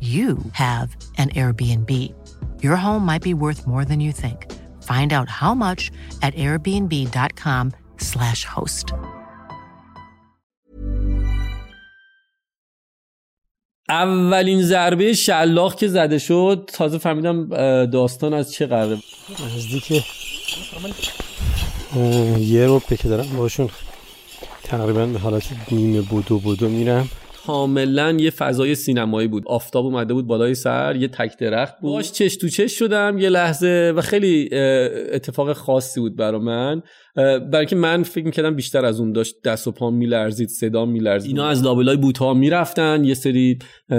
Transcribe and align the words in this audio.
you 0.00 0.38
have 0.52 0.96
an 1.18 1.28
Airbnb. 1.30 1.90
Your 2.62 2.76
home 2.76 3.04
might 3.04 3.22
be 3.22 3.34
worth 3.34 3.66
more 3.66 3.84
than 3.84 4.00
you 4.00 4.12
think. 4.12 4.50
Find 4.82 5.12
out 5.12 5.28
how 5.28 5.54
much 5.54 5.90
at 6.22 6.34
airbnb.com/slash 6.34 8.44
host. 8.44 8.94
اولین 13.88 14.62
ضربه 14.62 15.12
شلاق 15.12 15.74
که 15.74 15.88
زده 15.88 16.18
شد 16.18 16.70
تازه 16.72 16.98
فهمیدم 16.98 17.48
داستان 17.86 18.34
از 18.34 18.52
چه 18.52 18.66
قراره 18.66 18.98
نزدیک 19.56 20.04
یه 22.38 22.66
روبه 22.66 22.96
که 22.96 23.08
دارم 23.08 23.36
باشون 23.36 23.70
تقریبا 24.62 25.06
به 25.06 25.18
حالت 25.18 25.42
نیمه 25.70 26.00
بودو 26.00 26.38
بودو 26.38 26.68
میرم 26.68 27.08
کاملا 27.46 28.16
یه 28.20 28.30
فضای 28.30 28.74
سینمایی 28.74 29.28
بود. 29.28 29.42
آفتاب 29.46 29.84
اومده 29.84 30.14
بود 30.14 30.26
بالای 30.26 30.54
سر 30.54 30.96
یه 30.96 31.08
تک 31.08 31.38
درخت 31.38 31.80
بود. 31.80 31.92
باش 31.92 32.12
چش 32.12 32.36
تو 32.36 32.48
چش 32.48 32.78
شدم 32.78 33.18
یه 33.18 33.28
لحظه 33.28 33.92
و 33.96 34.00
خیلی 34.00 34.48
اتفاق 35.12 35.52
خاصی 35.52 36.00
بود 36.00 36.16
برا 36.16 36.38
من. 36.38 36.82
برای 37.52 37.66
که 37.66 37.76
من 37.76 38.02
فکر 38.02 38.24
می‌کردم 38.24 38.56
بیشتر 38.56 38.84
از 38.84 39.00
اون 39.00 39.12
داشت 39.12 39.34
دست 39.44 39.66
و 39.66 39.72
پا 39.72 39.90
میلرزید 39.90 40.48
صدا 40.48 40.84
میلرزید. 40.84 41.30
اینا 41.30 41.48
از 41.48 41.62
لابلای 41.62 41.96
بوتا 41.96 42.34
می‌رفتن 42.34 43.04
یه 43.04 43.14
سری 43.14 43.58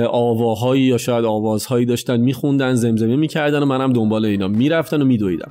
آواهایی 0.09 0.84
یا 0.84 0.97
شاید 0.97 1.25
آوازهایی 1.25 1.85
داشتن 1.85 2.19
میخوندن 2.19 2.73
زمزمه 2.73 3.16
می‌کردن 3.16 3.63
و 3.63 3.66
منم 3.66 3.94
دنبال 3.94 4.25
اینا 4.25 4.47
می‌رفتن 4.47 5.02
و 5.02 5.06
میدویدم. 5.06 5.50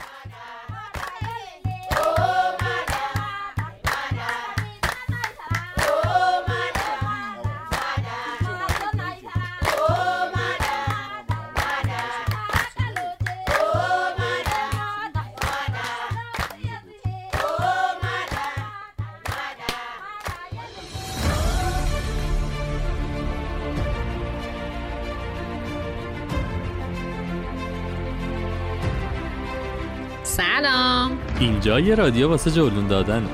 یه 31.81 31.95
رادیو 31.95 32.29
واسه 32.29 32.51
جولون 32.51 32.87
دادن 32.87 33.29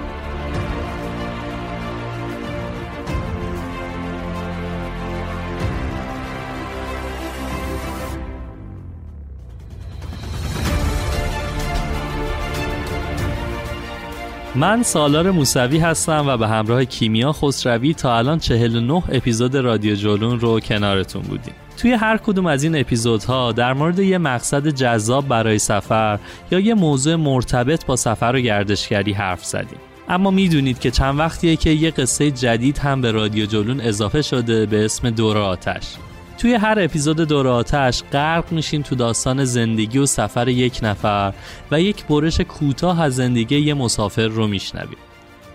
من 14.56 14.82
سالار 14.82 15.30
موسوی 15.30 15.78
هستم 15.78 16.24
و 16.28 16.36
به 16.36 16.48
همراه 16.48 16.84
کیمیا 16.84 17.32
خسروی 17.32 17.94
تا 17.94 18.18
الان 18.18 18.38
49 18.38 19.02
اپیزود 19.08 19.56
رادیو 19.56 19.94
جولون 19.94 20.40
رو 20.40 20.60
کنارتون 20.60 21.22
بودیم. 21.22 21.54
توی 21.76 21.92
هر 21.92 22.16
کدوم 22.16 22.46
از 22.46 22.62
این 22.62 22.80
اپیزودها 22.80 23.52
در 23.52 23.72
مورد 23.72 23.98
یه 23.98 24.18
مقصد 24.18 24.68
جذاب 24.68 25.28
برای 25.28 25.58
سفر 25.58 26.18
یا 26.50 26.60
یه 26.60 26.74
موضوع 26.74 27.14
مرتبط 27.14 27.86
با 27.86 27.96
سفر 27.96 28.32
و 28.34 28.40
گردشگری 28.40 29.12
حرف 29.12 29.44
زدیم. 29.44 29.78
اما 30.08 30.30
می‌دونید 30.30 30.78
که 30.78 30.90
چند 30.90 31.18
وقتیه 31.18 31.56
که 31.56 31.70
یه 31.70 31.90
قصه 31.90 32.30
جدید 32.30 32.78
هم 32.78 33.00
به 33.00 33.10
رادیو 33.10 33.46
جولون 33.46 33.80
اضافه 33.80 34.22
شده 34.22 34.66
به 34.66 34.84
اسم 34.84 35.10
دور 35.10 35.38
آتش. 35.38 35.96
توی 36.38 36.54
هر 36.54 36.78
اپیزود 36.80 37.16
دور 37.16 37.48
آتش 37.48 38.02
غرق 38.12 38.52
میشیم 38.52 38.82
تو 38.82 38.94
داستان 38.94 39.44
زندگی 39.44 39.98
و 39.98 40.06
سفر 40.06 40.48
یک 40.48 40.80
نفر 40.82 41.34
و 41.70 41.80
یک 41.80 42.04
برش 42.06 42.40
کوتاه 42.40 43.02
از 43.02 43.16
زندگی 43.16 43.58
یه 43.58 43.74
مسافر 43.74 44.26
رو 44.28 44.46
میشنویم. 44.46 44.98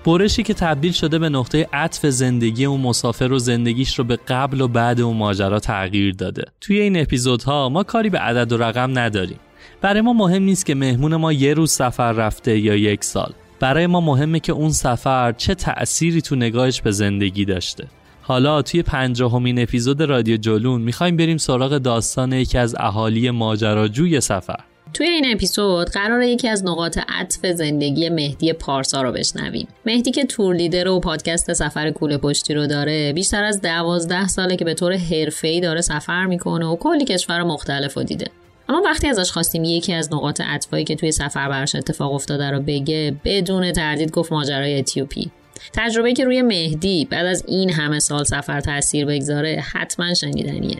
برشی 0.05 0.43
که 0.43 0.53
تبدیل 0.53 0.91
شده 0.91 1.19
به 1.19 1.29
نقطه 1.29 1.67
عطف 1.73 2.05
زندگی 2.05 2.65
اون 2.65 2.81
مسافر 2.81 3.31
و 3.31 3.39
زندگیش 3.39 3.99
رو 3.99 4.03
به 4.03 4.15
قبل 4.27 4.61
و 4.61 4.67
بعد 4.67 5.01
اون 5.01 5.17
ماجرا 5.17 5.59
تغییر 5.59 6.13
داده. 6.13 6.43
توی 6.61 6.79
این 6.79 7.01
اپیزودها 7.01 7.69
ما 7.69 7.83
کاری 7.83 8.09
به 8.09 8.19
عدد 8.19 8.51
و 8.51 8.57
رقم 8.57 8.99
نداریم. 8.99 9.39
برای 9.81 10.01
ما 10.01 10.13
مهم 10.13 10.43
نیست 10.43 10.65
که 10.65 10.75
مهمون 10.75 11.15
ما 11.15 11.33
یه 11.33 11.53
روز 11.53 11.71
سفر 11.71 12.11
رفته 12.11 12.59
یا 12.59 12.75
یک 12.75 13.03
سال. 13.03 13.33
برای 13.59 13.87
ما 13.87 14.01
مهمه 14.01 14.39
که 14.39 14.53
اون 14.53 14.71
سفر 14.71 15.31
چه 15.31 15.55
تأثیری 15.55 16.21
تو 16.21 16.35
نگاهش 16.35 16.81
به 16.81 16.91
زندگی 16.91 17.45
داشته. 17.45 17.87
حالا 18.31 18.61
توی 18.61 18.83
پنجاهمین 18.83 19.61
اپیزود 19.61 20.01
رادیو 20.01 20.37
جلون 20.37 20.81
می‌خوایم 20.81 21.17
بریم 21.17 21.37
سراغ 21.37 21.77
داستان 21.77 22.33
یکی 22.33 22.57
از 22.57 22.75
اهالی 22.79 23.29
ماجراجوی 23.29 24.21
سفر. 24.21 24.59
توی 24.93 25.07
این 25.07 25.25
اپیزود 25.33 25.89
قرار 25.89 26.21
یکی 26.21 26.47
از 26.47 26.65
نقاط 26.65 26.99
عطف 27.09 27.45
زندگی 27.45 28.09
مهدی 28.09 28.53
پارسا 28.53 29.01
رو 29.01 29.11
بشنویم. 29.11 29.67
مهدی 29.85 30.11
که 30.11 30.25
تور 30.25 30.55
لیدر 30.55 30.87
و 30.87 30.99
پادکست 30.99 31.53
سفر 31.53 31.91
کوله 31.91 32.17
پشتی 32.17 32.53
رو 32.53 32.67
داره 32.67 33.13
بیشتر 33.13 33.43
از 33.43 33.61
دوازده 33.61 34.27
ساله 34.27 34.55
که 34.55 34.65
به 34.65 34.73
طور 34.73 34.93
حرفه‌ای 34.93 35.59
داره 35.59 35.81
سفر 35.81 36.25
می‌کنه 36.25 36.65
و 36.65 36.75
کلی 36.75 37.05
کشور 37.05 37.43
مختلف 37.43 37.93
رو 37.93 38.03
دیده. 38.03 38.27
اما 38.69 38.81
وقتی 38.85 39.07
ازش 39.07 39.31
خواستیم 39.31 39.63
یکی 39.63 39.93
از 39.93 40.13
نقاط 40.13 40.41
عطفایی 40.41 40.83
که 40.83 40.95
توی 40.95 41.11
سفر 41.11 41.49
براش 41.49 41.75
اتفاق 41.75 42.13
افتاده 42.13 42.51
رو 42.51 42.59
بگه 42.59 43.15
بدون 43.25 43.71
تردید 43.71 44.11
گفت 44.11 44.31
ماجرای 44.31 44.79
اتیوپی. 44.79 45.31
تجربه 45.73 46.13
که 46.13 46.25
روی 46.25 46.41
مهدی 46.41 47.05
بعد 47.05 47.25
از 47.25 47.43
این 47.47 47.69
همه 47.69 47.99
سال 47.99 48.23
سفر 48.23 48.59
تاثیر 48.59 49.05
بگذاره 49.05 49.63
حتما 49.73 50.13
شنیدنیه. 50.13 50.77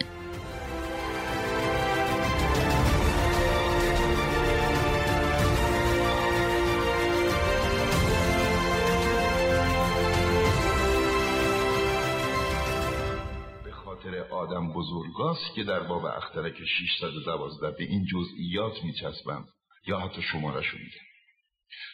آدم 14.42 14.74
بزرگاست 14.74 15.56
که 15.56 15.64
در 15.64 15.80
باب 15.80 16.06
اخترک 16.06 16.54
612 16.66 17.72
به 17.72 17.84
این 17.84 18.06
جزئیات 18.06 18.84
میچسبم 18.84 19.46
یا 19.88 20.00
حتی 20.00 20.22
شمارش 20.22 20.74
میگم 20.74 21.06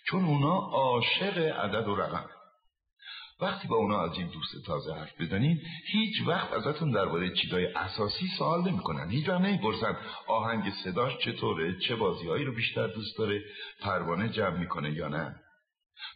چون 0.09 0.25
اونا 0.25 0.55
عاشق 0.55 1.37
عدد 1.37 1.87
و 1.87 1.95
رقم. 1.95 2.29
وقتی 3.41 3.67
با 3.67 3.75
اونا 3.75 4.03
از 4.03 4.17
این 4.17 4.27
دوست 4.27 4.65
تازه 4.65 4.93
حرف 4.93 5.21
بزنین 5.21 5.61
هیچ 5.91 6.27
وقت 6.27 6.53
ازتون 6.53 6.91
درباره 6.91 7.29
چیزای 7.29 7.65
اساسی 7.65 8.27
سوال 8.37 8.71
نمی‌کنن. 8.71 9.09
هیچ 9.09 9.29
وقت 9.29 9.41
نمی‌پرسن 9.41 9.97
آهنگ 10.27 10.73
صداش 10.83 11.17
چطوره 11.17 11.79
چه 11.79 11.95
بازیهایی 11.95 12.45
رو 12.45 12.55
بیشتر 12.55 12.87
دوست 12.87 13.17
داره 13.17 13.43
پروانه 13.81 14.29
جمع 14.29 14.57
می‌کنه 14.57 14.91
یا 14.91 15.07
نه. 15.07 15.35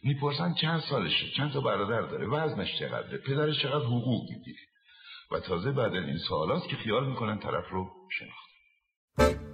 می‌پرسن 0.02 0.54
چند 0.54 0.80
سالشه 0.80 1.30
چند 1.36 1.52
تا 1.52 1.60
برادر 1.60 2.00
داره 2.00 2.26
وزنش 2.26 2.78
چقدره 2.78 3.18
پدرش 3.18 3.62
چقدر 3.62 3.84
حقوق 3.84 4.30
می‌گیره. 4.30 4.60
و 5.30 5.40
تازه 5.40 5.72
بعد 5.72 5.94
این 5.94 6.18
سوالاست 6.18 6.68
که 6.68 6.76
خیال 6.76 7.08
می‌کنن 7.08 7.38
طرف 7.38 7.68
رو 7.70 7.90
شناخت. 8.18 9.51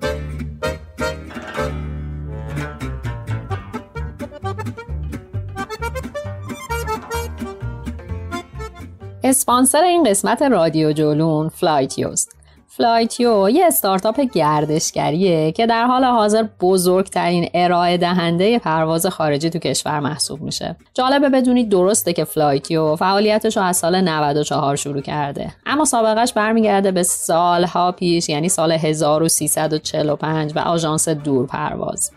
اسپانسر 9.29 9.83
این 9.83 10.05
قسمت 10.05 10.43
رادیو 10.43 10.93
جولون 10.93 11.49
فلایتیوست 11.49 12.39
فلایتیو 12.79 13.49
یه 13.51 13.67
استارتاپ 13.67 14.21
گردشگریه 14.21 15.53
که 15.53 15.67
در 15.67 15.85
حال 15.85 16.05
حاضر 16.05 16.45
بزرگترین 16.61 17.49
ارائه 17.55 17.97
دهنده 17.97 18.59
پرواز 18.59 19.07
خارجی 19.07 19.51
تو 19.51 19.59
کشور 19.59 20.01
محسوب 20.01 20.41
میشه. 20.41 20.77
جالبه 20.95 21.29
بدونید 21.29 21.69
درسته 21.69 22.13
که 22.13 22.25
فلایتیو 22.25 22.97
فعالیتش 22.97 23.57
رو 23.57 23.63
از 23.63 23.77
سال 23.77 24.01
94 24.01 24.77
شروع 24.77 25.01
کرده. 25.01 25.55
اما 25.67 25.85
سابقش 25.85 26.33
برمیگرده 26.33 26.91
به 26.91 27.03
سالها 27.03 27.93
پیش 27.93 28.29
یعنی 28.29 28.49
سال 28.49 28.73
1345 28.73 30.53
و 30.57 30.59
آژانس 30.59 31.09
دور 31.09 31.47
پرواز. 31.47 32.11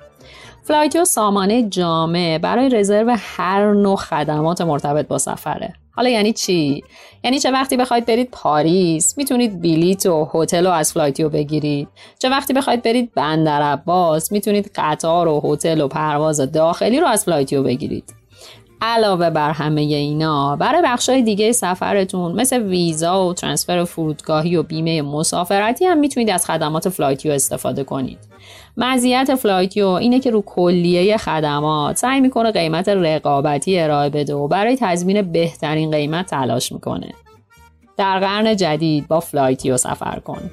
فلایتیو 0.63 1.06
سامانه 1.06 1.69
جامع 1.69 2.38
برای 2.38 2.69
رزرو 2.69 3.16
هر 3.19 3.74
نوع 3.74 3.96
خدمات 3.96 4.62
مرتبط 4.62 5.08
با 5.08 5.18
سفره. 5.18 5.74
حالا 5.92 6.10
یعنی 6.10 6.34
چی؟ 6.34 6.84
یعنی 7.24 7.40
چه 7.40 7.52
وقتی 7.52 7.78
بخواید 7.78 8.06
برید 8.06 8.30
پاریس 8.32 9.18
می‌تونید 9.18 9.62
بلیت 9.62 10.06
و 10.06 10.30
هتل 10.34 10.66
رو 10.66 10.72
از 10.72 10.94
فلایتیو 10.94 11.30
بگیرید. 11.30 11.88
چه 12.20 12.30
وقتی 12.30 12.54
بخواید 12.54 12.82
برید 12.82 13.14
بندر 13.14 13.62
عباس 13.62 14.32
می‌تونید 14.32 14.72
قطار 14.76 15.28
و 15.28 15.42
هتل 15.44 15.82
و 15.82 15.88
پرواز 15.88 16.52
داخلی 16.52 17.00
رو 17.00 17.08
از 17.08 17.24
فلایتیو 17.26 17.64
بگیرید. 17.64 18.21
علاوه 18.81 19.30
بر 19.30 19.51
همه 19.51 19.81
اینا 19.81 20.56
برای 20.56 20.81
بخشای 20.86 21.22
دیگه 21.22 21.51
سفرتون 21.51 22.31
مثل 22.31 22.62
ویزا 22.62 23.28
و 23.28 23.33
ترانسفر 23.33 23.83
فرودگاهی 23.83 24.56
و 24.56 24.63
بیمه 24.63 25.01
مسافرتی 25.01 25.86
هم 25.86 25.98
می‌تونید 25.98 26.30
از 26.30 26.45
خدمات 26.45 26.89
فلایتیو 26.89 27.31
استفاده 27.31 27.83
کنید. 27.83 28.19
مزیت 28.78 29.36
فلایتیو 29.36 29.88
اینه 29.88 30.19
که 30.19 30.31
رو 30.31 30.42
کلیه 30.42 31.18
خدمات 31.18 31.98
سعی 31.98 32.22
می‌کنه 32.22 32.51
قیمت 32.51 32.89
رقابتی 32.89 33.80
ارائه 33.80 34.10
بده 34.10 34.33
و 34.36 34.48
برای 34.48 34.78
تضمین 34.80 35.22
بهترین 35.22 35.92
قیمت 35.92 36.25
تلاش 36.25 36.72
می‌کنه. 36.72 37.13
در 37.98 38.19
قرن 38.19 38.56
جدید 38.56 39.07
با 39.07 39.19
فلایتیو 39.19 39.77
سفر 39.77 40.19
کن. 40.19 40.51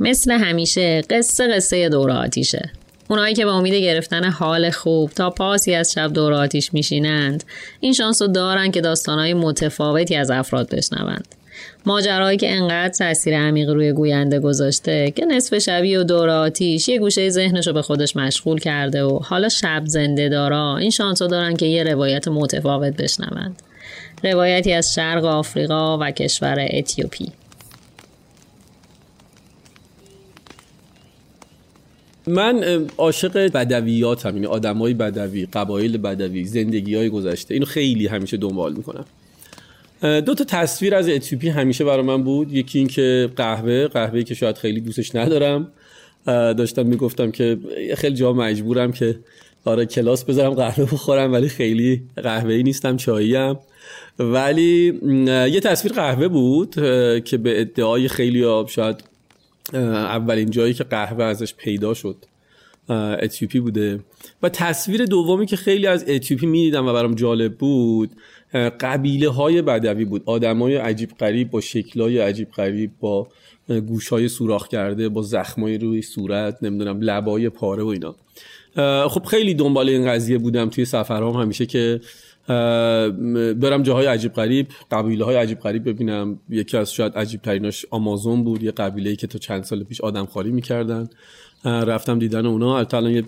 مثل 0.00 0.32
همیشه 0.32 1.02
قصه 1.10 1.48
قصه 1.48 1.88
دور 1.88 2.10
آتیشه. 2.10 2.70
اونایی 3.08 3.34
که 3.34 3.44
به 3.44 3.50
امید 3.50 3.74
گرفتن 3.74 4.24
حال 4.24 4.70
خوب 4.70 5.10
تا 5.10 5.30
پاسی 5.30 5.74
از 5.74 5.92
شب 5.92 6.12
دور 6.12 6.32
آتیش 6.32 6.74
میشینند 6.74 7.44
این 7.80 7.92
شانس 7.92 8.22
رو 8.22 8.28
دارن 8.28 8.70
که 8.70 8.80
داستانهای 8.80 9.34
متفاوتی 9.34 10.16
از 10.16 10.30
افراد 10.30 10.68
بشنوند. 10.68 11.28
ماجرایی 11.86 12.38
که 12.38 12.50
انقدر 12.50 12.88
تاثیر 12.88 13.38
عمیق 13.38 13.70
روی 13.70 13.92
گوینده 13.92 14.40
گذاشته 14.40 15.12
که 15.16 15.24
نصف 15.24 15.58
شبی 15.58 15.96
و 15.96 16.02
دور 16.02 16.30
آتیش 16.30 16.88
یه 16.88 16.98
گوشه 16.98 17.28
ذهنش 17.28 17.66
رو 17.66 17.72
به 17.72 17.82
خودش 17.82 18.16
مشغول 18.16 18.60
کرده 18.60 19.04
و 19.04 19.18
حالا 19.18 19.48
شب 19.48 19.82
زنده 19.86 20.28
دارا 20.28 20.76
این 20.76 20.90
شانس 20.90 21.22
رو 21.22 21.28
دارن 21.28 21.56
که 21.56 21.66
یه 21.66 21.82
روایت 21.82 22.28
متفاوت 22.28 22.96
بشنوند. 22.96 23.62
روایتی 24.24 24.72
از 24.72 24.94
شرق 24.94 25.24
آفریقا 25.24 25.98
و 25.98 26.10
کشور 26.10 26.68
اتیوپی. 26.70 27.32
من 32.30 32.86
عاشق 32.98 33.52
بدویات 33.52 34.26
هم 34.26 34.34
یعنی 34.34 34.46
آدمای 34.46 34.94
بدوی 34.94 35.46
قبایل 35.52 35.96
بدوی 35.96 36.44
زندگی 36.44 36.94
های 36.94 37.08
گذشته 37.08 37.54
اینو 37.54 37.66
خیلی 37.66 38.06
همیشه 38.06 38.36
دنبال 38.36 38.72
می‌کنم. 38.72 39.04
دو 40.02 40.34
تا 40.34 40.44
تصویر 40.44 40.94
از 40.94 41.08
اتیوپی 41.08 41.48
همیشه 41.48 41.84
برای 41.84 42.02
من 42.02 42.22
بود. 42.22 42.52
یکی 42.52 42.78
این 42.78 42.88
که 42.88 43.28
قهوه 43.36 43.86
قهوه 43.86 44.22
که 44.22 44.34
شاید 44.34 44.56
خیلی 44.56 44.80
دوستش 44.80 45.14
ندارم. 45.14 45.68
داشتم 46.26 46.86
می‌گفتم 46.86 47.30
که 47.30 47.58
خیلی 47.96 48.16
جا 48.16 48.32
مجبورم 48.32 48.92
که 48.92 49.18
آره 49.64 49.86
کلاس 49.86 50.24
بذارم 50.24 50.54
قهوه 50.54 50.84
بخورم 50.84 51.32
ولی 51.32 51.48
خیلی 51.48 52.02
قهوه 52.16 52.54
ای 52.54 52.62
نیستم 52.62 52.96
چایی 52.96 53.34
هم 53.34 53.58
ولی 54.18 55.00
یه 55.52 55.60
تصویر 55.60 55.92
قهوه 55.92 56.28
بود 56.28 56.74
که 57.24 57.36
به 57.36 57.60
ادعای 57.60 58.08
خیلی 58.08 58.44
شاید 58.68 59.09
اولین 59.74 60.50
جایی 60.50 60.74
که 60.74 60.84
قهوه 60.84 61.24
ازش 61.24 61.54
پیدا 61.54 61.94
شد. 61.94 62.16
اتیوپی 63.22 63.60
بوده. 63.60 64.00
و 64.42 64.48
تصویر 64.48 65.04
دومی 65.04 65.46
که 65.46 65.56
خیلی 65.56 65.86
از 65.86 66.04
اتیوپی 66.08 66.46
می‌دیدم 66.46 66.86
و 66.86 66.92
برام 66.92 67.14
جالب 67.14 67.54
بود 67.54 68.10
قبیله 68.80 69.28
های 69.28 69.62
بدوی 69.62 70.04
بود. 70.04 70.22
آدمای 70.26 70.76
عجیب 70.76 71.10
قریب 71.18 71.50
با 71.50 71.60
شکلای 71.60 72.18
عجیب 72.18 72.50
قریب 72.50 72.90
با 73.00 73.28
گوشای 73.68 74.28
سوراخ 74.28 74.68
کرده 74.68 75.08
با 75.08 75.22
زخمای 75.22 75.78
روی 75.78 76.02
صورت 76.02 76.58
نمی‌دونم 76.62 77.00
لبای 77.00 77.48
پاره 77.48 77.82
و 77.82 77.86
اینا. 77.86 78.16
خب 79.08 79.24
خیلی 79.24 79.54
دنبال 79.54 79.88
این 79.88 80.06
قضیه 80.06 80.38
بودم 80.38 80.68
توی 80.68 80.84
سفرهام 80.84 81.36
همیشه 81.36 81.66
که 81.66 82.00
برم 83.54 83.82
جاهای 83.82 84.06
عجیب 84.06 84.32
غریب 84.32 84.66
قبیله 84.90 85.24
های 85.24 85.36
عجیب 85.36 85.60
غریب 85.60 85.88
ببینم. 85.88 86.38
یکی 86.50 86.76
از 86.76 86.92
شاید 86.92 87.12
عجیب 87.12 87.42
تریناش 87.42 87.86
آمازون 87.90 88.44
بود 88.44 88.62
یه 88.62 88.70
قبیله 88.70 89.10
ای 89.10 89.16
که 89.16 89.26
تا 89.26 89.38
چند 89.38 89.64
سال 89.64 89.84
پیش 89.84 90.00
آدم 90.00 90.26
خاری 90.26 90.50
می‌کردن. 90.50 91.08
رفتم 91.64 92.18
دیدن 92.18 92.46
اونا. 92.46 92.78
الان 92.78 93.10
یه 93.10 93.24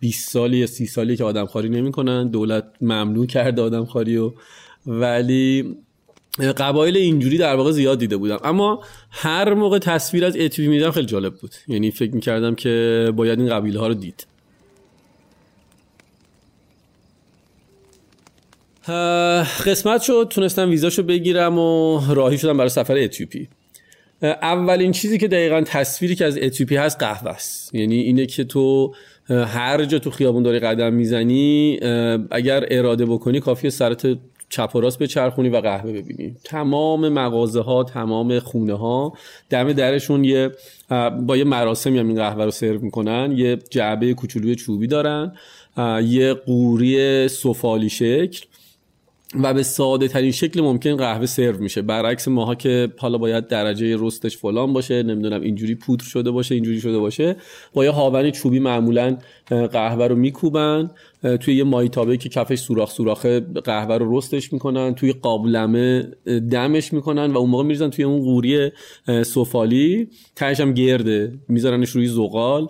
20 0.00 0.30
سالی 0.30 0.56
یا 0.56 0.66
30 0.66 0.86
سالی 0.86 1.16
که 1.16 1.24
آدم 1.24 1.46
خاری 1.46 1.68
نمی‌کنن. 1.68 2.28
دولت 2.28 2.64
ممنوع 2.80 3.26
کرده 3.26 3.62
آدم 3.62 3.84
خاری 3.84 4.16
و 4.16 4.32
ولی 4.86 5.76
قبایل 6.56 6.96
اینجوری 6.96 7.38
در 7.38 7.56
واقع 7.56 7.70
زیاد 7.70 7.98
دیده 7.98 8.16
بودم. 8.16 8.38
اما 8.44 8.82
هر 9.10 9.54
موقع 9.54 9.78
تصویر 9.78 10.24
از 10.24 10.36
اتیوپی 10.36 10.70
میدم 10.70 10.90
خیلی 10.90 11.06
جالب 11.06 11.34
بود. 11.34 11.54
یعنی 11.68 11.90
فکر 11.90 12.14
می‌کردم 12.14 12.54
که 12.54 13.12
باید 13.16 13.40
این 13.40 13.48
قبیله 13.48 13.80
ها 13.80 13.86
رو 13.88 13.94
دید. 13.94 14.26
قسمت 19.66 20.02
شد 20.02 20.26
تونستم 20.30 20.70
ویزاشو 20.70 21.02
بگیرم 21.02 21.58
و 21.58 22.00
راهی 22.14 22.38
شدم 22.38 22.56
برای 22.56 22.68
سفر 22.68 22.96
اتیوپی 22.96 23.48
اولین 24.22 24.92
چیزی 24.92 25.18
که 25.18 25.28
دقیقا 25.28 25.62
تصویری 25.66 26.14
که 26.14 26.24
از 26.24 26.38
اتیوپی 26.38 26.76
هست 26.76 26.98
قهوه 26.98 27.30
است. 27.30 27.74
یعنی 27.74 28.00
اینه 28.00 28.26
که 28.26 28.44
تو 28.44 28.94
هر 29.28 29.84
جا 29.84 29.98
تو 29.98 30.10
خیابون 30.10 30.42
داری 30.42 30.58
قدم 30.58 30.92
می‌زنی 30.92 31.78
اگر 32.30 32.66
اراده 32.70 33.06
بکنی 33.06 33.40
کافیه 33.40 33.70
سرت 33.70 34.18
چپ 34.48 34.70
و 34.76 34.80
راست 34.80 34.98
به 34.98 35.06
چرخونی 35.06 35.48
و 35.48 35.56
قهوه 35.56 35.92
ببینی. 35.92 36.36
تمام 36.44 37.08
مغازه 37.08 37.60
ها 37.60 37.84
تمام 37.84 38.38
خونه 38.38 38.74
ها 38.74 39.12
دم 39.50 39.72
درشون 39.72 40.24
یه 40.24 40.50
با 41.26 41.36
یه 41.36 41.44
مراسمی 41.44 41.98
هم 41.98 42.08
این 42.08 42.16
قهوه 42.16 42.44
رو 42.44 42.50
سرو 42.50 42.78
می‌کنن. 42.80 43.34
یه 43.36 43.58
جعبه 43.70 44.14
کوچولوی 44.14 44.54
چوبی 44.54 44.86
دارن 44.86 45.32
یه 46.04 46.34
قوری 46.34 47.28
سفالی 47.28 47.88
شکل. 47.88 48.46
و 49.34 49.54
به 49.54 49.62
ساده 49.62 50.08
ترین 50.08 50.30
شکل 50.32 50.60
ممکن 50.60 50.96
قهوه 50.96 51.26
سرو 51.26 51.58
میشه. 51.58 51.82
برعکس 51.82 52.28
ماها 52.28 52.54
که 52.54 52.92
حالا 52.98 53.18
باید 53.18 53.46
درجه 53.48 53.96
رستش 53.98 54.36
فلان 54.36 54.72
باشه 54.72 55.02
نمی‌دونم 55.02 55.40
اینجوری 55.40 55.74
پودر 55.74 56.04
شده 56.04 56.30
باشه 56.30 56.54
اینجوری 56.54 56.80
شده 56.80 56.98
باشه 56.98 57.36
با 57.72 57.84
یه 57.84 57.90
هاون 57.90 58.30
چوبی 58.30 58.58
معمولا 58.58 59.16
قهوه 59.48 60.06
رو 60.06 60.16
میکوبن. 60.16 60.90
توی 61.40 61.54
یه 61.54 61.64
مایتابه 61.64 62.16
که 62.16 62.28
کفش 62.28 62.58
سوراخ 62.58 62.90
سوراخه 62.90 63.40
قهوه 63.40 63.96
رو 63.96 64.18
رستش 64.18 64.52
می‌کنن 64.52 64.94
توی 64.94 65.12
قابلمه 65.12 66.08
دمش 66.50 66.92
می‌کنن 66.92 67.32
و 67.32 67.38
اون 67.38 67.50
موقع 67.50 67.64
میریزن 67.64 67.90
توی 67.90 68.04
اون 68.04 68.22
قوری 68.22 68.70
سفالی. 69.06 70.08
تهش 70.36 70.60
هم 70.60 70.74
گرده. 70.74 71.32
میذارنش 71.48 71.90
روی 71.90 72.06
زغال 72.06 72.68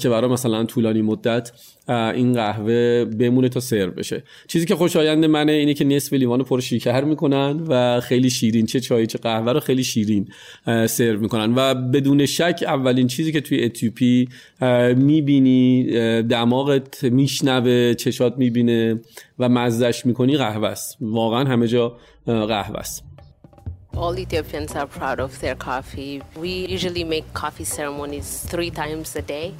که 0.00 0.08
برای 0.08 0.30
مثلا 0.30 0.64
طولانی 0.64 1.02
مدت 1.02 1.52
این 1.88 2.32
قهوه 2.32 3.04
بمونه 3.04 3.48
تا 3.48 3.60
سرو 3.60 3.90
بشه. 3.90 4.22
چیزی 4.46 4.66
که 4.66 4.74
خوشایند 4.74 5.24
منه 5.24 5.52
اینه 5.52 5.74
که 5.74 5.84
نصف 5.84 6.12
لیوان 6.12 6.42
پر 6.42 6.60
شکر 6.60 7.04
می‌کنن 7.04 7.60
و 7.68 8.00
خیلی 8.00 8.30
شیرین. 8.30 8.66
چه 8.66 8.80
چای 8.80 9.06
چه 9.06 9.18
قهوه 9.18 9.52
رو 9.52 9.60
خیلی 9.60 9.84
شیرین 9.84 10.28
سرو 10.86 11.20
می‌کنن. 11.20 11.54
و 11.56 11.74
بدون 11.74 12.26
شک 12.26 12.64
اولین 12.66 13.06
چیزی 13.06 13.32
که 13.32 13.40
توی 13.40 13.64
اتیوپی 13.64 14.28
می‌بینی 14.96 15.84
دماغت 16.22 17.04
میشنوه 17.04 17.87
چشات 17.94 18.36
می‌بینه 18.36 19.00
و 19.38 19.48
مزدش 19.48 20.06
می‌کنی 20.06 20.36
قهوه 20.36 20.68
است 20.68 20.96
واقعا 21.00 21.44
همه 21.44 21.66
جا 21.66 21.96
قهوه 22.26 22.78
است 22.78 23.04
All 23.98 24.16
Ethiopians 24.16 24.76
are 24.76 24.86
proud 24.86 25.18
of 25.18 25.40
their 25.40 25.56
coffee. 25.56 26.22
We 26.36 26.66
usually 26.76 27.02
make 27.02 27.26
coffee 27.34 27.64
ceremonies 27.64 28.28
three 28.46 28.70
times 28.70 29.16
a 29.16 29.22
day. 29.22 29.54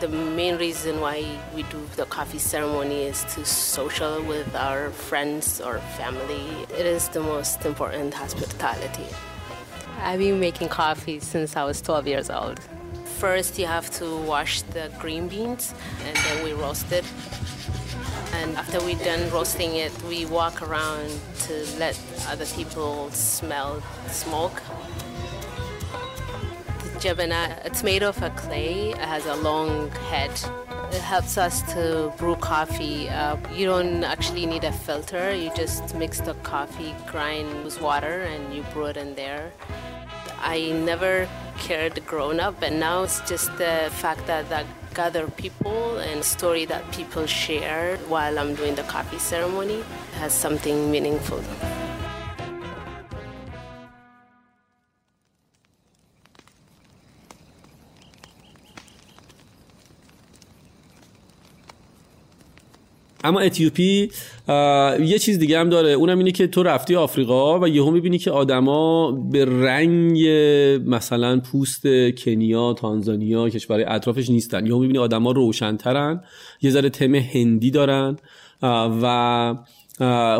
The 0.00 0.08
main 0.08 0.56
reason 0.56 0.98
why 1.02 1.16
we 1.54 1.62
do 1.64 1.80
the 1.96 2.06
coffee 2.06 2.38
ceremony 2.38 3.02
is 3.02 3.24
to 3.34 3.44
social 3.44 4.22
with 4.22 4.48
our 4.56 4.88
friends 5.08 5.60
or 5.60 5.74
family. 5.98 6.46
It 6.80 6.86
is 6.86 7.08
the 7.08 7.20
most 7.20 7.66
important 7.66 8.14
hospitality. 8.14 9.08
I've 10.00 10.20
been 10.20 10.40
making 10.40 10.68
coffee 10.68 11.20
since 11.20 11.54
I 11.54 11.64
was 11.64 11.82
12 11.82 12.06
years 12.06 12.30
old. 12.30 12.58
First, 13.18 13.58
you 13.58 13.66
have 13.66 13.90
to 13.98 14.16
wash 14.18 14.62
the 14.62 14.90
green 14.98 15.28
beans 15.28 15.74
and 16.06 16.16
then 16.16 16.44
we 16.44 16.52
roast 16.52 16.90
it 16.92 17.04
and 18.46 18.56
after 18.56 18.78
we're 18.80 19.04
done 19.04 19.28
roasting 19.30 19.74
it, 19.76 19.92
we 20.04 20.24
walk 20.26 20.62
around 20.62 21.10
to 21.46 21.66
let 21.78 21.98
other 22.28 22.46
people 22.46 23.10
smell 23.10 23.82
smoke. 24.08 24.62
The 26.82 26.90
jabana, 27.00 27.64
it's 27.66 27.82
made 27.82 28.02
of 28.04 28.22
a 28.22 28.30
clay. 28.30 28.90
It 28.90 28.98
has 28.98 29.26
a 29.26 29.34
long 29.36 29.90
head. 30.10 30.30
It 30.92 31.00
helps 31.00 31.36
us 31.36 31.62
to 31.74 32.12
brew 32.18 32.36
coffee. 32.36 33.08
Uh, 33.08 33.36
you 33.52 33.66
don't 33.66 34.04
actually 34.04 34.46
need 34.46 34.62
a 34.62 34.72
filter. 34.72 35.34
You 35.34 35.50
just 35.56 35.94
mix 35.96 36.20
the 36.20 36.34
coffee 36.34 36.94
grind 37.06 37.64
with 37.64 37.80
water 37.80 38.20
and 38.22 38.54
you 38.54 38.62
brew 38.72 38.86
it 38.86 38.96
in 38.96 39.16
there. 39.16 39.52
I 40.38 40.70
never 40.84 41.28
cared 41.58 42.06
growing 42.06 42.38
up, 42.38 42.60
but 42.60 42.72
now 42.72 43.02
it's 43.02 43.20
just 43.28 43.46
the 43.58 43.90
fact 43.90 44.26
that 44.28 44.48
that 44.50 44.66
gather 44.96 45.28
people 45.28 45.98
and 45.98 46.24
story 46.24 46.64
that 46.64 46.82
people 46.90 47.26
share 47.26 47.98
while 48.08 48.38
I'm 48.38 48.54
doing 48.54 48.74
the 48.74 48.82
coffee 48.84 49.18
ceremony 49.18 49.84
has 50.14 50.32
something 50.32 50.90
meaningful. 50.90 51.42
اما 63.26 63.40
اتیوپی 63.40 64.08
یه 65.00 65.18
چیز 65.20 65.38
دیگه 65.38 65.58
هم 65.58 65.68
داره. 65.68 65.90
اونم 65.90 66.18
اینه 66.18 66.32
که 66.32 66.46
تو 66.46 66.62
رفتی 66.62 66.94
آفریقا 66.94 67.60
و 67.60 67.68
یهو 67.68 67.90
می‌بینی 67.90 68.18
که 68.18 68.30
آدما 68.30 69.12
به 69.12 69.44
رنگ 69.44 70.18
مثلا 70.86 71.40
پوست 71.40 71.82
کنیا 72.18 72.72
تانزانیا 72.72 73.48
کشور 73.48 73.84
اطرافش 73.88 74.30
نیستن. 74.30 74.66
یهو 74.66 74.78
می‌بینی 74.78 74.98
آدما 74.98 75.32
روشنترن 75.32 76.22
یه 76.62 76.70
ذره 76.70 76.88
تم 76.88 77.14
هندی 77.14 77.70
دارن 77.70 78.16
و 79.02 79.54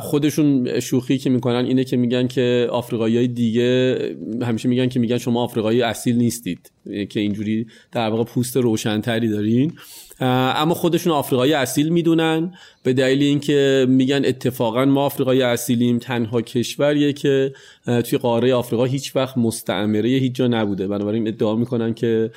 خودشون 0.01 0.81
شوخی 0.81 1.19
که 1.19 1.31
می‌کنن 1.31 1.65
اینه 1.65 1.85
که 1.85 1.97
میگن 1.97 2.27
که 2.27 2.69
آفریقایی 2.71 3.29
دیگه 3.29 3.99
همیشه 4.43 4.69
میگن 4.69 4.89
که 4.89 5.01
میگن 5.01 5.19
شما 5.19 5.43
آفریقایی 5.45 5.83
اصیل 5.83 6.17
نیستید 6.17 6.73
که 6.85 7.21
اینجوری 7.21 7.67
در 7.93 8.09
واقع 8.11 8.25
پوست 8.25 8.57
روشنتری 8.57 9.29
دارین. 9.29 9.73
اما 10.21 10.75
خودشون 10.75 11.13
آفریقایی 11.13 11.53
اصیل 11.53 11.89
می‌دونن. 11.89 12.55
به 12.83 12.93
دلیل 12.93 13.23
اینکه 13.23 13.87
میگن 13.89 14.25
اتفاقا 14.25 14.85
ما 14.85 15.05
آفریقایی 15.05 15.43
اصیلیم 15.43 15.99
تنها 15.99 16.43
کشوریه 16.43 17.13
که 17.13 17.53
توی 17.87 18.19
قاره 18.19 18.55
آفریقا 18.55 18.85
هیچ 18.85 19.17
وقت 19.17 19.39
مستعمره 19.39 20.09
هیچ 20.09 20.33
جا 20.33 20.47
نبوده. 20.47 20.89
بنابراین 20.89 21.29
ادعا 21.29 21.57
می‌کنن 21.57 21.95
که 21.95 22.31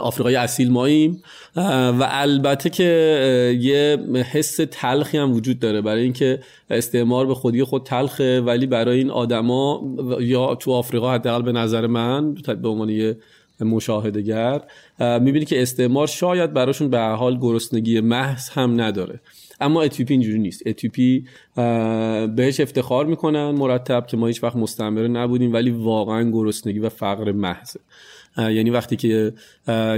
آفریقای 0.00 0.36
اصیل 0.36 0.70
ماییم. 0.70 1.22
و 1.56 2.08
البته 2.10 2.70
که 2.70 3.58
یه 3.60 3.98
حس 4.32 4.60
تلخی 4.70 5.18
هم 5.18 5.32
وجود 5.32 5.58
داره. 5.58 5.80
برای 5.80 6.02
اینکه 6.02 6.40
استعمار 6.70 7.26
به 7.26 7.34
خودی 7.34 7.64
خود 7.64 7.84
تلخه 7.84 8.40
ولی 8.40 8.66
برای 8.66 8.98
این 8.98 9.10
آدما 9.10 9.82
یا 10.20 10.54
تو 10.54 10.72
آفریقا 10.72 11.14
حداقل 11.14 11.42
به 11.42 11.52
نظر 11.52 11.86
من 11.86 12.34
به 12.34 12.68
عنوان 12.68 12.88
یه 12.88 13.16
مشاهدهگر 13.64 14.60
می‌بینی 15.00 15.44
که 15.44 15.62
استعمار 15.62 16.06
شاید 16.06 16.52
براشون 16.52 16.90
به 16.90 16.98
حال 16.98 17.38
گرسنگی 17.38 18.00
محض 18.00 18.48
هم 18.48 18.80
نداره. 18.80 19.20
اما 19.60 19.82
اتیوپی 19.82 20.14
اینجوری 20.14 20.38
نیست. 20.38 20.62
اتیوپی 20.66 21.24
بهش 22.36 22.60
افتخار 22.60 23.06
می‌کنن 23.06 23.50
مرتب 23.50 24.06
که 24.06 24.16
ما 24.16 24.26
هیچ 24.26 24.44
وقت 24.44 24.56
مستعمره 24.56 25.08
نبودیم 25.08 25.52
ولی 25.52 25.70
واقعا 25.70 26.30
گرسنگی 26.30 26.78
و 26.78 26.88
فقر 26.88 27.32
محضه. 27.32 27.80
یعنی 28.38 28.70
وقتی 28.70 28.96
که 28.96 29.32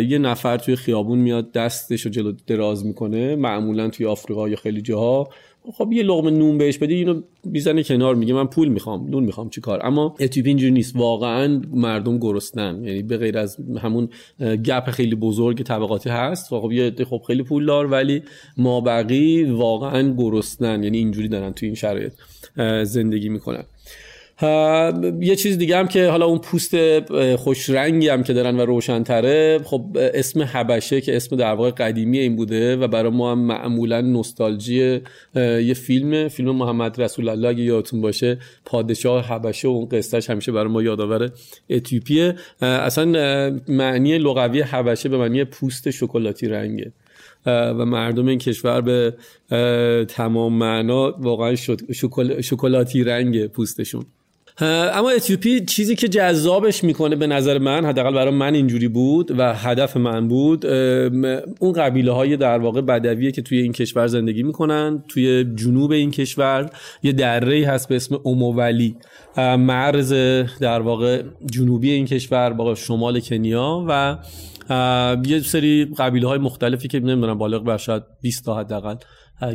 یه 0.09 0.19
نفر 0.19 0.57
توی 0.57 0.77
خیابون 0.77 1.19
میاد 1.19 1.53
دستش 1.53 2.01
رو 2.01 2.11
جلو 2.11 2.33
دراز 2.47 2.87
می‌کنه 2.87 3.37
معمولا 3.37 3.89
توی 3.89 4.07
آفریقا 4.07 4.49
یا 4.49 4.57
خیلی 4.57 4.83
جاها 4.83 5.29
خب 5.73 5.93
یه 5.93 6.03
لغمه 6.03 6.31
نون 6.31 6.59
بهش 6.59 6.79
بدی 6.79 6.95
اینو 6.95 7.23
می‌زنه 7.45 7.83
کنار 7.83 8.15
میگه 8.15 8.35
من 8.35 8.47
پول 8.47 8.69
می‌خوام 8.69 9.11
نون 9.11 9.25
می‌خوام 9.25 9.51
چی 9.51 9.61
کار؟ 9.61 9.87
اما 9.87 10.15
اتیوپی 10.21 10.49
اینجوری 10.49 10.73
نیست. 10.73 10.97
واقعا 10.97 11.63
مردم 11.71 12.19
گرسنن. 12.19 12.85
یعنی 12.85 13.03
به 13.03 13.17
غیر 13.17 13.39
از 13.39 13.57
همون 13.83 14.09
گپ 14.41 14.91
خیلی 14.91 15.15
بزرگ 15.15 15.63
طبقاتی 15.63 16.11
هست. 16.11 16.49
خب 16.49 16.73
یه 16.73 16.91
خب 17.11 17.23
خیلی 17.27 17.43
پولدار 17.43 17.87
ولی 17.87 18.23
ما 18.57 18.81
بقی 18.81 19.45
واقعا 19.45 20.15
گرسنن. 20.19 20.83
یعنی 20.83 20.99
اینجوری 20.99 21.29
دارن 21.29 21.53
توی 21.53 21.67
این 21.69 21.77
شرایط 21.77 22.13
زندگی 22.85 23.29
می‌کنن. 23.29 23.65
یه 25.21 25.37
چیز 25.37 25.59
دیگه 25.59 25.77
هم 25.77 25.89
که 25.89 26.09
حالا 26.09 26.27
اون 26.27 26.39
پوست 26.39 26.77
خوش 27.37 27.71
رنگی 27.71 28.09
هم 28.09 28.23
که 28.23 28.33
دارن 28.33 28.61
و 28.61 28.67
روشنتره 28.67 29.61
خب 29.65 29.97
اسم 30.15 30.43
حبشه 30.43 31.01
که 31.01 31.17
اسم 31.17 31.37
در 31.37 31.53
واقع 31.53 31.71
قدیمی 31.71 32.19
این 32.19 32.37
بوده 32.37 32.77
و 32.77 32.89
برای 32.89 33.11
ما 33.11 33.33
هم 33.33 33.39
معمولا 33.39 34.01
نوستالژی 34.01 35.01
یه 35.37 35.75
فیلم 35.75 36.29
فیلم 36.29 36.57
محمد 36.57 37.03
رسول 37.03 37.29
الله 37.29 37.49
اگه 37.49 37.63
یادتون 37.63 38.01
باشه 38.01 38.39
پادشاه 38.65 39.25
حبشه 39.25 39.69
و 39.69 39.71
اون 39.71 39.89
قصهش 39.89 40.31
همیشه 40.31 40.53
برای 40.53 40.73
ما 40.73 40.83
یادآور 40.83 41.31
اتیوپیه. 41.71 42.35
اصلا 42.63 43.05
معنی 43.69 44.19
لغوی 44.19 44.61
حبشه 44.61 45.09
به 45.09 45.19
معنی 45.19 45.45
پوست 45.45 45.91
شکلاتی 45.91 46.49
رنگه. 46.49 46.93
و 47.47 47.85
مردم 47.85 48.27
این 48.27 48.39
کشور 48.39 48.81
به 48.81 49.15
تمام 50.05 50.53
معنا 50.53 51.15
واقعا 51.19 51.55
شکلاتی 52.41 53.05
رنگ 53.05 53.47
پوستشون. 53.47 54.05
اما 54.59 55.11
اتیوپی 55.11 55.65
چیزی 55.65 55.97
که 55.97 56.09
جذابش 56.09 56.85
می‌کنه 56.85 57.17
به 57.17 57.27
نظر 57.27 57.59
من 57.59 57.85
حداقل 57.85 58.15
برای 58.15 58.35
من 58.35 58.55
اینجوری 58.55 58.89
بود 58.89 59.39
و 59.39 59.55
هدف 59.55 59.97
من 59.97 60.29
بود 60.29 60.67
اون 61.61 61.73
قبیله 61.77 62.13
های 62.13 62.37
در 62.37 62.59
واقع 62.59 62.81
بدویه 62.81 63.33
که 63.33 63.43
توی 63.43 63.59
این 63.59 63.73
کشور 63.73 64.07
زندگی 64.07 64.43
می‌کنن 64.43 65.05
توی 65.09 65.45
جنوب 65.55 65.93
این 65.93 66.11
کشور 66.11 66.71
یه 67.03 67.13
دره 67.13 67.67
هست 67.67 67.89
به 67.89 67.97
اسم 67.97 68.21
اوموولی. 68.23 68.97
مرز 69.37 70.13
در 70.61 70.81
واقع 70.81 71.23
جنوبی 71.53 71.91
این 71.91 72.07
کشور 72.07 72.53
با 72.53 72.75
شمال 72.75 73.21
کنیا 73.21 73.85
و 73.89 74.17
یه 75.27 75.41
سری 75.41 75.85
قبیله 75.99 76.29
های 76.29 76.39
مختلفی 76.39 76.89
که 76.89 77.01
نمی‌دونم 77.01 77.39
بالغ 77.39 77.65
بر 77.65 77.77
شاید 77.77 78.03
20 78.23 78.45
تا 78.45 78.59
حداقل. 78.59 78.97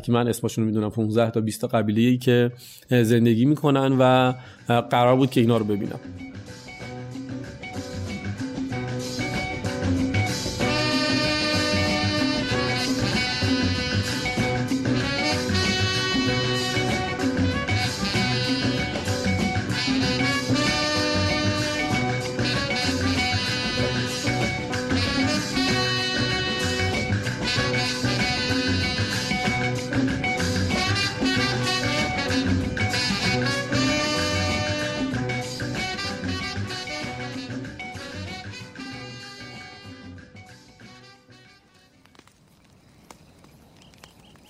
که 0.04 0.12
من 0.12 0.28
اسمشون 0.28 0.64
رو 0.64 0.70
می‌دونم 0.70 0.90
15 0.90 1.32
تا 1.32 1.42
20 1.42 1.62
تا 1.62 1.68
قبیله 1.68 2.02
ای 2.02 2.18
که 2.18 2.52
زندگی 2.90 3.46
می‌کنن 3.46 3.98
و 4.00 4.34
قرار 4.82 5.16
بود 5.16 5.30
که 5.30 5.42
اینا 5.42 5.58
رو 5.58 5.66
ببینم. 5.66 6.00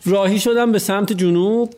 راهی 0.05 0.39
شدم 0.39 0.71
به 0.71 0.79
سمت 0.79 1.13
جنوب 1.13 1.73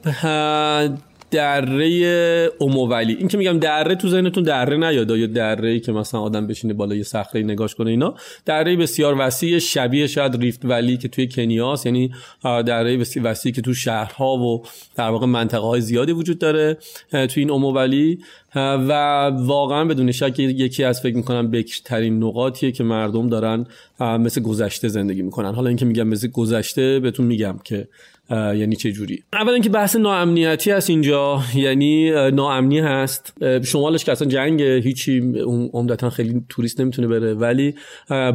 دره 1.31 2.51
امولی 2.61 3.13
این 3.13 3.27
که 3.27 3.37
میگم 3.37 3.59
دره 3.59 3.95
تو 3.95 4.09
ذهنتون 4.09 4.43
دره 4.43 4.77
نیاد 4.77 5.09
یا 5.09 5.27
دره 5.27 5.79
که 5.79 5.91
مثلا 5.91 6.21
آدم 6.21 6.47
بشینه 6.47 6.73
بالا 6.73 6.95
یه 6.95 7.03
صخره 7.03 7.43
نگاش 7.43 7.75
کنه 7.75 7.89
اینا 7.89 8.15
دره 8.45 8.75
بسیار 8.75 9.15
وسیع 9.19 9.59
شبیه 9.59 10.07
شاید 10.07 10.35
ریفت 10.35 10.65
ولی 10.65 10.97
که 10.97 11.07
توی 11.07 11.27
کنیاس 11.27 11.85
یعنی 11.85 12.11
دره 12.43 12.97
بسیار 12.97 13.25
وسیع 13.25 13.51
که 13.51 13.61
تو 13.61 13.73
شهرها 13.73 14.37
و 14.37 14.63
در 14.95 15.09
واقع 15.09 15.25
منطقه 15.25 15.67
های 15.67 15.81
زیادی 15.81 16.11
وجود 16.11 16.39
داره 16.39 16.77
توی 17.11 17.27
این 17.35 17.51
امولی 17.51 18.19
و 18.55 18.91
واقعا 19.29 19.85
بدون 19.85 20.11
شک 20.11 20.39
یکی 20.39 20.83
از 20.83 21.01
فکر 21.01 21.15
می‌کنم 21.15 21.51
بکرترین 21.51 22.23
نقاطیه 22.23 22.71
که 22.71 22.83
مردم 22.83 23.29
دارن 23.29 23.65
مثل 23.99 24.41
گذشته 24.41 24.87
زندگی 24.87 25.21
می‌کنن. 25.21 25.55
حالا 25.55 25.67
اینکه 25.67 25.85
میگم 25.85 26.07
مثل 26.07 26.27
گذشته 26.27 26.99
بهتون 26.99 27.25
میگم 27.25 27.59
که 27.63 27.87
یعنی 28.31 28.75
چه 28.75 28.91
جوری؟ 28.91 29.23
اولا 29.33 29.53
اینکه 29.53 29.69
بحث 29.69 29.95
ناامنیتی 29.95 30.71
هست 30.71 30.89
اینجا 30.89 31.39
یعنی 31.55 32.11
ناامنی 32.31 32.79
هست. 32.79 33.33
شمالش 33.63 34.05
که 34.05 34.11
اصلا 34.11 34.27
جنگ 34.27 34.61
هیچی 34.61 35.33
عمدتا 35.73 36.09
خیلی 36.09 36.41
توریست 36.49 36.81
نمی‌تونه 36.81 37.07
بره. 37.07 37.33
ولی 37.33 37.75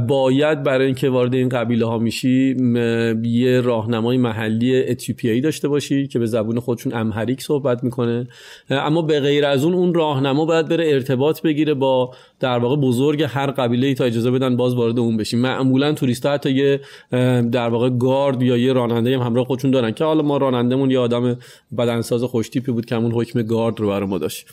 باید 0.08 0.62
برای 0.62 0.86
اینکه 0.86 1.08
وارد 1.08 1.34
این 1.34 1.48
قبیله 1.48 1.86
ها 1.86 1.98
میشی 1.98 2.56
یه 3.22 3.60
راهنمای 3.60 4.16
محلی 4.16 4.84
اتیوپیایی 4.84 5.40
داشته 5.40 5.68
باشی 5.68 6.06
که 6.06 6.18
به 6.18 6.26
زبون 6.26 6.60
خودشون 6.60 6.94
امهریک 6.94 7.42
صحبت 7.42 7.84
می‌کنه. 7.84 8.28
اما 8.70 9.02
به 9.02 9.20
غیر 9.20 9.46
از 9.46 9.64
اون 9.64 9.74
اون 9.74 9.94
راهنما 9.94 10.44
باید 10.44 10.68
بره 10.68 10.88
ارتباط 10.88 11.42
بگیره 11.42 11.74
با 11.74 12.14
در 12.40 12.58
واقع 12.58 12.76
بزرگ 12.76 13.22
هر 13.22 13.50
قبیله 13.50 13.94
تا 13.94 14.04
اجازه 14.04 14.30
بدن 14.30 14.56
باز 14.56 14.74
وارد 14.74 14.98
اون 14.98 15.16
بشی. 15.16 15.36
معمولا 15.36 15.92
توریست 15.92 16.26
ها 16.26 16.32
حتی 16.32 16.50
یه 16.50 16.80
در 17.50 17.68
واقع 17.68 17.90
گارد 17.90 18.42
یا 18.42 18.56
یه 18.56 18.72
راننده 18.72 19.14
هم 19.14 19.22
همراه 19.22 19.44
خودشون 19.44 19.70
که 19.90 20.04
حالا 20.04 20.22
ما 20.22 20.36
رانندمون 20.36 20.90
یه 20.90 20.98
آدم 20.98 21.38
بدنساز 21.78 22.22
خوشتیپی 22.22 22.72
بود 22.72 22.86
که 22.86 22.94
همون 22.94 23.12
حکم 23.12 23.42
گارد 23.42 23.80
رو 23.80 23.88
برای 23.88 24.06
ما 24.06 24.18
داشت 24.18 24.46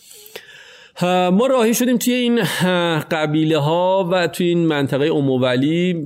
ما 1.32 1.48
راهی 1.48 1.74
شدیم 1.74 1.98
توی 1.98 2.14
این 2.14 2.44
قبیله 3.12 3.58
ها 3.58 4.10
و 4.12 4.28
توی 4.28 4.48
این 4.48 4.66
منطقه 4.66 5.06
امولی 5.06 6.04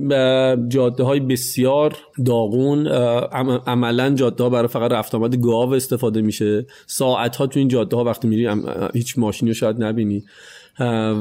جاده 0.68 1.02
های 1.04 1.20
بسیار 1.20 1.96
داغون. 2.26 2.86
عملا 3.66 4.10
جاده 4.10 4.44
ها 4.44 4.50
برای 4.50 4.68
فقط 4.68 4.92
رفت 4.92 5.14
آمد 5.14 5.36
گاو 5.36 5.74
استفاده 5.74 6.22
میشه. 6.22 6.66
ساعت 6.86 7.36
ها 7.36 7.46
توی 7.46 7.60
این 7.60 7.68
جاده 7.68 7.96
ها 7.96 8.04
وقتی 8.04 8.28
میری 8.28 8.48
هیچ 8.94 9.18
ماشینی 9.18 9.50
رو 9.50 9.54
شاید 9.54 9.82
نبینی. 9.82 10.24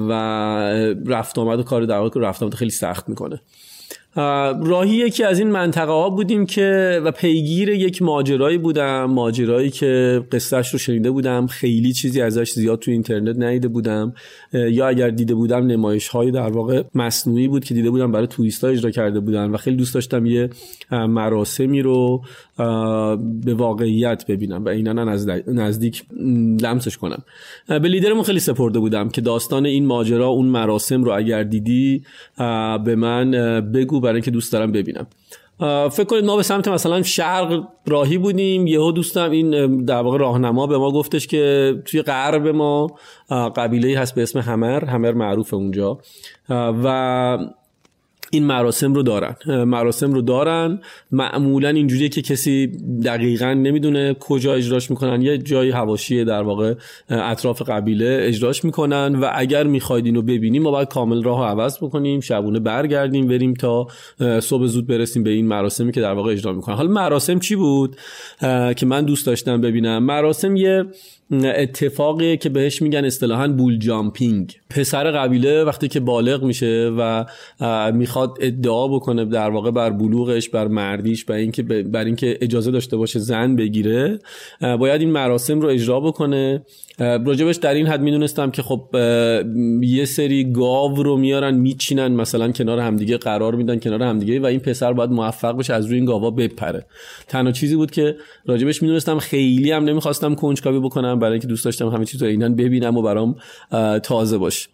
و 0.09 0.11
رفت 1.05 1.39
آمد 1.39 1.59
و 1.59 1.63
کار 1.63 1.85
در 1.85 1.97
واقع 1.97 2.21
رفت 2.21 2.43
آمد 2.43 2.53
خیلی 2.53 2.71
سخت 2.71 3.09
می‌کنه. 3.09 3.41
راهی 4.15 4.95
یکی 4.95 5.23
از 5.23 5.39
این 5.39 5.51
منطقه 5.51 5.91
ها 5.91 6.09
بودیم 6.09 6.45
که 6.45 7.01
و 7.03 7.11
پیگیر 7.11 7.69
یک 7.69 8.01
ماجرایی 8.01 8.57
بودم 8.57 9.05
ماجرایی 9.05 9.69
که 9.69 10.21
قصهش 10.31 10.69
رو 10.69 10.79
شنیده 10.79 11.11
بودم 11.11 11.47
خیلی 11.47 11.93
چیزی 11.93 12.21
ازش 12.21 12.51
زیاد 12.51 12.79
تو 12.79 12.91
اینترنت 12.91 13.35
ندیده 13.39 13.67
بودم 13.67 14.13
یا 14.53 14.87
اگر 14.87 15.09
دیده 15.09 15.35
بودم 15.35 15.65
نمایش 15.65 16.07
های 16.07 16.31
در 16.31 16.49
واقع 16.49 16.83
مصنوعی 16.95 17.47
بود 17.47 17.65
که 17.65 17.73
دیده 17.73 17.89
بودم 17.89 18.11
برای 18.11 18.27
توریست 18.27 18.63
ها 18.63 18.69
اجرا 18.69 18.91
کرده 18.91 19.19
بودن 19.19 19.51
و 19.51 19.57
خیلی 19.57 19.75
دوست 19.75 19.93
داشتم 19.93 20.25
یه 20.25 20.49
مراسمی 20.91 21.81
رو 21.81 22.21
به 23.45 23.53
واقعیت 23.53 24.25
ببینم 24.27 24.65
و 24.65 24.69
اینا 24.69 24.93
نزدیک 25.47 26.03
لمسش 26.61 26.97
کنم. 26.97 27.23
به 27.67 27.79
لیدرمون 27.79 28.23
خیلی 28.23 28.39
سپرده 28.39 28.79
بودم 28.79 29.09
که 29.09 29.21
داستان 29.21 29.65
این 29.65 29.85
ماجرا 29.85 30.27
اون 30.27 30.45
مراسم 30.45 31.03
رو 31.03 31.11
اگر 31.17 31.43
دیدی 31.43 32.03
به 32.85 32.95
من 32.95 33.31
بگو 33.73 33.99
برای 33.99 34.15
اینکه 34.15 34.31
دوست 34.31 34.53
دارم 34.53 34.71
ببینم. 34.71 35.07
فکر 35.91 36.03
کنید 36.03 36.25
ما 36.25 36.35
به 36.37 36.43
سمت 36.43 36.67
مثلا 36.67 37.01
شرق 37.01 37.63
راهی 37.87 38.17
بودیم 38.17 38.67
یهو 38.67 38.91
دوستم 38.91 39.31
این 39.31 39.85
در 39.85 40.01
واقع 40.01 40.17
راهنما 40.17 40.67
به 40.67 40.77
ما 40.77 40.91
گفتش 40.91 41.27
که 41.27 41.75
توی 41.85 42.01
غرب 42.01 42.47
ما 42.47 42.87
قبیله 43.29 43.99
هست 43.99 44.15
به 44.15 44.23
اسم 44.23 44.39
همر 44.39 44.85
همر 44.85 45.11
معروف 45.11 45.53
اونجا. 45.53 45.99
و 46.49 47.37
این 48.33 48.43
مراسم 48.43 48.93
رو 48.93 49.03
دارن. 49.03 49.35
مراسم 49.63 50.13
رو 50.13 50.21
دارن. 50.21 50.79
معمولا 51.11 51.69
اینجوریه 51.69 52.09
که 52.09 52.21
کسی 52.21 52.67
دقیقا 53.05 53.53
نمی‌دونه 53.53 54.13
کجا 54.19 54.53
اجراش 54.53 54.89
می‌کنن. 54.89 55.21
یه 55.21 55.37
جایی 55.37 55.71
هواشی 55.71 56.25
در 56.25 56.41
واقع 56.41 56.73
اطراف 57.09 57.61
قبیله 57.61 58.17
اجراش 58.21 58.65
می‌کنن 58.65 59.15
و 59.15 59.29
اگر 59.33 59.63
می‌خواید 59.63 60.05
اینو 60.05 60.21
ببینیم 60.21 60.63
ما 60.63 60.71
باید 60.71 60.87
کامل 60.87 61.23
راه 61.23 61.47
عوض 61.47 61.77
بکنیم 61.77 62.19
شبونه 62.19 62.59
برگردیم 62.59 63.27
بریم 63.27 63.53
تا 63.53 63.87
صبح 64.39 64.65
زود 64.65 64.87
برسیم 64.87 65.23
به 65.23 65.29
این 65.29 65.47
مراسمی 65.47 65.91
که 65.91 66.01
در 66.01 66.13
واقع 66.13 66.31
اجرا 66.31 66.53
می‌کنن. 66.53 66.75
حالا 66.75 66.89
مراسم 66.89 67.39
چی 67.39 67.55
بود؟ 67.55 67.95
که 68.75 68.85
من 68.85 69.05
دوست 69.05 69.25
داشتم 69.25 69.61
ببینم. 69.61 70.03
مراسم 70.03 70.55
یه 70.55 70.85
اتفاقی 71.45 72.37
که 72.37 72.49
بهش 72.49 72.81
میگن 72.81 73.05
اصطلاحا 73.05 73.47
بول 73.47 73.77
جامپینگ. 73.77 74.55
پسر 74.69 75.11
قبیله 75.11 75.63
وقتی 75.63 75.87
که 75.87 75.99
بالغ 75.99 76.43
میشه 76.43 76.91
و 76.97 77.25
می‌خواد 77.93 78.37
ادعا 78.41 78.87
بکنه 78.87 79.25
در 79.25 79.49
واقع 79.49 79.71
بر 79.71 79.89
بلوغش 79.89 80.49
بر 80.49 80.67
مردیش 80.67 81.25
بر 81.25 81.35
اینکه 81.35 81.63
بر 81.63 82.05
اینکه 82.05 82.37
اجازه 82.41 82.71
داشته 82.71 82.97
باشه 82.97 83.19
زن 83.19 83.55
بگیره 83.55 84.19
باید 84.61 85.01
این 85.01 85.11
مراسم 85.11 85.61
رو 85.61 85.69
اجرا 85.69 85.99
بکنه. 85.99 86.61
راجبش 86.99 87.55
در 87.55 87.73
این 87.73 87.87
حد 87.87 88.01
می‌دونستم 88.01 88.51
که 88.51 88.61
خب 88.61 88.89
یه 89.81 90.05
سری 90.05 90.51
گاو 90.51 91.03
رو 91.03 91.17
میارن 91.17 91.55
میچینن 91.55 92.11
مثلا 92.11 92.51
کنار 92.51 92.79
همدیگه 92.79 93.17
قرار 93.17 93.55
میدن 93.55 93.79
کنار 93.79 94.03
همدیگه 94.03 94.39
و 94.39 94.45
این 94.45 94.59
پسر 94.59 94.93
باید 94.93 95.09
موفق 95.09 95.57
بشه 95.57 95.73
از 95.73 95.85
روی 95.85 95.95
این 95.95 96.05
گاوا 96.05 96.31
بپره. 96.31 96.85
تنها 97.27 97.51
چیزی 97.51 97.75
بود 97.75 97.91
که 97.91 98.15
راجبش 98.45 98.81
می‌دونستم 98.81 99.19
خیلی 99.19 99.71
هم 99.71 99.83
نمی‌خواستم 99.83 100.35
کنجکاوی 100.35 100.79
بکنم 100.79 101.19
برای 101.23 101.33
اینکه 101.33 101.47
دوست 101.47 101.65
داشتم 101.65 101.89
همه 101.89 102.05
چیز 102.05 102.21
رو 102.21 102.27
اینن 102.27 102.55
ببینم 102.55 102.97
و 102.97 103.01
برام 103.01 103.35
تازه 103.99 104.37
باشه 104.37 104.69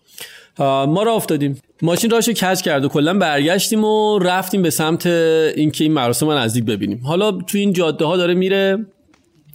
ما 0.87 1.03
را 1.03 1.13
افتادیم. 1.13 1.61
ماشین 1.81 2.09
راشو 2.09 2.33
کج 2.33 2.61
کرد 2.61 2.85
و 2.85 2.87
کلا 2.87 3.13
برگشتیم 3.13 3.83
و 3.83 4.19
رفتیم 4.19 4.61
به 4.61 4.69
سمت 4.69 5.05
اینکه 5.05 5.83
این 5.83 5.93
مراسم 5.93 6.25
رو 6.25 6.37
نزدیک 6.37 6.65
ببینیم. 6.65 7.01
حالا 7.03 7.31
تو 7.31 7.57
این 7.57 7.73
جاده 7.73 8.05
ها 8.05 8.17
داره 8.17 8.33
میره 8.33 8.85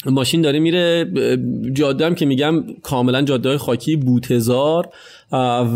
ماشین 0.07 0.43
داره 0.43 0.59
میره 0.59 1.13
جاده 1.73 2.07
هم 2.07 2.15
که 2.15 2.27
میگم 2.27 2.65
کاملا 2.83 3.23
جاده 3.23 3.49
های 3.49 3.59
خاکی 3.59 3.97
بوتزار 3.97 4.89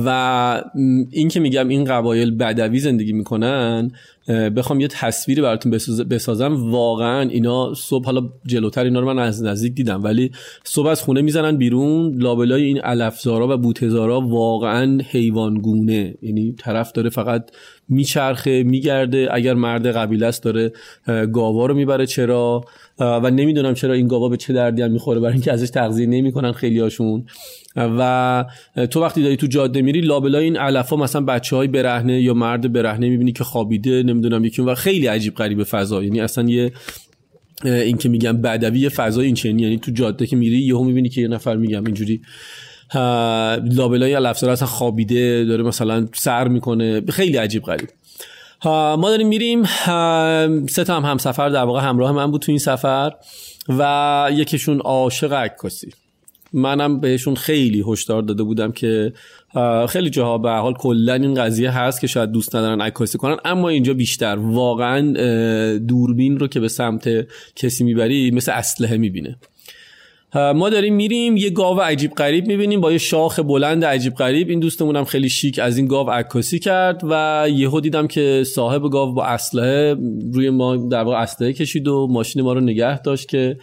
و 0.05 0.63
این 1.11 1.29
که 1.29 1.41
میگم 1.41 1.69
این 1.69 1.85
قبایل 1.85 2.31
بدوی 2.31 2.79
زندگی 2.79 3.13
می‌کنن 3.13 3.91
بخوام 4.57 4.81
یه 4.81 4.89
تصویری 4.89 5.43
براتون 5.43 5.73
بسازم. 6.11 6.71
واقعا 6.71 7.29
اینا 7.29 7.75
صبح 7.75 8.05
حالا 8.05 8.23
جلوتر 8.47 8.85
اینا 8.85 9.01
رو 9.01 9.07
من 9.07 9.19
از 9.19 9.43
نزدیک 9.43 9.75
دیدم 9.75 10.05
ولی 10.05 10.31
صبح 10.65 10.87
از 10.87 11.03
خونه 11.03 11.23
می‌زنن 11.23 11.57
بیرون. 11.57 12.15
لابلای 12.19 12.63
این 12.63 12.81
علفزارا 12.81 13.49
و 13.49 13.57
بوتزارا 13.57 14.21
واقعا 14.21 15.01
حیوانگونه. 15.11 16.15
یعنی 16.23 16.53
طرف 16.53 16.93
داره 16.93 17.11
فقط 17.11 17.51
میچرخه 17.89 18.63
میگرده. 18.63 19.29
اگر 19.33 19.55
مرد 19.55 19.87
قبیله 19.87 20.27
است 20.27 20.43
داره 20.43 20.73
گاوا 21.33 21.67
رو 21.67 21.75
می‌بره 21.75 22.07
چرا؟ 22.07 22.65
و 23.01 23.31
نمی‌دونم 23.31 23.75
چرا 23.75 23.95
این 23.95 24.09
گاوا 24.09 24.29
به 24.29 24.37
چه 24.37 24.53
دردی 24.53 24.83
هم 24.83 24.91
می‌خوره 24.91 25.21
برای 25.21 25.33
اینکه 25.33 25.53
ازش 25.53 25.71
تغذیه 25.71 26.07
نمی‌کنن 26.07 26.53
خیلی 26.53 26.79
هاشون 26.79 27.27
و 27.77 28.45
تو 28.91 29.03
وقتی 29.03 29.23
داری 29.23 29.37
تو 29.37 29.47
جاده 29.47 29.83
میری 29.83 30.01
لابلای 30.01 30.45
این 30.45 30.57
علفا 30.57 30.97
مثلا 30.97 31.23
بچه 31.23 31.57
های 31.57 31.69
برهنه 31.69 32.23
یا 32.23 32.35
مرد 32.35 32.73
برهنه 32.73 33.09
می‌بینی 33.09 33.33
که 33.33 33.45
خوابیده 33.45 34.03
نمی‌دونم 34.03 34.45
یکی 34.45 34.63
و 34.63 34.75
خیلی 34.75 35.07
عجیب 35.07 35.35
غریب 35.35 35.63
فضا. 35.63 36.03
یعنی 36.03 36.21
اصلا 36.21 36.49
یه 36.49 36.73
این 37.65 37.97
که 37.97 38.09
میگم 38.09 38.43
بدوی 38.43 38.89
فضای 38.89 39.27
این 39.27 39.35
چنین 39.35 39.59
یعنی 39.59 39.79
تو 39.79 39.91
جاده 39.91 40.27
که 40.27 40.37
میری 40.37 40.59
یهو 40.59 40.85
می‌بینی 40.85 41.09
که 41.09 41.21
یه 41.21 41.29
نفر 41.29 41.57
میگم 41.57 41.85
اینجوری 41.85 42.21
لابلای 43.75 44.15
علفزار 44.15 44.51
اصلا 44.51 44.69
خوابیده 44.69 45.45
داره 45.45 45.63
مثلا 45.63 46.09
سر 46.15 46.49
می‌کنه. 46.49 47.03
خیلی 47.09 47.37
عجیب 47.37 47.63
غریب. 47.63 47.89
ما 48.65 49.11
داریم 49.11 49.29
میریم 49.29 49.65
سه 50.67 50.85
تا 50.85 50.97
هم 50.97 51.05
همسفر 51.05 51.49
در 51.49 51.63
واقع 51.63 51.81
همراه 51.81 52.13
من 52.13 52.31
بود 52.31 52.41
تو 52.41 52.53
این 52.53 52.59
سفر 52.59 53.13
و 53.69 54.31
یکیشون 54.33 54.81
عاشق 54.81 55.33
عکاسی. 55.33 55.93
منم 56.53 57.01
بهشون 57.01 57.35
خیلی 57.35 57.85
هشدار 57.87 58.23
داده 58.23 58.43
بودم 58.43 58.73
که 58.73 59.13
خیلی 59.89 60.11
جاها 60.11 60.39
به 60.39 60.51
حال 60.51 60.75
کلا 60.75 61.15
این 61.15 61.35
قضیه 61.35 61.71
هست 61.71 62.01
که 62.01 62.07
شاید 62.07 62.31
دوست 62.31 62.57
ندارن 62.57 62.81
عکاسی 62.81 63.19
کنن. 63.19 63.37
اما 63.45 63.69
اینجا 63.69 63.95
بیشتر 63.95 64.37
واقعا 64.37 65.13
دوربین 65.79 66.39
رو 66.39 66.49
که 66.49 66.61
به 66.61 66.69
سمت 66.69 67.09
کسی 67.57 67.85
می‌بری 67.85 68.31
مثل 68.31 68.53
اسلحه 68.53 68.97
می‌بینه. 68.97 69.37
ما 70.35 70.71
داریم 70.71 70.95
میریم 70.95 71.37
یه 71.37 71.51
گاو 71.51 71.81
عجیب 71.81 72.15
غریب 72.15 72.47
می‌بینیم 72.47 72.81
با 72.81 72.93
یه 72.93 72.99
شاخ 72.99 73.41
بلند 73.41 73.85
عجیب 73.85 74.15
غریب. 74.15 74.49
این 74.49 74.61
دوستمونم 74.61 75.05
خیلی 75.05 75.29
شیک 75.29 75.59
از 75.59 75.77
این 75.77 75.87
گاو 75.87 76.11
عکاسی 76.11 76.59
کرد 76.59 77.01
و 77.11 77.45
یهو 77.51 77.81
دیدم 77.81 78.07
که 78.07 78.45
صاحب 78.47 78.83
گاو 78.91 79.13
با 79.15 79.25
اسلحه 79.25 79.97
روی 80.33 80.51
ما 80.51 80.77
در 80.77 81.03
واقع 81.03 81.17
اسلحه 81.17 81.53
کشید 81.53 81.89
و 81.89 82.07
ماشین 82.11 82.43
ما 82.43 82.53
رو 82.53 82.61
نگه 82.61 83.03
داشت 83.03 83.29
که 83.29 83.57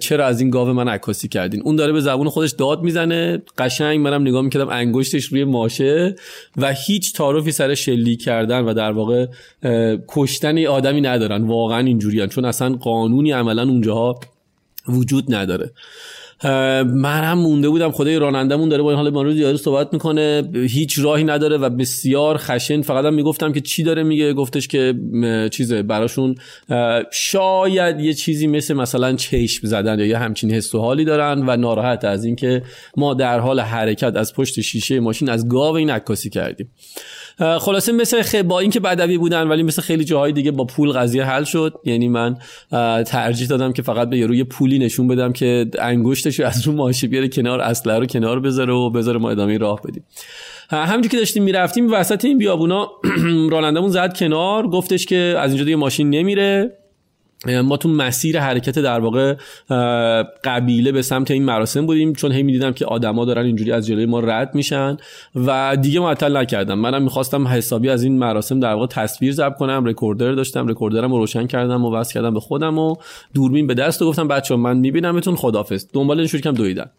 چرا 0.00 0.26
از 0.26 0.40
این 0.40 0.50
گاو 0.50 0.72
من 0.72 0.88
عکاسی 0.88 1.28
کردین. 1.28 1.62
اون 1.62 1.76
داره 1.76 1.92
به 1.92 2.00
زبون 2.00 2.28
خودش 2.28 2.50
داد 2.50 2.82
می‌زنه. 2.82 3.42
قشنگ 3.58 4.00
منم 4.00 4.22
نگاه 4.22 4.42
می‌کردم 4.42 4.68
انگشتش 4.68 5.24
روی 5.24 5.44
ماشه 5.44 6.14
و 6.56 6.72
هیچ 6.86 7.12
تعارفی 7.12 7.52
سر 7.52 7.74
شلی 7.74 8.16
کردن 8.16 8.60
و 8.60 8.74
در 8.74 8.92
واقع 8.92 9.26
کشتن 10.08 10.66
آدمی 10.66 11.00
ندارن. 11.00 11.44
واقعا 11.44 11.78
اینجوریان. 11.78 12.28
چون 12.28 12.44
اصلا 12.44 12.72
قانونی 12.72 13.32
عملا 13.32 13.62
اونجاها 13.62 14.20
وجود 14.88 15.34
نداره. 15.34 15.72
من 16.84 17.32
مونده 17.32 17.68
بودم 17.68 17.90
خدای 17.90 18.18
رانندمون 18.18 18.68
داره 18.68 18.82
با 18.82 18.90
این 18.90 18.98
حال 18.98 19.10
ما 19.10 19.22
رو 19.22 19.32
زیاد 19.32 19.56
صحبت 19.56 19.92
می‌کنه 19.92 20.50
هیچ 20.54 20.98
راهی 20.98 21.24
نداره 21.24 21.56
و 21.56 21.70
بسیار 21.70 22.36
خشن. 22.36 22.82
فقط 22.82 23.04
هم 23.04 23.14
می‌گفتم 23.14 23.52
که 23.52 23.60
چی 23.60 23.82
داره 23.82 24.02
میگه 24.02 24.32
گفتش 24.32 24.68
که 24.68 24.94
چیزه 25.52 25.82
براشون 25.82 26.34
شاید 27.12 28.00
یه 28.00 28.14
چیزی 28.14 28.46
مثل 28.46 28.74
مثلا 28.74 29.16
چشم 29.16 29.66
زدن 29.66 29.98
یا 29.98 30.06
یه 30.06 30.18
همچین 30.18 30.50
حس 30.50 30.74
و 30.74 30.80
حالی 30.80 31.04
دارن 31.04 31.44
و 31.48 31.56
ناراحت 31.56 32.04
از 32.04 32.24
اینکه 32.24 32.62
ما 32.96 33.14
در 33.14 33.38
حال 33.38 33.60
حرکت 33.60 34.16
از 34.16 34.34
پشت 34.34 34.60
شیشه 34.60 35.00
ماشین 35.00 35.28
از 35.28 35.48
گاو 35.48 35.76
این 35.76 35.90
عکاسی 35.90 36.30
کردیم. 36.30 36.70
خلاصه 37.38 37.92
مثل 37.92 38.22
خ... 38.22 38.34
با 38.34 38.60
اینکه 38.60 38.80
بدوی 38.80 39.18
بودن 39.18 39.48
ولی 39.48 39.62
مثل 39.62 39.82
خیلی 39.82 40.04
جاهای 40.04 40.32
دیگه 40.32 40.50
با 40.50 40.64
پول 40.64 40.92
قضیه 40.92 41.24
حل 41.24 41.44
شد. 41.44 41.74
یعنی 41.84 42.08
من 42.08 42.36
ترجیح 43.04 43.48
دادم 43.48 43.72
که 43.72 43.82
فقط 43.82 44.10
به 44.10 44.18
یه 44.18 44.26
روی 44.26 44.44
پولی 44.44 44.78
نشون 44.78 45.08
بدم 45.08 45.32
که 45.32 45.66
انگشتش 45.78 46.40
از 46.40 46.66
رو 46.66 46.72
ماشه 46.72 47.06
بیاره 47.06 47.28
کنار 47.28 47.60
اصله 47.60 47.98
رو 47.98 48.06
کنار 48.06 48.40
بذاره 48.40 48.72
و 48.72 48.90
بذاره 48.90 49.18
ما 49.18 49.30
ادامه 49.30 49.58
راه 49.58 49.80
بدیم. 49.82 50.04
همونجوری 50.70 51.08
که 51.08 51.16
داشتیم 51.16 51.42
می‌رفتیم 51.42 51.92
وسط 51.92 52.24
این 52.24 52.38
بیابونا 52.38 52.90
رانندمون 53.52 53.90
زد 53.90 54.16
کنار. 54.16 54.66
گفتش 54.66 55.06
که 55.06 55.36
از 55.38 55.50
اینجا 55.50 55.64
دیگه 55.64 55.76
ماشین 55.76 56.10
نمیره. 56.10 56.81
ما 57.46 57.76
تو 57.76 57.88
مسیر 57.88 58.40
حرکت 58.40 58.78
در 58.78 59.00
واقع 59.00 59.34
قبیله 60.44 60.92
به 60.92 61.02
سمت 61.02 61.30
این 61.30 61.44
مراسم 61.44 61.86
بودیم 61.86 62.12
چون 62.12 62.32
هی 62.32 62.42
می‌دیدم 62.42 62.72
که 62.72 62.86
آدما 62.86 63.24
دارن 63.24 63.44
اینجوری 63.44 63.72
از 63.72 63.86
جلوی 63.86 64.06
ما 64.06 64.20
رد 64.20 64.54
میشن 64.54 64.96
و 65.34 65.76
دیگه 65.80 66.00
معطل 66.00 66.36
نکردم. 66.36 66.78
منم 66.78 67.02
می‌خواستم 67.02 67.48
حسابی 67.48 67.88
از 67.88 68.02
این 68.02 68.18
مراسم 68.18 68.60
در 68.60 68.74
واقع 68.74 68.86
تصویر 68.86 69.32
ضبط 69.32 69.56
کنم 69.56 69.84
رکوردر 69.84 70.32
داشتم 70.32 70.68
رکوردرم 70.68 71.12
رو 71.12 71.18
روشن 71.18 71.46
کردم 71.46 71.84
و 71.84 71.94
وصل 71.94 72.14
کردم 72.14 72.34
به 72.34 72.40
خودم 72.40 72.78
و 72.78 72.96
دوربین 73.34 73.66
به 73.66 73.74
دست 73.74 74.02
و 74.02 74.06
گفتم 74.06 74.28
بچه 74.28 74.56
من 74.56 74.78
میبینمتون 74.78 75.36
خدافظ 75.36 75.86
دنبال 75.92 76.18
این 76.18 76.28
کم 76.28 76.52
دویدن. 76.52 76.90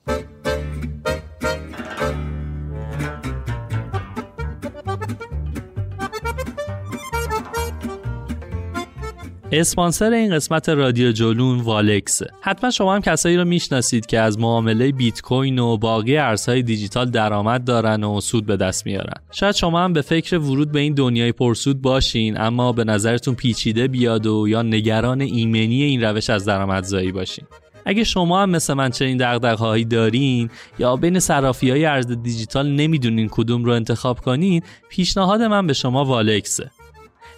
اسپانسر 9.60 10.12
این 10.12 10.36
قسمت 10.36 10.70
رادیو 10.70 11.12
جولون 11.12 11.60
والکسه 11.60 12.30
حتما 12.42 12.72
شما 12.72 12.96
هم 12.96 13.02
کسایی 13.02 13.38
رو 13.38 13.46
می‌شناسید 13.46 14.06
که 14.06 14.20
از 14.20 14.40
معامله 14.40 14.92
بیت 14.92 15.22
کوین 15.22 15.60
و 15.60 15.78
باقی 15.78 16.18
ارزهای 16.18 16.62
دیجیتال 16.62 17.10
درآمد 17.10 17.64
دارن 17.64 18.04
و 18.04 18.22
سود 18.22 18.46
به 18.46 18.58
دست 18.58 18.86
میارن. 18.86 19.14
شاید 19.32 19.56
شما 19.56 19.84
هم 19.84 19.94
به 19.94 20.02
فکر 20.02 20.38
ورود 20.38 20.72
به 20.72 20.80
این 20.80 20.94
دنیای 20.94 21.32
پرسود 21.32 21.82
باشین 21.82 22.42
اما 22.42 22.72
به 22.72 22.84
نظرتون 22.84 23.36
پیچیده 23.36 23.88
بیاد 23.88 24.26
و 24.26 24.48
یا 24.48 24.62
نگران 24.62 25.22
ایمنی 25.22 25.84
این 25.84 26.04
روش 26.04 26.30
از 26.30 26.46
درآمدزایی 26.46 27.12
باشین. 27.12 27.46
اگه 27.86 28.04
شما 28.04 28.42
هم 28.42 28.50
مثل 28.50 28.74
من 28.74 28.90
چنین 28.90 29.18
دغدغه‌هایی 29.18 29.86
دارین 29.86 30.50
یا 30.80 30.96
بین 30.96 31.20
صرافی 31.20 31.70
های 31.70 31.86
ارز 31.86 32.08
دیجیتال 32.08 32.72
نمی‌دونین 32.72 33.30
کدوم 33.32 33.66
رو 33.66 33.72
انتخاب 33.72 34.20
کنین 34.20 34.62
پیشنهاد 34.90 35.42
من 35.42 35.68
به 35.68 35.74
شما 35.74 36.06
والکسه. 36.06 36.72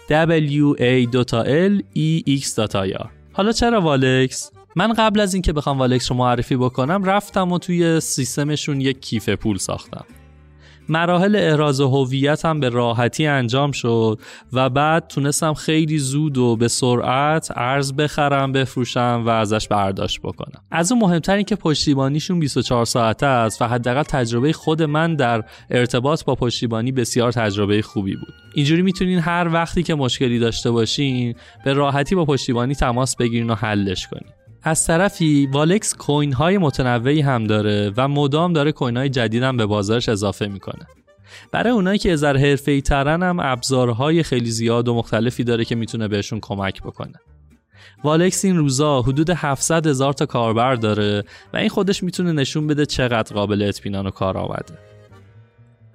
W 0.09 0.75
E 0.79 2.41
حالا 3.33 3.51
چرا 3.51 3.81
والکس؟ 3.81 4.51
من 4.75 4.93
قبل 4.93 5.19
از 5.19 5.33
اینکه 5.33 5.53
بخوام 5.53 5.79
والکس 5.79 6.11
رو 6.11 6.17
معرفی 6.17 6.55
بکنم 6.55 7.03
رفتم 7.03 7.51
و 7.51 7.59
توی 7.59 7.99
سیستمشون 7.99 8.81
یک 8.81 9.01
کیف 9.01 9.29
پول 9.29 9.57
ساختم 9.57 10.05
مراحل 10.89 11.35
احراز 11.35 11.81
هویت 11.81 12.45
هم 12.45 12.59
به 12.59 12.69
راحتی 12.69 13.27
انجام 13.27 13.71
شد 13.71 14.19
و 14.53 14.69
بعد 14.69 15.07
تونستم 15.07 15.53
خیلی 15.53 15.97
زود 15.97 16.37
و 16.37 16.55
به 16.55 16.67
سرعت 16.67 17.51
ارز 17.55 17.93
بخرم 17.93 18.51
بفروشم 18.51 19.23
و 19.25 19.29
ازش 19.29 19.67
برداشت 19.67 20.21
بکنم. 20.21 20.61
از 20.71 20.91
اون 20.91 21.01
مهمتر 21.01 21.35
این 21.35 21.45
که 21.45 21.55
پشتیبانیشون 21.55 22.39
24 22.39 22.85
ساعته 22.85 23.25
است 23.25 23.61
و 23.61 23.65
حداقل 23.65 24.03
تجربه 24.03 24.53
خود 24.53 24.83
من 24.83 25.15
در 25.15 25.43
ارتباط 25.69 26.23
با 26.23 26.35
پشتیبانی 26.35 26.91
بسیار 26.91 27.31
تجربه 27.31 27.81
خوبی 27.81 28.15
بود. 28.15 28.33
اینجوری 28.55 28.81
می‌تونین 28.81 29.19
هر 29.19 29.49
وقتی 29.53 29.83
که 29.83 29.95
مشکلی 29.95 30.39
داشته 30.39 30.71
باشین 30.71 31.35
به 31.65 31.73
راحتی 31.73 32.15
با 32.15 32.25
پشتیبانی 32.25 32.75
تماس 32.75 33.15
بگیرین 33.15 33.49
و 33.49 33.55
حلش 33.55 34.07
کنین. 34.07 34.31
از 34.67 34.87
طرفی 34.87 35.49
والکس 35.51 35.95
کوین 35.95 36.33
های 36.33 36.57
متنوعی 36.57 37.21
هم 37.21 37.43
داره 37.43 37.91
و 37.97 38.07
مدام 38.07 38.53
داره 38.53 38.71
کوین 38.71 38.97
های 38.97 39.09
جدید 39.09 39.43
هم 39.43 39.57
به 39.57 39.65
بازارش 39.65 40.09
اضافه 40.09 40.47
می‌کنه. 40.47 40.87
برای 41.51 41.73
اونایی 41.73 41.99
که 41.99 42.13
ازر 42.13 42.37
حرفه 42.37 42.81
ترن 42.81 43.23
هم 43.23 43.39
ابزارهای 43.39 44.23
خیلی 44.23 44.51
زیاد 44.51 44.87
و 44.87 44.93
مختلفی 44.93 45.43
داره 45.43 45.65
که 45.65 45.75
می‌تونه 45.75 46.07
بهشون 46.07 46.39
کمک 46.39 46.81
بکنه. 46.81 47.13
والکس 48.03 48.45
این 48.45 48.57
روزا 48.57 49.01
حدود 49.01 49.29
700 49.29 49.87
هزار 49.87 50.13
تا 50.13 50.25
کاربر 50.25 50.75
داره 50.75 51.23
و 51.53 51.57
این 51.57 51.69
خودش 51.69 52.03
می‌تونه 52.03 52.31
نشون 52.31 52.67
بده 52.67 52.85
چقدر 52.85 53.35
قابل 53.35 53.61
اطمینان 53.61 54.07
و 54.07 54.09
کار 54.09 54.37
آمده 54.37 54.94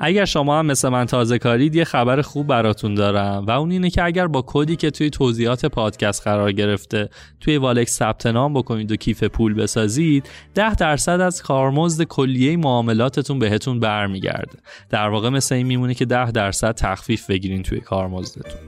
اگر 0.03 0.25
شما 0.25 0.59
هم 0.59 0.67
مثل 0.67 0.89
من 0.89 1.05
تازه 1.05 1.39
کارید 1.39 1.75
یه 1.75 1.85
خبر 1.85 2.23
خوب 2.23 2.47
براتون 2.47 2.95
دارم. 2.95 3.45
و 3.47 3.51
اون 3.51 3.71
اینه 3.71 3.91
که 3.91 4.05
اگر 4.05 4.27
با 4.27 4.45
کدی 4.47 4.77
که 4.77 4.91
توی 4.91 5.11
توضیحات 5.11 5.67
پادکست 5.67 6.23
قرار 6.23 6.53
گرفته 6.53 7.09
توی 7.41 7.57
والکس 7.57 7.99
ثبت 7.99 8.27
نام 8.27 8.55
بکنید 8.55 8.93
و 8.93 8.97
کیف 8.97 9.25
پول 9.25 9.55
بسازید 9.55 10.29
10 10.55 10.75
درصد 10.75 11.21
از 11.21 11.43
کارمزد 11.43 12.03
کلیه 12.03 12.57
معاملاتتون 12.57 13.39
بهتون 13.39 13.81
برمیگرده. 13.81 14.59
در 14.91 15.09
واقع 15.09 15.29
مثل 15.29 15.55
این 15.55 15.67
میمونه 15.67 15.95
که 15.95 16.05
10 16.05 16.31
درصد 16.31 16.75
تخفیف 16.75 17.31
بگیرین 17.31 17.63
توی 17.63 17.81
کارمزدتون. 17.81 18.61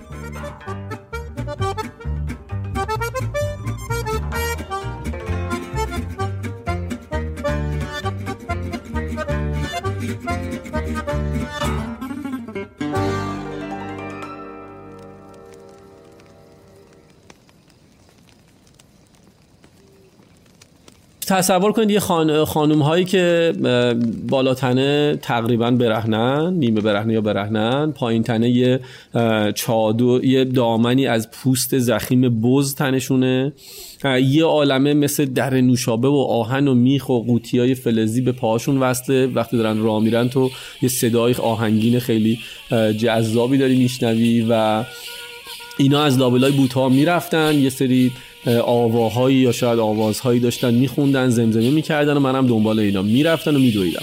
تصور 21.32 21.72
کنید 21.72 21.90
یه 21.90 22.00
خان... 22.00 22.44
خانوم 22.44 22.82
هایی 22.82 23.04
که 23.04 23.52
بالاتنه 24.28 25.18
تقریبا 25.22 25.70
برهنن 25.70 26.54
نیمه 26.54 26.80
برهنه 26.80 27.12
یا 27.12 27.20
برهنن 27.20 27.92
پایین 27.92 28.22
تنه 28.22 28.50
یه 28.50 28.80
چادر 29.54 30.24
یه 30.24 30.44
دامنی 30.44 31.06
از 31.06 31.30
پوست 31.30 31.78
زخیم 31.78 32.40
بز 32.40 32.74
تنشونه. 32.74 33.52
یه 34.04 34.44
عالمه 34.44 34.94
مثل 34.94 35.24
در 35.24 35.54
نوشابه 35.60 36.08
و 36.08 36.26
آهن 36.28 36.68
و 36.68 36.74
میخ 36.74 37.08
و 37.08 37.18
قوطی 37.18 37.58
های 37.58 37.74
فلزی 37.74 38.20
به 38.20 38.32
پاهاشون 38.32 38.78
وصله. 38.78 39.26
وقتی 39.26 39.56
دارن 39.56 39.82
راه 39.82 40.02
میرن 40.02 40.28
تو 40.28 40.50
یه 40.82 40.88
صدای 40.88 41.34
آهنگین 41.34 41.98
خیلی 41.98 42.38
جذابی 42.98 43.58
داری 43.58 43.76
میشنوی 43.76 44.46
و 44.50 44.84
اینا 45.78 46.02
از 46.02 46.18
لابلای 46.18 46.52
بوت 46.52 46.72
ها 46.72 46.88
می‌رفتن. 46.88 47.54
یه 47.54 47.70
سری 47.70 48.12
آواهایی 48.46 49.36
یا 49.36 49.52
شاید 49.52 49.78
آوازهایی 49.78 50.40
داشتن 50.40 50.74
میخوندن 50.74 51.28
زمزمه 51.28 51.70
می‌کردن 51.70 52.16
و 52.16 52.20
منم 52.20 52.46
دنبال 52.46 52.78
اینا 52.78 53.02
می‌رفتن 53.02 53.56
و 53.56 53.58
میدویدم. 53.58 54.02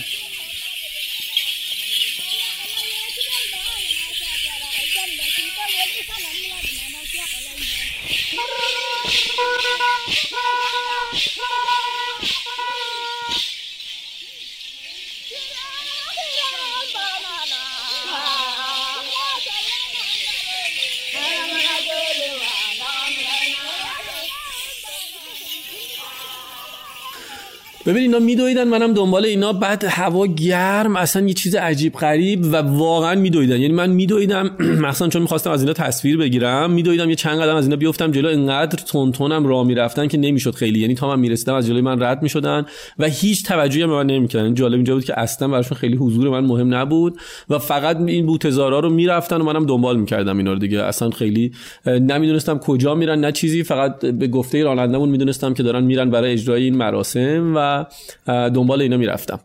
ببین 27.89 28.01
اینا 28.01 28.19
میدویدن 28.19 28.63
منم 28.63 28.93
دنبال 28.93 29.25
اینا. 29.25 29.53
بعد 29.53 29.83
هوا 29.83 30.25
گرم 30.27 30.95
اصلا 30.95 31.27
یه 31.27 31.33
چیز 31.33 31.55
عجیب 31.55 31.93
غریب 31.93 32.45
و 32.45 32.55
واقعا 32.55 33.15
میدویدن. 33.15 33.61
یعنی 33.61 33.73
من 33.73 33.89
میدویدم 33.89 34.51
مثلا 34.87 35.07
چون 35.07 35.21
می‌خواستم 35.21 35.51
از 35.51 35.61
اینا 35.61 35.73
تصویر 35.73 36.17
بگیرم 36.17 36.71
میدویدم 36.71 37.09
یه 37.09 37.15
چند 37.15 37.39
قدم 37.39 37.55
از 37.55 37.63
اینا 37.63 37.75
بیفتم 37.75 38.11
جلو. 38.11 38.29
انقدر 38.29 38.83
تونتونم 38.83 39.45
راه 39.45 39.67
می‌رفتن 39.67 40.07
که 40.07 40.17
نمی‌شد 40.17 40.55
خیلی. 40.55 40.79
یعنی 40.79 40.95
تا 40.95 41.07
من 41.07 41.19
می‌رسیدم 41.19 41.53
از 41.53 41.67
جلوی 41.67 41.81
من 41.81 42.03
رد 42.03 42.23
می‌شدن 42.23 42.65
و 42.99 43.05
هیچ 43.05 43.45
توجهی 43.45 43.87
به 43.87 43.93
من 43.93 44.05
نمی‌کردن. 44.05 44.53
جالب 44.53 44.73
اینجا 44.73 44.93
بود 44.93 45.05
که 45.05 45.19
اصلا 45.19 45.47
براشون 45.47 45.77
خیلی 45.77 45.95
حضور 45.95 46.29
من 46.29 46.45
مهم 46.45 46.73
نبود 46.73 47.17
و 47.49 47.59
فقط 47.59 47.97
این 47.97 48.25
بوتزارا 48.25 48.79
رو 48.79 48.89
می‌رفتن 48.89 49.41
و 49.41 49.43
منم 49.43 49.65
دنبال 49.65 49.99
می‌کردم 49.99 50.37
اینا 50.37 50.53
رو 50.53 50.59
دیگه. 50.59 50.83
اصلا 50.83 51.09
خیلی 51.09 51.51
نمی‌دونستم 51.85 52.57
کجا 52.57 52.95
میرن 52.95 53.19
نه 53.19 53.31
چیزی 53.31 53.63
فقط 53.63 54.05
به 54.05 54.27
گفته 54.27 54.63
رانندمون 54.63 55.09
می‌دونستم 55.09 55.53
که 55.53 55.63
دارن 55.63 55.83
میرن 55.83 56.09
برای 56.09 56.33
اجرای 56.33 56.63
این 56.63 56.75
مراسم 56.75 57.53
و 57.55 57.78
دنبال 58.27 58.81
اینا 58.81 58.97
می‌رفتم. 58.97 59.39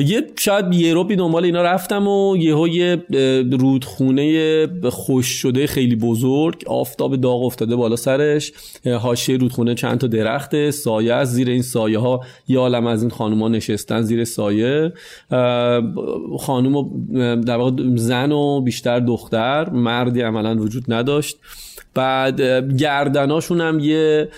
یه 0.00 0.26
شاید 0.38 0.74
یه 0.74 0.94
دنبال 0.94 1.44
اینا 1.44 1.62
رفتم 1.62 2.08
و 2.08 2.36
یهو 2.36 2.68
یه 2.68 3.02
رودخونه 3.60 4.90
خوش 4.90 5.26
شده 5.26 5.66
خیلی 5.66 5.96
بزرگ 5.96 6.62
آفتاب 6.66 7.16
داغ 7.16 7.42
افتاده 7.42 7.76
بالا 7.76 7.96
سرش 7.96 8.52
حاشیه 9.00 9.36
رودخونه 9.36 9.74
چند 9.74 9.98
تا 9.98 10.06
درخته 10.06 10.70
سایه 10.70 11.14
از 11.14 11.32
زیر 11.32 11.50
این 11.50 11.62
سایه 11.62 11.98
ها 11.98 12.20
یه 12.48 12.58
عالم 12.58 12.86
از 12.86 13.02
این 13.02 13.10
خانوما 13.10 13.48
نشستن 13.48 14.02
زیر 14.02 14.24
سایه. 14.24 14.92
خانوم 16.38 17.06
در 17.40 17.56
واقع 17.56 17.82
زن 17.96 18.32
و 18.32 18.60
بیشتر 18.60 19.00
دختر 19.00 19.70
مردی 19.70 20.20
عملا 20.20 20.56
وجود 20.56 20.84
نداشت. 20.88 21.36
بعد 21.94 22.40
گردناشون 22.76 23.60
هم 23.60 23.78
یه 23.78 24.28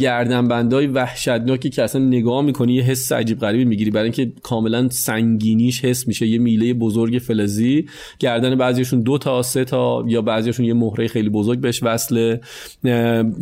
گردنبندای 0.00 0.86
وحشتناکی 0.86 1.70
که 1.70 1.82
اصلا 1.82 2.02
نگاه 2.02 2.42
می‌کنی 2.42 2.74
یه 2.74 2.82
حس 2.82 3.12
عجیب 3.12 3.38
غریبی 3.38 3.64
می‌گیری. 3.64 3.90
برای 3.90 4.04
اینکه 4.04 4.32
کاملا 4.42 4.88
سنگینیش 4.88 5.84
حس 5.84 6.08
میشه. 6.08 6.26
یه 6.26 6.38
میله 6.38 6.74
بزرگ 6.74 7.18
فلزی. 7.18 7.86
گردن 8.18 8.54
بعضیشون 8.54 9.00
دو 9.00 9.18
تا 9.18 9.42
سه 9.42 9.64
تا 9.64 10.04
یا 10.08 10.22
بعضیشون 10.22 10.66
یه 10.66 10.74
مهره 10.74 11.08
خیلی 11.08 11.28
بزرگ 11.28 11.60
بهش 11.60 11.82
وصله. 11.82 12.40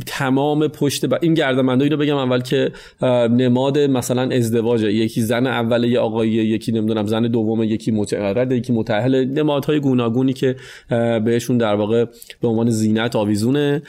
تمام 0.06 0.68
پشت 0.68 1.06
با 1.06 1.16
این 1.22 1.34
گردنبندای 1.34 1.88
رو 1.88 1.96
بگم 1.96 2.16
اول 2.16 2.40
که 2.40 2.72
نماد 3.30 3.78
مثلا 3.78 4.22
ازدواجه. 4.22 4.92
یکی 4.92 5.20
زن 5.20 5.46
اول 5.46 5.84
یه 5.84 5.98
آقایی 5.98 6.32
یکی 6.32 6.72
نمی‌دونم 6.72 7.06
زن 7.06 7.22
دوم 7.22 7.62
یکی 7.62 7.90
متعرض 7.90 8.52
یکی 8.52 8.72
متأهل. 8.72 9.24
نمادهای 9.24 9.80
گوناگونی 9.80 10.32
که 10.32 10.56
بهشون 11.24 11.58
در 11.58 11.74
واقع 11.74 12.04
به 12.42 12.48
عنوان 12.48 12.70
زینت 12.70 13.16
آویزونه 13.46 13.82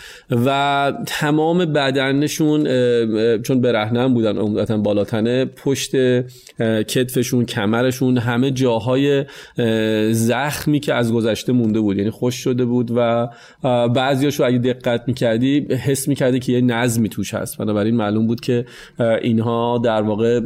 و 0.46 0.94
تمام 1.06 1.66
بدنشون 1.66 2.64
چون 3.42 3.62
برهنه 3.62 4.08
بودن 4.08 4.38
عمدتا 4.38 4.78
بالاتنه 4.78 5.46
پشت 5.46 5.92
کتفشون 6.88 7.46
کمرشون 7.46 8.18
همه 8.18 8.52
جاهای 8.52 9.26
زخمی 10.12 10.80
که 10.80 10.94
از 10.94 11.14
گذشته 11.14 11.54
مونده 11.54 11.80
بود. 11.80 11.98
یعنی 11.98 12.10
خوش 12.10 12.36
شده 12.36 12.66
بود 12.66 12.92
و 12.96 13.30
بعضیاشو 13.88 14.44
اگه 14.44 14.58
دقت 14.58 15.04
می‌کردی 15.08 15.60
حس 15.60 16.08
می‌کردی 16.08 16.40
که 16.40 16.54
یه 16.54 16.62
نظمی 16.62 17.10
توش 17.10 17.34
هست. 17.34 17.58
بنابراین 17.58 17.96
معلوم 17.96 18.28
بود 18.28 18.42
که 18.42 18.66
اینها 19.22 19.82
در 19.84 20.02
واقع 20.02 20.40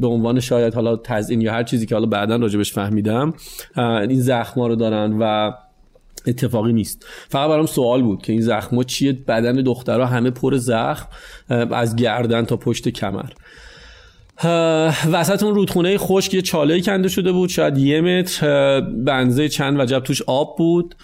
به 0.00 0.06
عنوان 0.06 0.40
شاید 0.40 0.74
حالا 0.74 0.96
تزیین 0.96 1.40
یا 1.40 1.52
هر 1.52 1.62
چیزی 1.62 1.86
که 1.86 1.94
حالا 1.94 2.06
بعدا 2.06 2.36
راجبش 2.36 2.72
فهمیدم 2.72 3.34
این 3.76 4.20
زخما 4.20 4.66
رو 4.66 4.76
دارن 4.76 5.16
و 5.20 5.52
اتفاقی 6.28 6.72
نیست. 6.72 7.06
فقط 7.28 7.50
برام 7.50 7.66
سوال 7.66 8.02
بود 8.02 8.22
که 8.22 8.32
این 8.32 8.42
زخما 8.42 8.84
چیه؟ 8.84 9.12
بدن 9.12 9.56
دخترها 9.56 10.06
همه 10.06 10.30
پر 10.30 10.56
زخم 10.56 11.08
از 11.70 11.96
گردن 11.96 12.44
تا 12.44 12.56
پشت 12.56 12.88
کمر. 12.88 13.30
وسط 15.12 15.42
اون 15.42 15.54
رودخونه 15.54 15.98
خشک 15.98 16.34
یه 16.34 16.42
چاله 16.42 16.80
کنده 16.80 17.08
شده 17.08 17.32
بود 17.32 17.48
شاید 17.48 17.78
یه 17.78 18.00
متر 18.00 18.80
بنزه 18.80 19.48
چند 19.48 19.80
وجب 19.80 19.98
توش 19.98 20.22
آب 20.22 20.56
بود. 20.58 20.94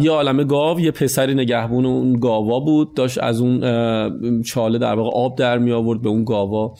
یه 0.00 0.10
عالمه 0.10 0.44
گاو 0.44 0.80
یه 0.80 0.90
پسری 0.90 1.34
نگهبون 1.34 1.86
اون 1.86 2.20
گاوا 2.20 2.60
بود 2.60 2.94
داشت 2.94 3.18
از 3.18 3.40
اون 3.40 4.42
چاله 4.42 4.78
در 4.78 4.94
واقع 4.94 5.10
آب 5.16 5.38
در 5.38 5.58
می 5.58 5.72
آورد 5.72 6.02
به 6.02 6.08
اون 6.08 6.24
گاوا 6.24 6.74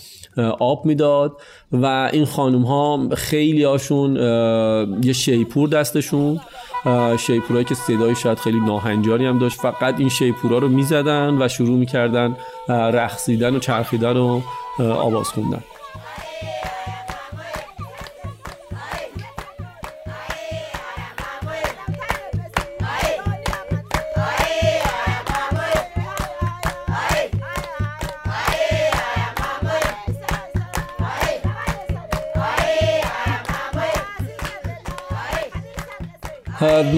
آب 0.58 0.86
می‌داد. 0.86 1.32
و 1.72 2.10
این 2.12 2.24
خانم 2.24 2.62
ها 2.62 3.08
خیلی 3.14 3.64
هاشون 3.64 4.16
یه 5.04 5.12
شیپور 5.12 5.68
دستشون. 5.68 6.40
شیپورایی 7.18 7.64
که 7.64 7.74
صدای 7.74 8.14
شاید 8.14 8.38
خیلی 8.38 8.60
ناهنجاری 8.60 9.26
هم 9.26 9.38
داشت 9.38 9.60
فقط 9.60 9.94
این 9.98 10.08
شیپورا 10.08 10.58
رو 10.58 10.68
می‌زدن 10.68 11.42
و 11.42 11.48
شروع 11.48 11.78
می‌کردن 11.78 12.36
رقصیدن 12.68 13.56
و 13.56 13.58
چرخیدن 13.58 14.16
و 14.16 14.40
آواز 14.78 15.28
خوندن. 15.28 15.62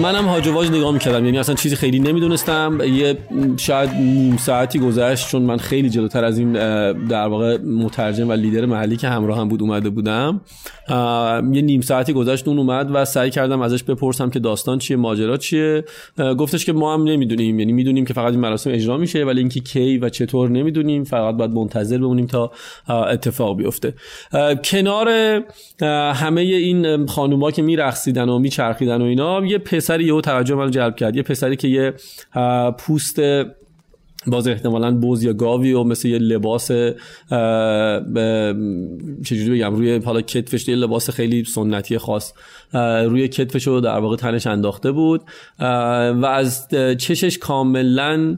منم 0.01 0.25
هاجواج 0.25 0.71
نگاه 0.71 0.91
می‌کردم. 0.91 1.25
یعنی 1.25 1.37
اصلا 1.37 1.55
چیزی 1.55 1.75
خیلی 1.75 1.99
نمی‌دونستم. 1.99 2.77
یه 2.93 3.17
شاید 3.57 3.89
نیم 3.89 4.37
ساعتی 4.37 4.79
گذشت 4.79 5.29
چون 5.29 5.41
من 5.41 5.57
خیلی 5.57 5.89
جلوتر 5.89 6.25
از 6.25 6.37
این 6.37 6.53
در 7.07 7.27
واقع 7.27 7.57
مترجم 7.57 8.29
و 8.29 8.31
لیدر 8.31 8.65
محلی 8.65 8.97
که 8.97 9.07
همراه 9.07 9.39
هم 9.39 9.47
بود 9.47 9.61
اومده 9.61 9.89
بودم. 9.89 10.41
یه 11.53 11.61
نیم 11.61 11.81
ساعتی 11.81 12.13
گذشت 12.13 12.47
اون 12.47 12.57
اومد 12.57 12.89
و 12.93 13.05
سعی 13.05 13.29
کردم 13.29 13.61
ازش 13.61 13.83
بپرسم 13.83 14.29
که 14.29 14.39
داستان 14.39 14.79
چیه 14.79 14.97
ماجرا 14.97 15.37
چیه. 15.37 15.83
گفتش 16.37 16.65
که 16.65 16.73
ما 16.73 16.93
هم 16.93 17.03
نمی‌دونیم. 17.03 17.59
یعنی 17.59 17.73
می‌دونیم 17.73 18.05
که 18.05 18.13
فقط 18.13 18.31
این 18.31 18.39
مراسم 18.39 18.69
اجرا 18.69 18.97
میشه 18.97 19.23
ولی 19.23 19.39
اینکه 19.39 19.59
کی 19.59 19.97
و 19.97 20.09
چطور 20.09 20.49
نمی‌دونیم. 20.49 21.03
فقط 21.03 21.35
باید 21.35 21.51
منتظر 21.51 21.97
بمونیم 21.97 22.25
تا 22.25 22.51
اتفاق 22.89 23.57
بیفته. 23.57 23.93
کنار 24.63 25.09
همه 26.13 26.41
این 26.41 27.05
خانوما 27.05 27.51
که 27.51 27.61
میرقصیدن 27.61 28.29
و 28.29 28.39
میچرخیدن 28.39 29.01
و 29.01 29.05
اینا 29.05 29.45
یه 29.45 29.57
پسری 29.91 30.03
یهو 30.05 30.21
توجه 30.21 30.55
من 30.55 30.71
جلب 30.71 30.95
کرد. 30.95 31.15
یه 31.15 31.23
پسری 31.23 31.55
که 31.55 31.67
یه 31.67 31.93
پوست 32.77 33.19
باز 34.27 34.47
احتمالا 34.47 34.91
بوز 34.91 35.23
یا 35.23 35.33
گاوی 35.33 35.73
و 35.73 35.83
مثل 35.83 36.07
یه 36.07 36.17
لباس 36.17 36.71
چجوری 39.25 39.49
بگم 39.55 39.75
روی 39.75 39.99
حالا 40.05 40.21
کتفش 40.21 40.67
یه 40.67 40.75
لباس 40.75 41.09
خیلی 41.09 41.43
سنتی 41.43 41.97
خاص 41.97 42.33
روی 43.05 43.27
کتفش 43.27 43.67
رو 43.67 43.81
در 43.81 43.99
واقع 43.99 44.15
تنش 44.15 44.47
انداخته 44.47 44.91
بود 44.91 45.21
و 45.59 46.25
از 46.25 46.67
چشش 46.97 47.37
کاملا 47.37 48.37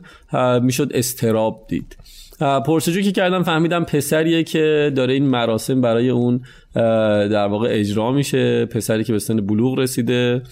می‌شد 0.62 0.92
استراب 0.94 1.66
دید. 1.68 1.98
پرسجو 2.40 3.02
که 3.02 3.12
کردم 3.12 3.44
فهمیدم 3.44 3.84
پسریه 3.84 4.44
که 4.44 4.92
داره 4.96 5.14
این 5.14 5.26
مراسم 5.26 5.82
برای 5.82 6.10
اون 6.10 6.42
در 6.74 7.48
واقع 7.48 7.68
اجرا 7.72 8.12
میشه. 8.12 8.66
پسری 8.66 9.04
که 9.04 9.14
به 9.14 9.20
سن 9.20 9.36
بلوغ 9.36 9.80
رسیده 9.80 10.44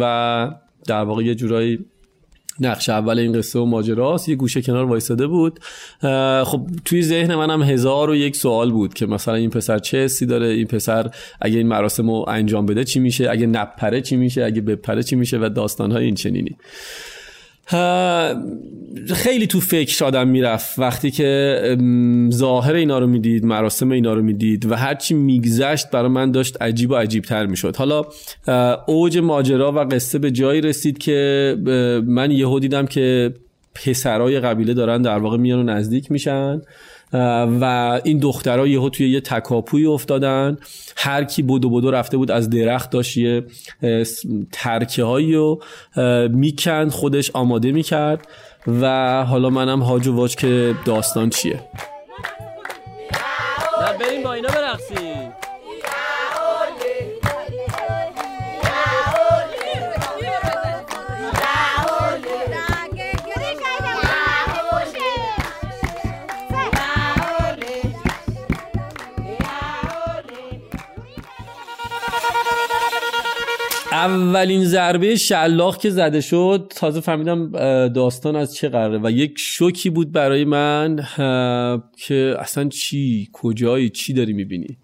و 0.00 0.50
در 0.86 1.02
واقع 1.02 1.24
یه 1.24 1.34
جورایی 1.34 1.78
نقش 2.60 2.88
اول 2.88 3.18
این 3.18 3.32
قصه 3.32 3.58
و 3.58 3.64
ماجراست. 3.64 4.28
یه 4.28 4.36
گوشه 4.36 4.62
کنار 4.62 4.84
وایساده 4.84 5.26
بود. 5.26 5.60
خب 6.44 6.66
توی 6.84 7.02
ذهن 7.02 7.34
منم 7.34 7.62
هزار 7.62 8.10
و 8.10 8.16
یک 8.16 8.36
سوال 8.36 8.70
بود 8.70 8.94
که 8.94 9.06
مثلا 9.06 9.34
این 9.34 9.50
پسر 9.50 9.78
چه 9.78 9.98
حسی 9.98 10.26
داره؟ 10.26 10.46
این 10.46 10.66
پسر 10.66 11.10
اگه 11.40 11.58
این 11.58 11.68
مراسم 11.68 12.10
رو 12.10 12.24
انجام 12.28 12.66
بده 12.66 12.84
چی 12.84 13.00
میشه؟ 13.00 13.30
اگه 13.30 13.46
نپره 13.46 14.00
چی 14.00 14.16
میشه؟ 14.16 14.44
اگه 14.44 14.60
بپره 14.60 15.02
چی 15.02 15.16
میشه؟ 15.16 15.38
و 15.38 15.48
داستانهای 15.48 16.04
این 16.04 16.14
چنینی. 16.14 16.56
خیلی 19.14 19.46
تو 19.46 19.60
فکر 19.60 20.04
آدم 20.04 20.28
می‌رفت. 20.28 20.78
وقتی 20.78 21.10
که 21.10 21.76
ظاهر 22.32 22.74
اینا 22.74 22.98
رو 22.98 23.06
می‌دید 23.06 23.44
مراسم 23.44 23.90
اینا 23.90 24.14
رو 24.14 24.22
می‌دید 24.22 24.66
و 24.66 24.74
هرچی 24.74 25.14
میگذشت 25.14 25.90
برای 25.90 26.08
من 26.08 26.30
داشت 26.30 26.62
عجیب 26.62 26.90
و 26.90 26.94
عجیب 26.94 27.24
تر 27.24 27.46
می‌شد. 27.46 27.76
حالا 27.76 28.04
اوج 28.86 29.18
ماجرا 29.18 29.72
و 29.72 29.78
قصه 29.78 30.18
به 30.18 30.30
جایی 30.30 30.60
رسید 30.60 30.98
که 30.98 31.56
من 32.06 32.30
یهو 32.30 32.58
دیدم 32.58 32.86
که 32.86 33.34
پسرای 33.74 34.40
قبیله 34.40 34.74
دارن 34.74 35.02
در 35.02 35.18
واقع 35.18 35.36
میان 35.36 35.58
و 35.58 35.62
نزدیک 35.62 36.12
میشن. 36.12 36.62
و 37.12 38.00
این 38.04 38.18
دخترها 38.18 38.66
یهو 38.66 38.88
توی 38.88 39.10
یه 39.10 39.20
تکاپوی 39.20 39.86
افتادن. 39.86 40.58
هر 40.96 41.24
کی 41.24 41.42
بودو 41.42 41.70
بودو 41.70 41.90
رفته 41.90 42.16
بود 42.16 42.30
از 42.30 42.50
درخت 42.50 42.90
داشت 42.90 43.16
یه 43.16 43.44
ترکه 44.52 45.04
هایی 45.04 45.34
رو 45.34 45.62
می‌کند 46.30 46.90
خودش 46.90 47.30
آماده 47.34 47.72
می‌کرد. 47.72 48.28
و 48.80 49.24
حالا 49.24 49.50
منم 49.50 49.82
هاج 49.82 50.06
و 50.06 50.14
واج 50.14 50.36
که 50.36 50.74
داستان 50.84 51.30
چیه. 51.30 51.60
بریم 54.00 54.22
با 54.22 54.32
اینا 54.32 54.48
اولین 74.06 74.64
ضربه 74.64 75.16
شلاق 75.16 75.78
که 75.78 75.90
زده 75.90 76.20
شد 76.20 76.72
تازه 76.76 77.00
فهمیدم 77.00 77.50
داستان 77.88 78.36
از 78.36 78.54
چه 78.54 78.68
قراره 78.68 79.00
و 79.02 79.10
یک 79.10 79.34
شوکی 79.36 79.90
بود 79.90 80.12
برای 80.12 80.44
من 80.44 81.04
که 81.96 82.36
اصلا 82.38 82.68
چی 82.68 83.28
کجایی 83.32 83.90
چی 83.90 84.12
داری 84.12 84.32
می‌بینی؟ 84.32 84.76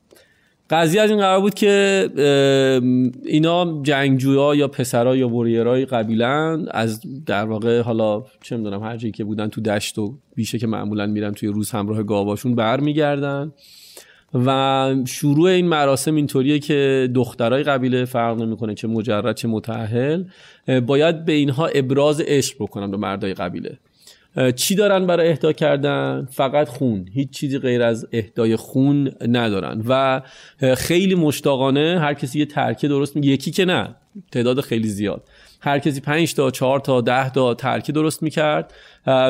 قضیه 0.71 1.01
از 1.01 1.11
این 1.11 1.19
قرار 1.19 1.41
بود 1.41 1.55
که 1.55 2.11
اینا 3.25 3.83
جنگجویا 3.83 4.55
یا 4.55 4.69
پسرا 4.69 5.17
یا 5.17 5.29
وریرای 5.29 5.85
قبیلن 5.85 6.67
از 6.71 7.01
در 7.27 7.45
واقع 7.45 7.81
حالا 7.81 8.25
چه 8.43 8.57
می‌دونم 8.57 8.83
هر 8.83 8.97
جایی 8.97 9.13
که 9.13 9.25
بودن 9.25 9.49
تو 9.49 9.61
دشت 9.61 9.99
و 9.99 10.15
بیشه 10.35 10.59
که 10.59 10.67
معمولا 10.67 11.07
میرن 11.07 11.33
توی 11.33 11.49
روز 11.49 11.71
همراه 11.71 12.03
گاواشون 12.03 12.55
برمیگردن. 12.55 13.53
و 14.35 14.95
شروع 15.07 15.51
این 15.51 15.67
مراسم 15.67 16.15
اینطوریه 16.15 16.59
که 16.59 17.09
دخترای 17.15 17.63
قبیله 17.63 18.05
فرق 18.05 18.43
نمی‌کنه 18.43 18.75
چه 18.75 18.89
مجرد 18.89 19.37
چه 19.37 19.49
متأهل 19.49 20.25
باید 20.87 21.25
به 21.25 21.33
اینها 21.33 21.67
ابراز 21.67 22.21
عشق 22.21 22.57
بکنن 22.61 22.91
به 22.91 22.97
مردای 22.97 23.35
قبیله. 23.35 23.79
چی 24.57 24.75
دارن 24.75 25.07
برای 25.07 25.29
اهدا 25.29 25.53
کردن؟ 25.53 26.29
فقط 26.31 26.69
خون 26.69 27.09
هیچ 27.13 27.31
چیزی 27.31 27.59
غیر 27.59 27.83
از 27.83 28.09
اهدای 28.13 28.57
خون 28.57 29.11
ندارن. 29.29 29.85
و 29.89 30.23
خیلی 30.77 31.15
مشتاقانه 31.15 31.99
هر 32.01 32.15
کسی 32.15 32.39
یه 32.39 32.47
ترکه 32.47 32.89
درست 32.89 33.17
یکی 33.17 33.51
که 33.51 33.65
نه 33.65 33.95
تعداد 34.33 34.61
خیلی 34.61 34.89
زیاد. 34.89 35.23
هر 35.65 35.79
کسی 35.79 36.01
5 36.01 36.35
تا 36.35 36.51
4 36.51 36.81
تا 36.81 37.01
10 37.01 37.31
تا 37.31 37.55
ترکه 37.55 37.93
درست 37.93 38.23
می‌کرد. 38.23 38.73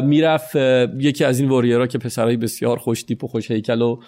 می‌رفت 0.05 0.57
یکی 0.99 1.25
از 1.25 1.41
این 1.41 1.49
واریرها 1.49 1.87
که 1.87 1.99
پسرای 1.99 2.37
بسیار 2.37 2.77
خوش 2.77 3.03
تیپ 3.03 3.25
و 3.25 3.27
خوش 3.27 3.51
هیکل 3.51 3.83
و 3.83 3.99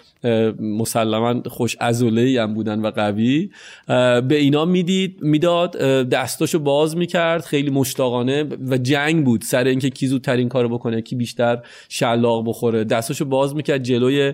مسلما 0.59 1.41
خوش 1.47 1.75
عضله 1.81 2.41
هم 2.41 2.53
بودن 2.53 2.81
و 2.81 2.91
قوی. 2.91 3.49
به 3.87 4.35
اینا 4.35 4.65
می‌دید 4.65 5.17
می‌داد 5.21 5.71
دستاشو 6.09 6.59
باز 6.59 6.97
می‌کرد. 6.97 7.43
خیلی 7.43 7.69
مشتاقانه 7.69 8.43
و 8.69 8.77
جنگ 8.77 9.25
بود 9.25 9.41
سر 9.41 9.63
اینکه 9.63 9.89
کی 9.89 10.07
زودترین 10.07 10.49
کارو 10.49 10.69
بکنه 10.69 11.01
کی 11.01 11.15
بیشتر 11.15 11.61
شلاق 11.89 12.47
بخوره. 12.47 12.83
دستاشو 12.83 13.25
باز 13.25 13.55
می‌کرد 13.55 13.83
جلوی 13.83 14.33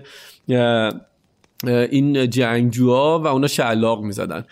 این 1.64 2.30
جنگجوها 2.30 3.18
و 3.18 3.26
اونا 3.26 3.46
شلاق 3.46 4.02
می‌زدن. 4.02 4.44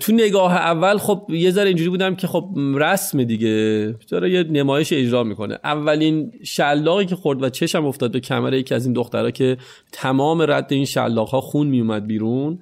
تو 0.00 0.12
نگاه 0.12 0.56
اول 0.56 0.98
خب 0.98 1.26
یه 1.28 1.50
ذره 1.50 1.68
اینجوری 1.68 1.90
بودم 1.90 2.14
که 2.14 2.26
خب 2.26 2.48
رسم 2.74 3.24
دیگه. 3.24 3.94
داره 4.08 4.30
یه 4.30 4.42
نمایش 4.42 4.92
اجرا 4.92 5.24
می‌کنه. 5.24 5.58
اولین 5.64 6.32
شلاقی 6.44 7.06
که 7.06 7.16
خورد 7.16 7.42
و 7.42 7.48
چشم 7.48 7.86
افتاد 7.86 8.12
به 8.12 8.20
کمر 8.20 8.54
یکی 8.54 8.74
از 8.74 8.84
این 8.84 8.94
دخترها 8.94 9.30
که 9.30 9.56
تمام 9.92 10.42
رد 10.42 10.66
این 10.72 10.84
شلاق 10.84 11.28
ها 11.28 11.40
خون 11.40 11.66
میومد 11.66 12.06
بیرون. 12.06 12.58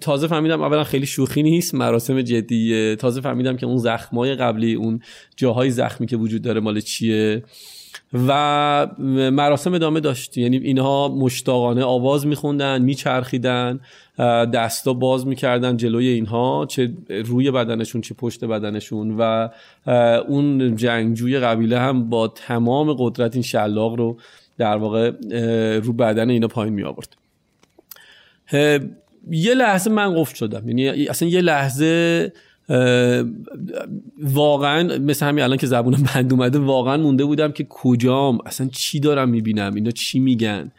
تازه 0.00 0.26
فهمیدم 0.26 0.62
اولا 0.62 0.84
خیلی 0.84 1.06
شوخی 1.06 1.42
نیست 1.42 1.74
مراسم 1.74 2.22
جدیه. 2.22 2.96
تازه 2.96 3.20
فهمیدم 3.20 3.56
که 3.56 3.66
اون 3.66 3.76
زخمای 3.76 4.34
قبلی 4.34 4.74
اون 4.74 5.00
جاهای 5.36 5.70
زخمی 5.70 6.06
که 6.06 6.16
وجود 6.16 6.42
داره 6.42 6.60
مال 6.60 6.80
چیه. 6.80 7.42
و 8.12 8.86
مراسم 9.30 9.74
ادامه 9.74 10.00
داشت. 10.00 10.38
یعنی 10.38 10.56
اینها 10.56 11.08
مشتاقانه 11.08 11.84
آواز 11.84 12.26
میخوندن 12.26 12.82
میچرخیدن 12.82 13.80
دستا 14.54 14.92
باز 14.92 15.26
می‌کردن 15.26 15.76
جلوی 15.76 16.08
اینها 16.08 16.66
چه 16.68 16.92
روی 17.24 17.50
بدنشون 17.50 18.00
چه 18.00 18.14
پشت 18.14 18.44
بدنشون 18.44 19.16
و 19.18 19.48
اون 20.28 20.76
جنگجوی 20.76 21.38
قبیله 21.38 21.78
هم 21.78 22.08
با 22.08 22.28
تمام 22.28 22.92
قدرت 22.98 23.34
این 23.34 23.42
شلاق 23.42 23.94
رو 23.94 24.16
در 24.58 24.76
واقع 24.76 25.10
رو 25.78 25.92
بدن 25.92 26.30
اینا 26.30 26.48
پایین 26.48 26.74
می 26.74 26.82
آورد 26.82 27.16
یه 29.30 29.54
لحظه 29.54 29.90
من 29.90 30.14
قفل 30.14 30.34
شدم. 30.34 30.68
یعنی 30.68 31.06
اصلا 31.08 31.28
یه 31.28 31.40
لحظه 31.40 32.32
واقعا 34.22 34.98
مثل 34.98 35.26
همین 35.26 35.44
الان 35.44 35.58
که 35.58 35.66
زبونم 35.66 36.02
بند 36.14 36.32
اومده 36.32 36.58
واقعا 36.58 36.96
مونده 36.96 37.24
بودم 37.24 37.52
که 37.52 37.64
کجام؟ 37.64 38.38
اصلا 38.46 38.68
چی 38.72 39.00
دارم 39.00 39.28
می‌بینم؟ 39.28 39.74
اینا 39.74 39.90
چی 39.90 40.18
میگن؟ 40.18 40.72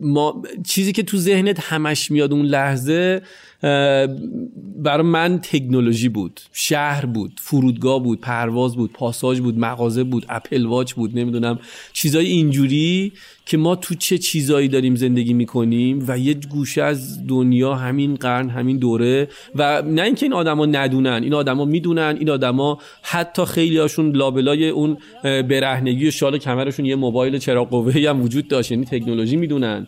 ما 0.00 0.42
چیزی 0.66 0.92
که 0.92 1.02
تو 1.02 1.16
ذهنت 1.16 1.60
همش 1.60 2.10
میاد 2.10 2.32
اون 2.32 2.46
لحظه 2.46 3.22
برای 3.62 5.02
من 5.02 5.38
تکنولوژی 5.42 6.08
بود. 6.08 6.40
شهر 6.52 7.06
بود 7.06 7.32
فرودگاه 7.40 8.02
بود 8.02 8.20
پرواز 8.20 8.76
بود 8.76 8.92
پاساژ 8.92 9.40
بود 9.40 9.58
مغازه 9.58 10.04
بود 10.04 10.26
اپل 10.28 10.66
واچ 10.66 10.92
بود 10.92 11.18
نمی‌دونم 11.18 11.58
چیزای 11.92 12.26
اینجوری 12.26 13.12
که 13.46 13.56
ما 13.56 13.76
تو 13.76 13.94
چه 13.94 14.18
چیزایی 14.18 14.68
داریم 14.68 14.94
زندگی 14.94 15.32
می‌کنیم 15.32 16.04
و 16.08 16.18
یه 16.18 16.34
گوشه 16.34 16.82
از 16.82 17.26
دنیا 17.26 17.74
همین 17.74 18.14
قرن 18.14 18.48
همین 18.48 18.76
دوره 18.76 19.28
و 19.54 19.82
نه 19.82 20.02
اینکه 20.02 20.26
این 20.26 20.32
آدما 20.32 20.66
ندونن 20.66 21.20
این 21.22 21.34
آدما 21.34 21.64
می‌دونن 21.64 22.16
این 22.18 22.30
آدما 22.30 22.78
حتی 23.02 23.44
خیلی 23.44 23.78
هاشون 23.78 24.16
لابلای 24.16 24.68
اون 24.68 24.96
برهنگی 25.22 26.08
و 26.08 26.10
شال 26.10 26.38
کمرشون 26.38 26.84
یه 26.86 26.96
موبایل 26.96 27.38
چراغ 27.38 27.70
قوه‌ای 27.70 28.06
هم 28.06 28.22
وجود 28.22 28.48
داشت 28.48 28.70
یعنی 28.70 28.84
تکنولوژی 28.84 29.36
می‌دونن. 29.36 29.86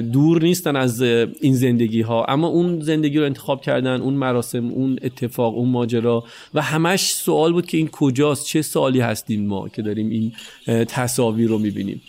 دور 0.00 0.42
نیستن 0.42 0.76
از 0.76 1.02
این 1.02 1.54
زندگی 1.54 2.00
ها 2.00 2.24
اما 2.24 2.46
اون 2.48 2.80
زندگی 2.80 3.18
رو 3.18 3.24
انتخاب 3.24 3.60
کردن 3.60 4.00
اون 4.00 4.14
مراسم 4.14 4.68
اون 4.68 4.98
اتفاق 5.02 5.56
اون 5.56 5.68
ماجرا. 5.68 6.24
و 6.54 6.62
همش 6.62 7.12
سوال 7.12 7.52
بود 7.52 7.66
که 7.66 7.76
این 7.76 7.88
کجاست؟ 7.88 8.46
چه 8.46 8.62
سالی 8.62 9.00
هستیم 9.00 9.46
ما 9.46 9.68
که 9.68 9.82
داریم 9.82 10.10
این 10.10 10.32
تصاویر 10.84 11.48
رو 11.48 11.58
می‌بینیم؟ 11.58 12.02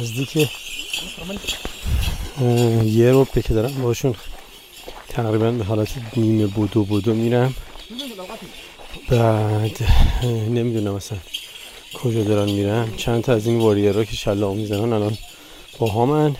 نزدیک. 0.00 0.48
یه 2.84 3.10
رو 3.10 3.24
که 3.42 3.54
دارم. 3.54 3.82
باشون 3.82 4.14
تقریبا 5.08 5.50
به 5.50 5.64
حالت 5.64 5.88
نیمه 6.16 6.46
بودو 6.46 6.84
بودو 6.84 7.14
میرم. 7.14 7.54
بعد 9.08 9.82
نمی‌دونم 10.48 10.94
مثلا 10.94 11.18
کجا 11.94 12.24
دارن 12.24 12.50
میرم 12.50 12.96
چند 12.96 13.22
تا 13.22 13.32
از 13.32 13.46
این 13.46 13.60
رو 13.92 14.04
که 14.04 14.16
شلاق 14.16 14.54
می‌زنن 14.54 14.92
الان 14.92 15.18
با 15.78 15.90
همن 15.90 16.36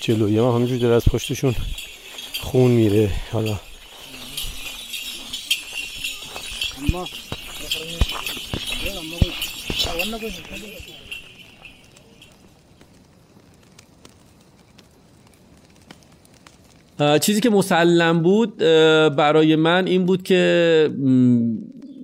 جلوی 0.00 0.38
هم 0.38 0.44
همینجور 0.44 0.78
داره 0.78 0.94
از 0.94 1.04
پشتشون 1.04 1.54
خون 2.40 2.70
میره. 2.70 3.10
حالا. 3.32 3.60
چیزی 17.20 17.40
که 17.40 17.50
مسلم 17.50 18.22
بود 18.22 18.56
برای 19.16 19.56
من 19.56 19.86
این 19.86 20.06
بود 20.06 20.22
که 20.22 20.90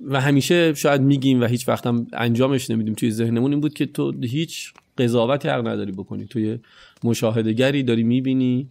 و 0.07 0.21
همیشه 0.21 0.73
شاید 0.73 1.01
میگیم 1.01 1.41
و 1.41 1.45
هیچ 1.45 1.67
وقتم 1.67 2.07
انجامش 2.13 2.69
نمیدیم 2.69 2.93
توی 2.93 3.11
ذهنمون 3.11 3.51
این 3.51 3.61
بود 3.61 3.73
که 3.73 3.85
تو 3.85 4.13
هیچ 4.21 4.73
قضاوتی 4.97 5.47
حق 5.47 5.67
نداری 5.67 5.91
بکنی. 5.91 6.25
توی 6.25 6.59
مشاهدگری 7.03 7.83
داری 7.83 8.03
می‌بینی 8.03 8.67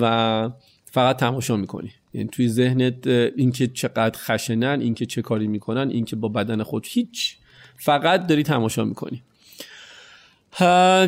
و 0.00 0.50
فقط 0.84 1.16
تماشا 1.16 1.56
می‌کنی. 1.56 1.90
یعنی 2.14 2.28
توی 2.28 2.48
ذهنت 2.48 3.06
اینکه 3.06 3.66
چقدر 3.66 4.18
خشنن 4.18 4.80
اینکه 4.80 5.06
چه 5.06 5.22
کاری 5.22 5.46
می‌کنن 5.46 5.90
اینکه 5.90 6.16
با 6.16 6.28
بدن 6.28 6.62
خود 6.62 6.86
هیچ 6.88 7.36
فقط 7.76 8.26
داری 8.26 8.42
تماشا 8.42 8.84
می‌کنی. 8.84 9.22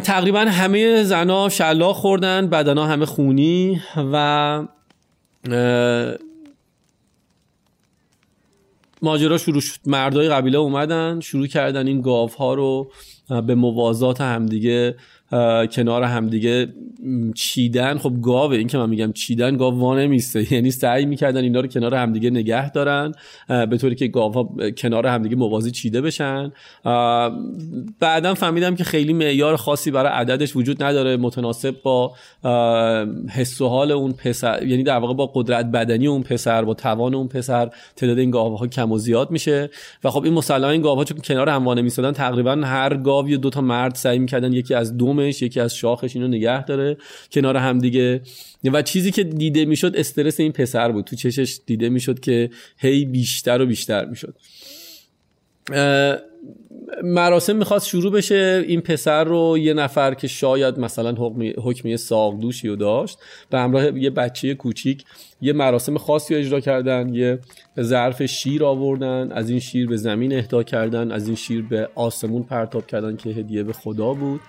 تقریبا 0.05 0.40
همه 0.40 1.03
زنا 1.03 1.48
شلاق 1.48 1.96
خوردن 1.96 2.48
بدنا 2.48 2.87
همه 2.87 3.07
خونی 3.07 3.81
و 4.12 4.66
ماجرا 9.03 9.38
شروع 9.38 9.61
شد. 9.61 9.79
مردای 9.87 10.29
قبیله 10.29 10.59
اومدن 10.59 11.20
شروع 11.20 11.46
کردن 11.46 11.87
این 11.87 12.01
گاف 12.01 12.35
ها 12.35 12.55
رو 12.55 12.90
به 13.46 13.55
موازات 13.55 14.20
همدیگه 14.20 14.96
کنار 15.72 16.02
همدیگه 16.02 16.68
چیدن. 17.34 17.98
خب 17.98 18.12
گاوه 18.22 18.56
این 18.56 18.66
که 18.66 18.78
من 18.78 18.90
میگم 18.90 19.12
چیدن 19.12 19.56
گاو 19.56 19.80
وانه 19.80 20.06
میسته 20.06 20.52
یعنی 20.54 20.70
سعی 20.70 21.06
می‌کردن 21.06 21.40
اینا 21.40 21.60
رو 21.60 21.66
کنار 21.66 21.94
همدیگه 21.94 22.30
نگه 22.30 22.70
دارن 22.70 23.12
به 23.48 23.78
طوری 23.78 23.94
که 23.94 24.10
ها 24.14 24.54
کنار 24.76 25.06
همدیگه 25.06 25.36
موازی 25.36 25.70
چیده 25.70 26.00
بشن. 26.00 26.52
بعدا 28.00 28.34
فهمیدم 28.34 28.76
که 28.76 28.84
خیلی 28.84 29.12
معیار 29.12 29.56
خاصی 29.56 29.90
برای 29.90 30.12
عددش 30.12 30.56
وجود 30.56 30.82
نداره. 30.82 31.16
متناسب 31.16 31.74
با 31.82 32.12
حس 33.30 33.60
و 33.60 33.68
حال 33.68 33.92
اون 33.92 34.12
پسر 34.12 34.66
یعنی 34.66 34.82
در 34.82 34.98
واقع 34.98 35.14
با 35.14 35.26
قدرت 35.34 35.66
بدنی 35.66 36.06
اون 36.06 36.22
پسر 36.22 36.64
با 36.64 36.74
توان 36.74 37.14
اون 37.14 37.28
پسر 37.28 37.70
تعداد 37.96 38.18
این 38.18 38.32
ها 38.32 38.66
کم 38.66 38.92
و 38.92 38.98
زیاد 38.98 39.30
میشه. 39.30 39.70
و 40.04 40.10
خب 40.10 40.24
این 40.24 40.34
مسلما 40.34 40.70
این 40.70 40.84
ها 40.84 41.04
چون 41.04 41.18
کنار 41.18 41.48
هم 41.48 41.84
میسادن 41.84 42.12
تقریبا 42.12 42.54
هر 42.54 42.96
گاو 42.96 43.28
یا 43.28 43.36
دو 43.36 43.50
تا 43.50 43.60
مرد 43.60 43.94
سعی 43.94 44.18
می‌کردن 44.18 44.52
یکی 44.52 44.74
از 44.74 44.96
دو 44.96 45.17
دمش 45.22 45.42
یکی 45.42 45.61
از 45.61 45.74
شاخش 45.74 46.16
اینو 46.16 46.28
نگه 46.28 46.64
داره. 46.64 46.96
کنار 47.33 47.57
همدیگه 47.57 48.20
و 48.64 48.83
چیزی 48.83 49.11
که 49.11 49.24
دیده 49.24 49.64
می‌شد 49.64 49.96
استرس 49.96 50.40
این 50.40 50.52
پسر 50.52 50.92
بود. 50.92 51.04
تو 51.04 51.16
چشش 51.16 51.59
دیده 51.66 51.88
می‌شد 51.88 52.20
که 52.20 52.50
هی 52.76 53.04
بیشتر 53.04 53.62
و 53.62 53.66
بیشتر 53.66 54.04
می‌شد. 54.04 54.35
مراسم 57.04 57.56
می‌خواست 57.56 57.86
شروع 57.86 58.12
بشه 58.12 58.64
این 58.68 58.80
پسر 58.80 59.24
رو 59.24 59.58
یه 59.58 59.74
نفر 59.74 60.14
که 60.14 60.28
شاید 60.28 60.78
مثلا 60.78 61.14
حکمی 61.64 61.96
ساقدوشی 61.96 62.68
رو 62.68 62.76
داشت 62.76 63.18
به 63.50 63.58
همراه 63.58 63.98
یه 63.98 64.10
بچه 64.10 64.54
کوچیک 64.54 65.04
یه 65.40 65.52
مراسم 65.52 65.98
خاصی 65.98 66.34
رو 66.34 66.40
اجرا 66.40 66.60
کردن 66.60 67.14
یه 67.14 67.38
ظرف 67.80 68.22
شیر 68.22 68.64
آوردن 68.64 69.32
از 69.32 69.50
این 69.50 69.58
شیر 69.58 69.88
به 69.88 69.96
زمین 69.96 70.32
اهدا 70.32 70.62
کردن 70.62 71.12
از 71.12 71.26
این 71.26 71.36
شیر 71.36 71.62
به 71.62 71.88
آسمون 71.94 72.42
پرتاب 72.42 72.86
کردن 72.86 73.16
که 73.16 73.30
هدیه 73.30 73.62
به 73.62 73.72
خدا 73.72 74.14
بود. 74.14 74.40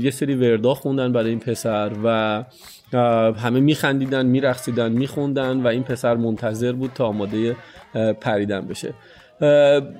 یه 0.00 0.10
سری 0.10 0.34
وردا 0.34 0.74
خوندن 0.74 1.12
برای 1.12 1.30
این 1.30 1.40
پسر 1.40 1.90
و 2.04 2.44
همه 3.32 3.60
میخندیدن 3.60 4.26
میرقصیدن 4.26 4.92
میخوندن 4.92 5.60
و 5.60 5.66
این 5.66 5.82
پسر 5.82 6.16
منتظر 6.16 6.72
بود 6.72 6.90
تا 6.94 7.06
آماده 7.06 7.56
پریدن 8.20 8.60
بشه. 8.60 8.94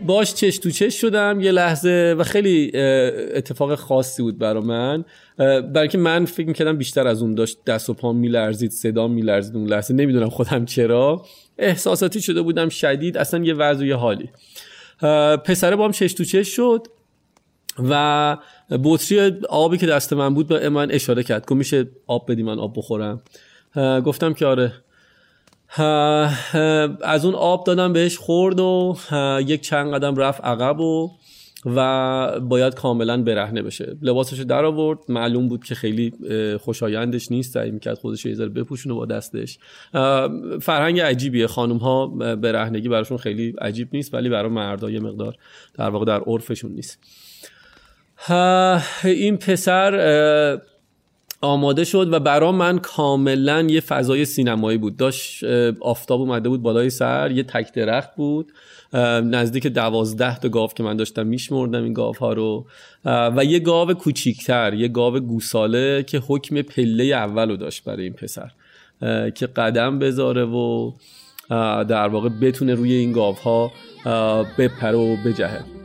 باش 0.06 0.34
چش 0.34 0.58
تو 0.58 0.70
چش 0.70 1.00
شدم 1.00 1.40
یه 1.40 1.52
لحظه 1.52 2.14
و 2.18 2.24
خیلی 2.24 2.72
اتفاق 3.34 3.74
خاصی 3.74 4.22
بود 4.22 4.38
برا 4.38 4.60
من. 4.60 5.04
برای 5.72 5.88
که 5.88 5.98
من 5.98 6.24
فکر 6.24 6.46
می‌کردم 6.46 6.78
بیشتر 6.78 7.06
از 7.06 7.22
اون 7.22 7.34
داشت 7.34 7.64
دست 7.64 7.90
و 7.90 7.94
پام 7.94 8.16
میلرزید 8.16 8.70
صدا 8.70 9.08
میلرزید 9.08 9.56
اون 9.56 9.66
لحظه. 9.66 9.94
نمی‌دونم 9.94 10.28
خودم 10.28 10.64
چرا. 10.64 11.24
احساساتی 11.58 12.20
شده 12.20 12.42
بودم 12.42 12.68
شدید 12.68 13.18
اصلا 13.18 13.44
یه 13.44 13.54
وضع 13.54 13.84
یه 13.84 13.96
حالی. 13.96 14.30
پسره 15.44 15.76
با 15.76 15.84
هم 15.84 15.92
چش 15.92 16.12
تو 16.12 16.24
چش 16.24 16.48
شد 16.48 16.86
و 17.88 18.36
بطری 18.84 19.32
آبی 19.48 19.78
که 19.78 19.86
دست 19.86 20.12
من 20.12 20.34
بود 20.34 20.48
به 20.48 20.68
من 20.68 20.90
اشاره 20.90 21.22
کرد. 21.22 21.46
گفت 21.46 21.52
میشه 21.52 21.88
آب 22.06 22.32
بدی 22.32 22.42
من 22.42 22.58
آب 22.58 22.78
بخورم. 22.78 23.22
گفتم 23.76 24.34
که 24.34 24.46
آره. 24.46 24.72
از 27.02 27.24
اون 27.24 27.34
آب 27.34 27.64
دادم 27.66 27.92
بهش 27.92 28.16
خورد 28.16 28.60
و 28.60 28.96
یک 29.46 29.60
چند 29.60 29.94
قدم 29.94 30.16
رفت 30.16 30.44
عقب 30.44 30.80
و 30.80 31.10
و 31.66 32.40
باید 32.40 32.74
کاملا 32.74 33.22
برهنه 33.22 33.62
بشه. 33.62 33.96
لباسش 34.02 34.38
در 34.40 34.64
آورد. 34.64 34.98
معلوم 35.08 35.48
بود 35.48 35.64
که 35.64 35.74
خیلی 35.74 36.12
خوشایندش 36.60 37.30
نیست. 37.30 37.54
سعی 37.54 37.70
می‌کرد 37.70 37.98
خودش 37.98 38.26
یه 38.26 38.34
ذره 38.34 38.48
بپوشونه 38.48 38.94
با 38.94 39.06
دستش. 39.06 39.58
فرهنگ 40.62 41.00
عجیبیه. 41.00 41.46
خانم 41.46 41.76
ها 41.76 42.06
برهنگی 42.36 42.88
براشون 42.88 43.18
خیلی 43.18 43.54
عجیب 43.60 43.88
نیست 43.92 44.14
ولی 44.14 44.28
برای 44.28 44.50
مردا 44.50 44.90
یه 44.90 45.00
مقدار 45.00 45.36
در 45.74 45.90
واقع 45.90 46.04
در 46.04 46.20
عرفشون 46.20 46.72
نیست. 46.72 46.98
این 49.04 49.36
پسر 49.36 50.60
آماده 51.40 51.84
شد 51.84 52.12
و 52.12 52.20
برا 52.20 52.52
من 52.52 52.78
کاملا 52.78 53.60
یه 53.62 53.80
فضای 53.80 54.24
سینمایی 54.24 54.78
بود. 54.78 54.96
داشت 54.96 55.44
آفتاب 55.80 56.20
اومده 56.20 56.48
بود 56.48 56.62
بالای 56.62 56.90
سر 56.90 57.30
یه 57.30 57.42
تک 57.42 57.72
درخت 57.74 58.16
بود. 58.16 58.52
نزدیک 59.24 59.66
دوازده 59.66 60.38
تا 60.38 60.48
گاو 60.48 60.68
که 60.68 60.82
من 60.82 60.96
داشتم 60.96 61.26
میشمردم 61.26 61.84
این 61.84 61.92
گاو 61.92 62.16
ها 62.16 62.32
رو 62.32 62.66
و 63.04 63.44
یه 63.44 63.58
گاو 63.58 63.94
کوچیکتر 63.94 64.74
یه 64.74 64.88
گاو 64.88 65.20
گوساله 65.20 66.02
که 66.02 66.22
حکم 66.28 66.62
پله 66.62 67.04
اول 67.04 67.48
رو 67.50 67.56
داشت 67.56 67.84
برای 67.84 68.02
این 68.02 68.12
پسر. 68.12 68.50
که 69.34 69.46
قدم 69.46 69.98
بذاره 69.98 70.44
و 70.44 70.92
در 71.84 72.08
واقع 72.08 72.28
بتونه 72.28 72.74
روی 72.74 72.92
این 72.92 73.12
گاو 73.12 73.34
ها 73.34 73.72
بپره 74.58 74.98
و 74.98 75.16
بجهه. 75.26 75.79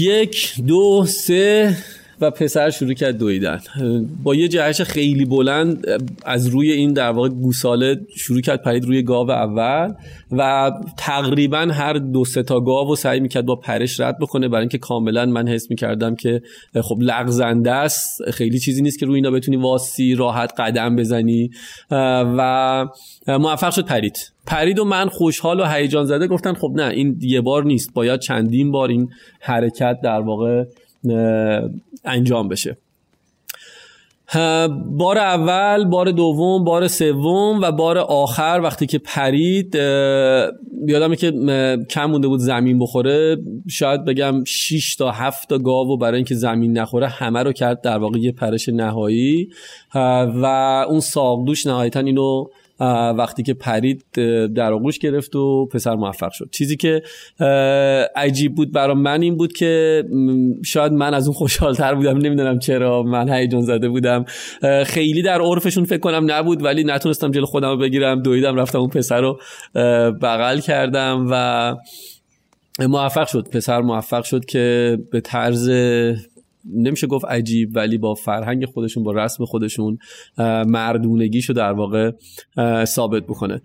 یک 0.00 0.54
دو 0.66 1.06
سه. 1.06 1.76
و 2.20 2.30
پسر 2.30 2.70
شروع 2.70 2.94
کرد 2.94 3.18
دویدن. 3.18 3.60
با 4.22 4.34
یه 4.34 4.48
جهش 4.48 4.82
خیلی 4.82 5.24
بلند 5.24 5.86
از 6.24 6.46
روی 6.46 6.72
این 6.72 6.92
در 6.92 7.10
واقع 7.10 7.28
گوساله 7.28 8.00
شروع 8.16 8.40
کرد 8.40 8.62
پرید 8.62 8.84
روی 8.84 9.02
گاو 9.02 9.30
اول 9.30 9.94
و 10.32 10.72
تقریبا 10.98 11.58
هر 11.58 11.92
دو 11.92 12.24
سه 12.24 12.42
تا 12.42 12.60
گاو 12.60 12.92
و 12.92 12.96
سعی 12.96 13.20
می‌کرد 13.20 13.46
با 13.46 13.56
پرش 13.56 14.00
رد 14.00 14.18
بکنه. 14.18 14.48
برای 14.48 14.62
اینکه 14.62 14.78
کاملا 14.78 15.26
من 15.26 15.48
حس 15.48 15.70
می‌کردم 15.70 16.14
که 16.14 16.42
خب 16.82 16.96
لغزنده 17.00 17.72
است. 17.72 18.30
خیلی 18.30 18.58
چیزی 18.58 18.82
نیست 18.82 18.98
که 18.98 19.06
روی 19.06 19.14
اینا 19.14 19.30
بتونی 19.30 19.56
واسی 19.56 20.14
راحت 20.14 20.52
قدم 20.58 20.96
بزنی. 20.96 21.50
و 21.90 22.86
موفق 23.28 23.70
شد 23.70 23.84
پرید. 23.84 24.32
پرید 24.46 24.78
و 24.78 24.84
من 24.84 25.08
خوشحال 25.08 25.60
و 25.60 25.64
هیجان 25.64 26.06
زده 26.06 26.26
گفتن 26.26 26.54
خب 26.54 26.72
نه 26.74 26.84
این 26.88 27.18
یه 27.20 27.40
بار 27.40 27.64
نیست. 27.64 27.94
باید 27.94 28.20
چندین 28.20 28.70
بار 28.70 28.88
این 28.88 29.08
حرکت 29.40 29.98
در 30.02 30.20
واقع 30.20 30.64
انجام 32.04 32.48
بشه. 32.48 32.76
بار 34.98 35.18
اول 35.18 35.84
بار 35.84 36.10
دوم 36.10 36.64
بار 36.64 36.88
سوم 36.88 37.60
و 37.60 37.72
بار 37.72 37.98
آخر 37.98 38.60
وقتی 38.62 38.86
که 38.86 38.98
پرید 38.98 39.74
یادمه 40.86 41.16
که 41.16 41.30
کم 41.90 42.04
مونده 42.04 42.28
بود 42.28 42.40
زمین 42.40 42.78
بخوره 42.78 43.36
شاید 43.68 44.04
بگم 44.04 44.44
6 44.44 44.96
تا 44.96 45.10
7 45.10 45.48
تا 45.48 45.58
گاو 45.58 45.88
و 45.88 45.96
برای 45.96 46.16
اینکه 46.16 46.34
زمین 46.34 46.78
نخوره 46.78 47.08
همه 47.08 47.42
رو 47.42 47.52
کرد 47.52 47.80
در 47.80 47.98
واقع 47.98 48.18
یه 48.18 48.32
پرش 48.32 48.68
نهایی. 48.68 49.48
و 49.94 50.46
اون 50.88 51.00
ساقدوش 51.00 51.66
نهایتا 51.66 52.00
اینو 52.00 52.44
وقتی 53.16 53.42
که 53.42 53.54
پرید 53.54 54.04
در 54.54 54.72
آغوش 54.72 54.98
گرفت 54.98 55.36
و 55.36 55.66
پسر 55.66 55.94
موفق 55.94 56.32
شد. 56.32 56.48
چیزی 56.52 56.76
که 56.76 57.02
عجیب 58.16 58.54
بود 58.54 58.72
برای 58.72 58.96
من 58.96 59.22
این 59.22 59.36
بود 59.36 59.52
که 59.52 60.04
شاید 60.64 60.92
من 60.92 61.14
از 61.14 61.26
اون 61.26 61.34
خوشحالتر 61.34 61.94
بودم 61.94 62.18
نمی‌دونم 62.18 62.58
چرا 62.58 63.02
من 63.02 63.32
هیجان 63.32 63.60
زده 63.60 63.88
بودم. 63.88 64.24
خیلی 64.86 65.22
در 65.22 65.40
عرفشون 65.40 65.84
فکر 65.84 65.98
کنم 66.00 66.30
نبود 66.30 66.64
ولی 66.64 66.84
نتونستم 66.84 67.30
جلو 67.30 67.46
خودم 67.46 67.68
رو 67.68 67.76
بگیرم 67.76 68.22
دویدم 68.22 68.56
رفتم 68.56 68.78
اون 68.78 68.88
پسر 68.88 69.20
رو 69.20 69.38
بغل 70.22 70.60
کردم 70.60 71.26
و 71.30 71.76
موفق 72.86 73.26
شد. 73.26 73.48
پسر 73.52 73.80
موفق 73.80 74.24
شد 74.24 74.44
که 74.44 74.98
به 75.12 75.20
طرز 75.20 75.70
نمیشه 76.64 77.06
گفت 77.06 77.24
عجیب 77.24 77.76
ولی 77.76 77.98
با 77.98 78.14
فرهنگ 78.14 78.66
خودشون 78.66 79.04
با 79.04 79.12
رسم 79.12 79.44
خودشون 79.44 79.98
مردونگیشو 80.66 81.52
در 81.52 81.72
واقع 81.72 82.12
ثابت 82.84 83.22
بکنه. 83.22 83.62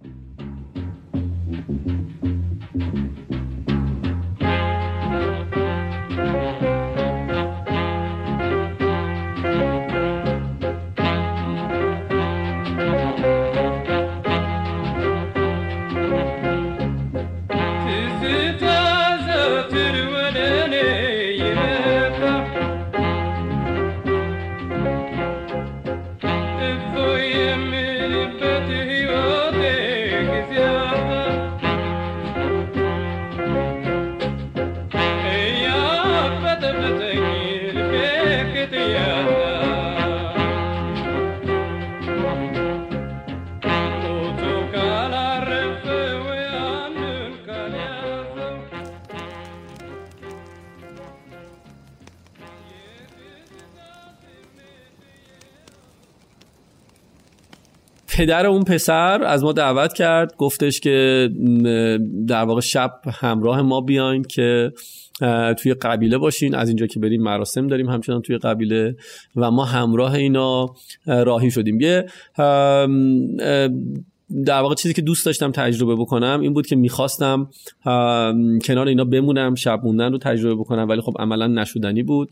پدر 58.16 58.45
اون 58.45 58.63
پسر 58.63 59.24
از 59.24 59.43
ما 59.43 59.51
دعوت 59.51 59.93
کرد 59.93 60.36
گفتش 60.38 60.80
که 60.80 61.30
در 62.28 62.43
واقع 62.43 62.61
شب 62.61 62.91
همراه 63.22 63.61
ما 63.61 63.82
بیاین 63.82 64.24
که 64.24 64.72
توی 65.57 65.74
قبیله 65.74 66.18
باشین 66.18 66.55
از 66.55 66.68
اینجا 66.68 66.88
که 66.88 66.99
بریم 66.99 67.22
مراسم 67.22 67.68
داریم 67.68 67.89
همچنان 67.89 68.22
توی 68.22 68.38
قبیله 68.38 68.95
و 69.36 69.51
ما 69.51 69.66
همراه 69.66 70.13
اینا 70.13 70.76
راهی 71.05 71.51
شدیم. 71.51 71.82
یه 71.82 72.05
در 74.46 74.60
واقع 74.62 74.76
چیزی 74.76 74.94
که 74.94 75.02
دوست 75.02 75.26
داشتم 75.26 75.52
تجربه 75.52 75.96
بکنم 75.96 76.40
این 76.42 76.54
بود 76.54 76.68
که 76.68 76.76
می‌خواستم 76.76 77.50
کنار 78.66 78.88
اینا 78.88 79.06
بمونم 79.06 79.56
شب 79.56 79.82
موندن 79.84 80.12
رو 80.12 80.18
تجربه 80.18 80.56
بکنم 80.56 80.90
ولی 80.90 81.02
خب 81.02 81.14
عملا 81.20 81.48
نشدنی 81.48 82.04
بود. 82.04 82.32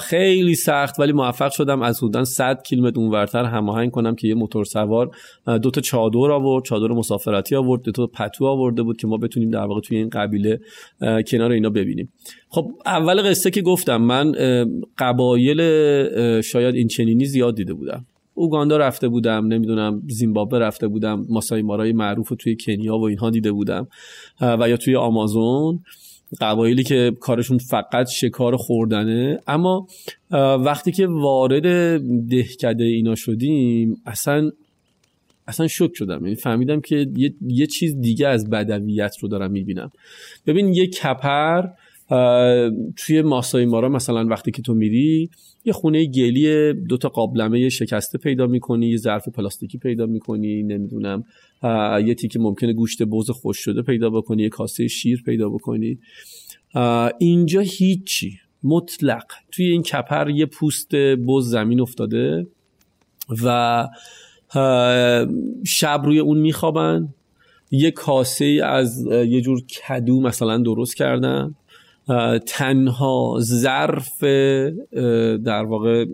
خیلی 0.00 0.54
سخت 0.54 1.00
ولی 1.00 1.12
موفق 1.12 1.52
شدم 1.52 1.82
از 1.82 1.98
حدودا 1.98 2.24
100 2.24 2.62
کیلومتر 2.62 3.00
اونورتر 3.00 3.44
هماهنگ 3.44 3.90
کنم 3.90 4.14
که 4.14 4.28
یه 4.28 4.34
موتور 4.34 4.64
سوار 4.64 5.10
دو 5.62 5.70
تا 5.70 5.80
چادر 5.80 6.30
آورد 6.30 6.64
چادر 6.64 6.86
مسافرتی 6.86 7.56
آورد 7.56 7.82
دو 7.82 7.92
تا 7.92 8.06
پتو 8.06 8.46
آورده 8.46 8.82
بود 8.82 8.96
که 8.96 9.06
ما 9.06 9.16
بتونیم 9.16 9.50
در 9.50 9.64
واقع 9.64 9.80
توی 9.80 9.96
این 9.96 10.08
قبیله 10.08 10.60
کنار 11.00 11.50
اینا 11.50 11.70
ببینیم. 11.70 12.12
خب 12.48 12.70
اول 12.86 13.30
قصه 13.30 13.50
که 13.50 13.62
گفتم 13.62 13.96
من 13.96 14.32
قبایل 14.98 15.60
شاید 16.40 16.74
این 16.74 16.88
چنینی 16.88 17.24
زیاد 17.24 17.56
دیده 17.56 17.74
بودم. 17.74 18.06
اوگاندا 18.34 18.76
رفته 18.76 19.08
بودم 19.08 19.46
نمی‌دونم 19.46 20.02
زیمبابوه 20.08 20.58
رفته 20.58 20.88
بودم 20.88 21.26
ماسای 21.28 21.62
مارای 21.62 21.92
معروف 21.92 22.28
رو 22.28 22.36
توی 22.36 22.56
کنیا 22.60 22.98
و 22.98 23.02
اینها 23.04 23.30
دیده 23.30 23.52
بودم 23.52 23.88
و 24.40 24.68
یا 24.68 24.76
توی 24.76 24.96
آمازون. 24.96 25.80
قبایلی 26.40 26.84
که 26.84 27.12
کارشون 27.20 27.58
فقط 27.58 28.08
شکار 28.08 28.56
خوردنه. 28.56 29.38
اما 29.46 29.86
وقتی 30.60 30.92
که 30.92 31.06
وارد 31.06 31.98
دهکده 32.28 32.84
اینا 32.84 33.14
شدیم 33.14 34.02
اصلا 34.06 34.50
اصلا 35.48 35.66
شک 35.68 35.90
شدم. 35.94 36.24
یعنی 36.24 36.34
فهمیدم 36.34 36.80
که 36.80 37.06
یه،, 37.16 37.34
یه 37.48 37.66
چیز 37.66 38.00
دیگه 38.00 38.28
از 38.28 38.50
بدویت 38.50 39.16
رو 39.20 39.28
دارم 39.28 39.50
می‌بینم. 39.50 39.90
ببین 40.46 40.74
یه 40.74 40.86
کپر 40.86 41.62
توی 42.96 43.22
ماسای 43.22 43.64
مارا 43.66 43.88
مثلا 43.88 44.26
وقتی 44.26 44.50
که 44.50 44.62
تو 44.62 44.74
میری 44.74 45.30
یه 45.64 45.72
خونه 45.72 46.04
گلی 46.04 46.72
دو 46.72 46.96
تا 46.96 47.08
قابلمه 47.08 47.68
شکسته 47.68 48.18
پیدا 48.18 48.46
می‌کنی 48.46 48.86
یه 48.86 48.96
ظرف 48.96 49.28
پلاستیکی 49.28 49.78
پیدا 49.78 50.06
می‌کنی 50.06 50.62
نمی‌دونم 50.62 51.24
یه 52.06 52.14
تیکه 52.14 52.38
ممکنه 52.38 52.72
گوشت 52.72 53.02
بز 53.02 53.30
خوش 53.30 53.58
شده 53.58 53.82
پیدا 53.82 54.10
بکنی 54.10 54.42
یه 54.42 54.48
کاسه 54.48 54.88
شیر 54.88 55.22
پیدا 55.26 55.48
بکنی. 55.48 55.98
اینجا 57.18 57.60
هیچی 57.60 58.38
مطلق. 58.62 59.24
توی 59.52 59.66
این 59.66 59.82
کپر 59.82 60.30
یه 60.30 60.46
پوست 60.46 60.94
بز 60.94 61.48
زمین 61.48 61.80
افتاده 61.80 62.46
و 63.44 63.88
شب 65.66 66.02
روی 66.04 66.18
اون 66.18 66.38
میخوابن. 66.38 67.14
یه 67.70 67.90
کاسه 67.90 68.60
از 68.64 69.06
یه 69.06 69.40
جور 69.40 69.60
کدو 69.60 70.20
مثلا 70.20 70.58
درست 70.58 70.96
کردن. 70.96 71.54
تنها 72.46 73.36
ظرف 73.40 74.24
در 75.44 75.64
واقع 75.64 76.04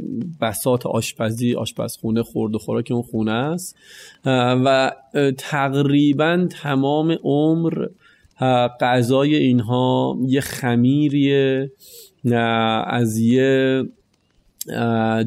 بسات 0.41 0.87
آشپزی 0.87 1.55
آشپزخونه 1.55 2.23
خورد 2.23 2.55
و 2.55 2.59
خوراک 2.59 2.89
اون 2.91 3.03
خونه 3.03 3.33
است. 3.33 3.77
و 4.65 4.93
تقریبا 5.39 6.47
تمام 6.51 7.17
عمر 7.23 7.87
غذای 8.81 9.35
اینها 9.35 10.19
یه 10.27 10.41
خمیریه 10.41 11.73
از 12.87 13.19
یه 13.19 13.85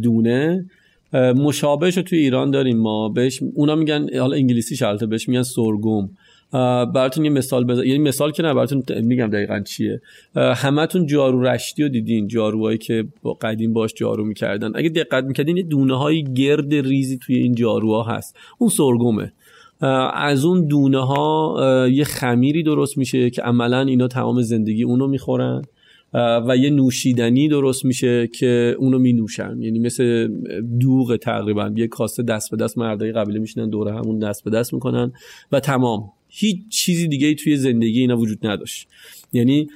دونه. 0.02 0.66
مشابهش 1.14 1.98
رو 1.98 2.04
توی 2.04 2.20
ایران 2.20 2.52
داریم 2.52 2.78
ما. 2.78 3.10
بهش 3.10 3.40
اونا 3.56 3.76
میگن 3.76 4.20
حالا 4.20 4.36
انگلیسی 4.36 4.76
شالته 4.76 5.06
بهش 5.06 5.30
میگن 5.30 5.44
سرگم. 5.44 6.10
براتون 6.94 7.26
یه 7.26 7.32
مثال 7.32 7.66
بزن 7.66 7.84
یعنی 7.84 8.00
مثال 8.00 8.32
که 8.32 8.44
نه 8.44 8.54
براتون 8.54 8.84
میگم 9.02 9.28
دقیقا 9.28 9.60
چیه. 9.60 10.02
همتون 10.36 11.06
جارو 11.06 11.42
رشتی 11.42 11.84
رو 11.84 11.90
دیدین 11.90 12.28
جاروهایی 12.28 12.78
که 12.78 13.06
با 13.22 13.34
قدیم 13.34 13.74
باش 13.74 13.94
جارو 13.94 14.26
می‌کردن. 14.26 14.72
اگه 14.76 14.90
دقت 14.90 15.24
می‌کردین 15.24 15.58
یه 15.58 15.64
دونه 15.64 15.98
های 15.98 16.24
گرد 16.34 16.74
ریزی 16.74 17.18
توی 17.18 17.36
این 17.36 17.56
جاروها 17.56 18.04
هست. 18.04 18.38
اون 18.58 18.70
سرگمه. 18.70 19.34
از 20.14 20.46
اون 20.46 20.68
دونه 20.68 21.06
ها 21.06 21.58
یه 21.92 22.04
خمیری 22.04 22.64
درست 22.64 22.98
میشه 22.98 23.30
که 23.30 23.42
عملا 23.42 23.82
اینا 23.82 24.08
تمام 24.08 24.42
زندگی 24.42 24.84
اونو 24.84 25.08
می‌خورن. 25.08 25.62
و 26.48 26.58
یه 26.58 26.70
نوشیدنی 26.70 27.50
درست 27.50 27.86
میشه 27.86 28.28
که 28.28 28.76
اونو 28.80 29.00
می 29.00 29.14
نوشن 29.14 29.58
یعنی 29.60 29.80
مثل 29.80 30.28
دوغ 30.80 31.16
تقریبا. 31.16 31.72
یه 31.76 31.88
کاسه 31.88 32.24
دست 32.24 32.52
به 32.52 32.58
دست 32.58 32.78
مردای 32.78 33.12
قبیله 33.12 33.40
میشنن 33.40 33.70
دوره 33.70 33.94
همون 33.94 34.20
دست 34.20 34.44
به 34.44 34.52
دست 34.52 34.74
می‌کنن. 34.74 35.12
و 35.52 35.60
تمام. 35.60 36.12
هیچ 36.36 36.58
چیزی 36.70 37.08
دیگه 37.08 37.34
توی 37.34 37.58
زندگی 37.58 38.00
اینا 38.00 38.18
وجود 38.18 38.48
نداشت. 38.48 38.88
یعنی 39.34 39.68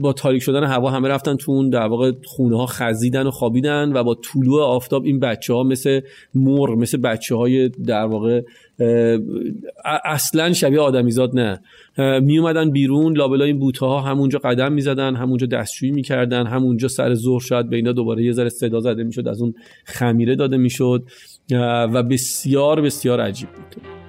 با 0.00 0.12
تاریک 0.16 0.42
شدن 0.42 0.64
هوا 0.64 0.90
همه 0.90 1.08
رفتن 1.08 1.36
تو 1.36 1.52
اون 1.52 1.70
در 1.70 1.86
واقع 1.86 2.12
خونه 2.24 2.56
ها 2.56 2.66
خزیدن 2.66 3.26
و 3.26 3.30
خوابیدن 3.30 3.92
و 3.92 4.04
با 4.04 4.14
طلوع 4.14 4.62
آفتاب 4.62 5.04
این 5.04 5.20
بچه 5.20 5.54
ها 5.54 5.62
مثل 5.62 6.00
مر 6.34 6.74
مثل 6.74 6.98
بچه 6.98 7.34
های 7.34 7.68
در 7.68 8.04
واقع 8.04 8.42
اصلا 10.04 10.52
شبیه 10.52 10.80
آدمیزاد 10.80 11.38
نه. 11.38 11.60
می 12.20 12.38
اومدن 12.38 12.70
بیرون 12.70 13.16
لابلای 13.16 13.48
این 13.48 13.58
بوته 13.58 13.86
ها 13.86 14.00
همونجا 14.00 14.38
قدم 14.38 14.72
می‌زدن 14.72 15.16
همونجا 15.16 15.46
دستشویی 15.46 15.92
می‌کردن 15.92 16.46
همونجا 16.46 16.88
سر 16.88 17.14
ظهر 17.14 17.40
شاید 17.40 17.70
به 17.70 17.76
اینا 17.76 17.92
دوباره 17.92 18.24
یه 18.24 18.32
ذره 18.32 18.48
صدا 18.48 18.80
زده 18.80 19.02
می‌شد 19.02 19.28
از 19.28 19.42
اون 19.42 19.54
خمیره 19.84 20.36
داده 20.36 20.56
می‌شد 20.56 21.04
و 21.92 22.02
بسیار 22.02 22.80
بسیار 22.80 23.20
عجیب 23.20 23.48
بود. 23.48 24.01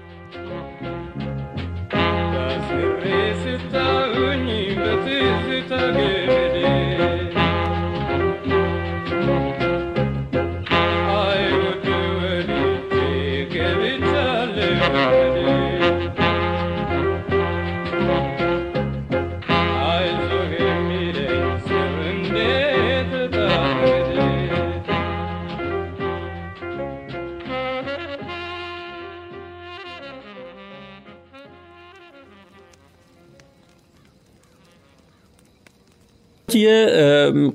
یه 36.56 36.86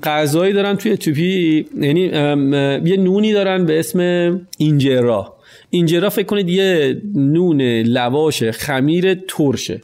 غذایی 0.03 0.53
دارن 0.53 0.75
توی 0.75 0.91
اتیوپی 0.91 1.65
یعنی 1.81 2.01
یه 2.89 2.97
نونی 2.97 3.33
دارن 3.33 3.65
به 3.65 3.79
اسم 3.79 3.99
اینجرا. 4.57 5.35
اینجرا 5.69 6.09
فکر 6.09 6.25
کنید 6.25 6.49
یه 6.49 7.01
نون 7.15 7.61
لواش 7.61 8.43
خمیر 8.43 9.13
ترشه. 9.13 9.81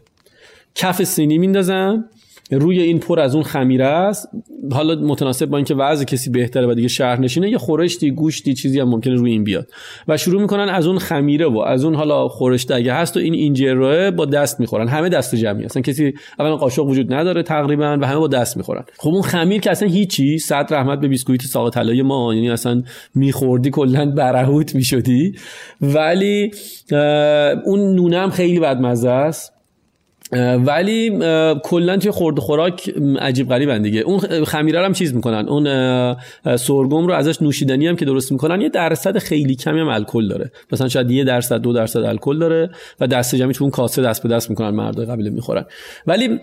کف 0.76 1.03
سینی 1.03 1.38
میندازن. 1.38 2.05
روی 2.52 2.82
این 2.82 3.00
پر 3.00 3.20
از 3.20 3.36
اون 3.36 3.43
خمیره 3.43 3.86
است. 3.86 4.30
حالا 4.72 4.96
متناسب 4.96 5.46
با 5.46 5.58
اینکه 5.58 5.76
وضع 5.76 6.06
کسی 6.06 6.30
بهتره 6.30 6.68
و 6.68 6.74
دیگه 6.74 6.88
شهر 6.88 7.20
نشینه 7.20 7.50
یه 7.50 7.58
خورشتی 7.58 8.12
گوشتی 8.12 8.54
چیزی 8.54 8.80
هم 8.80 8.89
ممکنه 8.89 9.14
روی 9.16 9.32
این 9.32 9.43
بیاد. 9.43 9.68
و 10.08 10.18
شروع 10.18 10.41
می‌کنن 10.41 10.70
از 10.70 10.88
اون 10.88 11.00
خمیره 11.00 11.46
و 11.46 11.58
از 11.58 11.86
اون 11.86 11.96
حالا 11.96 12.28
خورشت 12.28 12.72
اگه 12.72 12.93
هست 12.93 13.18
و 13.18 13.20
این 13.20 13.34
اینجروه 13.34 14.12
با 14.12 14.26
دست 14.26 14.60
می‌خورن. 14.60 14.88
همه 14.88 15.10
دست 15.10 15.36
جمعی 15.36 15.66
اصلا 15.66 15.82
کسی 15.82 16.14
اولا 16.39 16.56
قاشق 16.56 16.86
وجود 16.86 17.14
نداره 17.14 17.43
تقریبا 17.43 17.98
و 18.02 18.06
همه 18.06 18.20
با 18.20 18.28
دست 18.28 18.58
می‌خورن. 18.58 18.84
خب 18.98 19.10
اون 19.10 19.22
خمیر 19.22 19.62
که 19.62 19.72
اصلا 19.72 19.89
هیچی 19.89 20.38
صد 20.38 20.68
رحمت 20.74 21.00
به 21.00 21.08
بیسکویت 21.08 21.41
ساق 21.41 21.70
طلای 21.70 22.02
ما 22.02 22.34
یعنی 22.34 22.50
اصلا 22.50 22.84
میخوردی 23.16 23.70
کلا 23.70 24.12
برهوت 24.12 24.76
می‌شدی. 24.76 25.36
ولی 25.82 26.52
اون 27.66 27.96
نونه 27.96 28.20
هم 28.20 28.30
خیلی 28.30 28.60
بدمزه 28.60 29.10
است. 29.10 29.55
ولی 30.65 31.19
کلا 31.63 31.97
توی 31.97 32.11
خورد 32.11 32.39
خوراک 32.39 32.93
عجیب 33.19 33.49
غریبن 33.49 33.82
دیگه. 33.82 33.99
اون 33.99 34.19
خمیره 34.43 34.86
هم 34.86 34.93
چیز 34.93 35.15
می‌کنن. 35.15 35.49
اون 35.49 35.65
سرگم 36.55 37.07
رو 37.07 37.13
ازش 37.13 37.41
نوشیدنی 37.41 37.88
هم 37.88 37.95
که 37.95 38.05
درست 38.05 38.32
می‌کنن 38.32 38.61
یه 38.61 38.69
درصد 38.69 39.17
خیلی 39.17 39.55
کمی 39.55 39.80
هم 39.80 39.88
الکل 39.88 40.28
داره. 40.28 40.51
مثلا 40.71 40.88
شاید 40.88 41.11
یه 41.11 41.23
درصد 41.23 41.61
دو 41.61 41.73
درصد 41.73 41.99
الکل 41.99 42.39
داره 42.39 42.69
و 42.99 43.07
دست 43.07 43.36
جمعی 43.36 43.53
اون 43.61 43.69
کاسه 43.69 44.01
دست 44.01 44.23
به 44.23 44.30
دست 44.30 44.49
می‌کنن 44.49 44.69
مردای 44.69 45.05
قبیله 45.05 45.30
می‌خورن. 45.30 45.65
ولی 46.07 46.39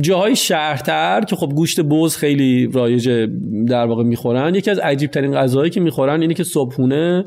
جاهای 0.00 0.36
شهرتر 0.36 1.20
که 1.20 1.36
خب 1.36 1.52
گوشت 1.54 1.80
بز 1.80 2.16
خیلی 2.16 2.70
رایج 2.72 3.28
در 3.68 3.86
واقع 3.86 4.02
می‌خورن 4.02 4.54
یکی 4.54 4.70
از 4.70 4.78
عجیب 4.78 5.10
ترین 5.10 5.34
غذاهایی 5.34 5.70
که 5.70 5.80
می‌خورن 5.80 6.20
اینه 6.20 6.34
که 6.34 6.44
صبحونه 6.44 7.24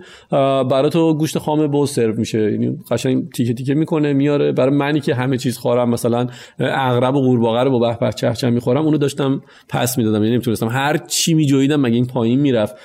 برای 0.69 0.89
گوشت 0.91 1.38
خام 1.38 1.67
بز 1.67 1.89
سرو 1.89 2.15
میشه. 2.15 2.51
یعنی 2.51 2.78
قشنگ 2.91 3.30
تیکه 3.30 3.53
تیکه 3.53 3.73
می‌کنه 3.73 4.13
میاره. 4.13 4.51
برای 4.51 4.75
منی 4.75 4.99
که 4.99 5.15
همه 5.15 5.38
چیز 5.38 5.57
می‌خورم 5.68 5.89
مثلا 5.89 6.28
اغرب 6.59 7.15
و 7.15 7.22
قورباغه 7.22 7.63
رو 7.63 7.80
با 7.80 7.97
به 8.01 8.11
چهچه 8.11 8.49
می‌خورم 8.49 8.86
اونو 8.86 8.97
داشتم 8.97 9.41
پس 9.70 9.97
می‌دادم 9.97 10.24
یعنی 10.24 10.34
نمی‌تونستم 10.34 10.68
هر 10.68 10.97
چی 10.97 11.34
میجویدم 11.34 11.82
مگه 11.82 11.95
این 11.95 12.05
پایین 12.05 12.39
می‌رفت 12.39 12.76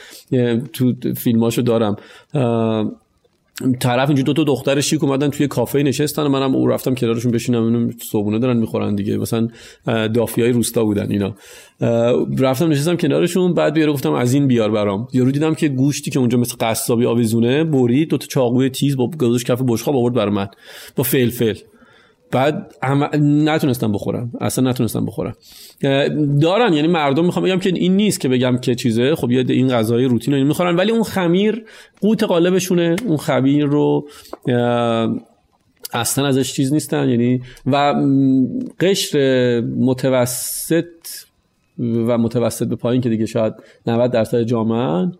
تو 0.72 0.92
فیلماشو 1.16 1.62
دارم. 1.62 1.96
طرف 3.80 4.08
اینجا 4.08 4.22
دو 4.22 4.32
تا 4.32 4.44
دختر 4.44 4.80
شیک 4.80 5.04
اومدن 5.04 5.28
توی 5.28 5.46
کافه 5.46 5.82
نشستن 5.82 6.22
و 6.22 6.28
منم 6.28 6.54
او 6.54 6.66
رفتم 6.66 6.94
کنارشون 6.94 7.32
بشینم 7.32 7.64
اینو 7.64 7.90
صبونه 8.02 8.38
دارن 8.38 8.56
می‌خورن 8.56 8.94
دیگه. 8.94 9.16
مثلا 9.16 9.48
دافیای 9.86 10.52
روستا 10.52 10.84
بودن 10.84 11.10
اینا. 11.10 11.34
رفتم 12.38 12.68
نشستم 12.68 12.96
کنارشون 12.96 13.54
بعد 13.54 13.74
بیاره 13.74 13.92
گفتم 13.92 14.12
از 14.12 14.34
این 14.34 14.46
بیار 14.46 14.70
برام. 14.70 15.08
یارو 15.12 15.30
دیدم 15.30 15.54
که 15.54 15.68
گوشتی 15.68 16.10
که 16.10 16.18
اونجا 16.18 16.38
مثل 16.38 16.56
قصابی 16.60 17.06
آویزونه 17.06 17.64
برید 17.64 18.08
دو 18.08 18.18
تا 18.18 18.26
چاقوی 18.26 18.70
تیز 18.70 18.96
با 18.96 19.10
گذاشت 19.20 19.46
کف 19.46 19.62
بشقاب 19.66 19.96
آورد 19.96 20.14
برام 20.14 20.48
با 20.96 21.02
فلفل. 21.02 21.54
بعد 22.32 22.74
نتونستم 23.20 23.92
بخورم. 23.92 24.32
اصلا 24.40 24.70
نتونستم 24.70 25.06
بخورم. 25.06 25.34
دارن 26.40 26.72
یعنی 26.72 26.88
مردم 26.88 27.24
می‌خوام 27.24 27.44
بگم 27.44 27.58
که 27.58 27.72
این 27.74 27.96
نیست 27.96 28.20
که 28.20 28.28
بگم 28.28 28.58
که 28.58 28.74
چیزه. 28.74 29.14
خب 29.14 29.30
یه 29.30 29.44
این 29.48 29.68
غذای 29.68 30.04
روتین 30.04 30.34
رو 30.34 30.44
می‌خورن 30.44 30.76
ولی 30.76 30.92
اون 30.92 31.02
خمیر 31.02 31.64
قوت 32.00 32.22
قالبشونه. 32.22 32.96
اون 33.06 33.16
خمیر 33.16 33.64
رو 33.64 34.08
اصلا 35.92 36.26
ازش 36.26 36.52
چیز 36.52 36.72
نیستن. 36.72 37.08
یعنی 37.08 37.40
و 37.66 37.94
قشر 38.80 39.60
متوسط 39.60 40.84
و 41.78 42.18
متوسط 42.18 42.66
به 42.66 42.76
پایین 42.76 43.02
که 43.02 43.08
دیگه 43.08 43.26
شاید 43.26 43.54
90 43.86 44.10
درصد 44.10 44.42
جامعه 44.42 45.12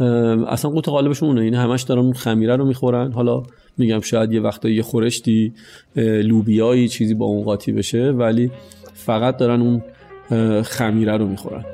اصلا 0.00 0.70
قوت 0.70 0.88
قالبشون 0.88 1.28
اونه. 1.28 1.44
یعنی 1.44 1.56
همش 1.56 1.82
دارن 1.82 2.12
خمیره 2.12 2.56
رو 2.56 2.64
می‌خورن. 2.64 3.12
حالا 3.12 3.42
میگم 3.78 4.00
شاید 4.00 4.32
یه 4.32 4.40
وقتا 4.40 4.68
یه 4.68 4.82
خورشتی 4.82 5.52
لوبیایی 5.96 6.88
چیزی 6.88 7.14
با 7.14 7.26
اون 7.26 7.42
قاطی 7.42 7.72
بشه 7.72 8.10
ولی 8.10 8.50
فقط 8.94 9.36
دارن 9.36 9.60
اون 9.60 9.82
خمیره 10.62 11.16
رو 11.16 11.26
می‌خورن. 11.26 11.64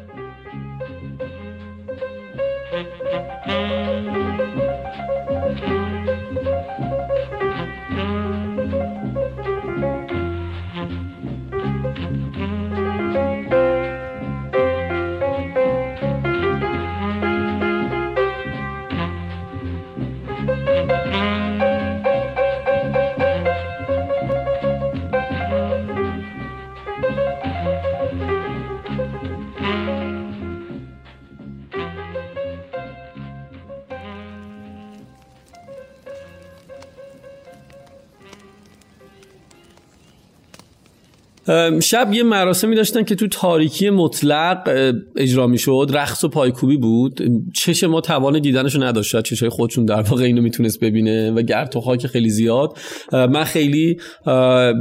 شب 41.80 42.12
یه 42.12 42.22
مراسمی 42.22 42.76
داشتن 42.76 43.04
که 43.04 43.14
تو 43.14 43.28
تاریکی 43.28 43.90
مطلق 43.90 44.92
اجرا 45.16 45.46
می‌شد. 45.46 45.90
رقص 45.92 46.24
و 46.24 46.28
پایکوبی 46.28 46.76
بود. 46.76 47.20
چش 47.54 47.84
ما 47.84 48.00
توان 48.00 48.40
دیدنشو 48.40 48.82
نداشت. 48.82 49.22
چشای 49.22 49.48
خودشون 49.48 49.84
در 49.84 50.02
واقع 50.02 50.24
اینو 50.24 50.42
می‌تونست 50.42 50.80
ببینه 50.80 51.30
و 51.30 51.42
گرد 51.42 51.76
و 51.76 51.80
خاک 51.80 52.06
خیلی 52.06 52.30
زیاد. 52.30 52.78
من 53.12 53.44
خیلی 53.44 53.96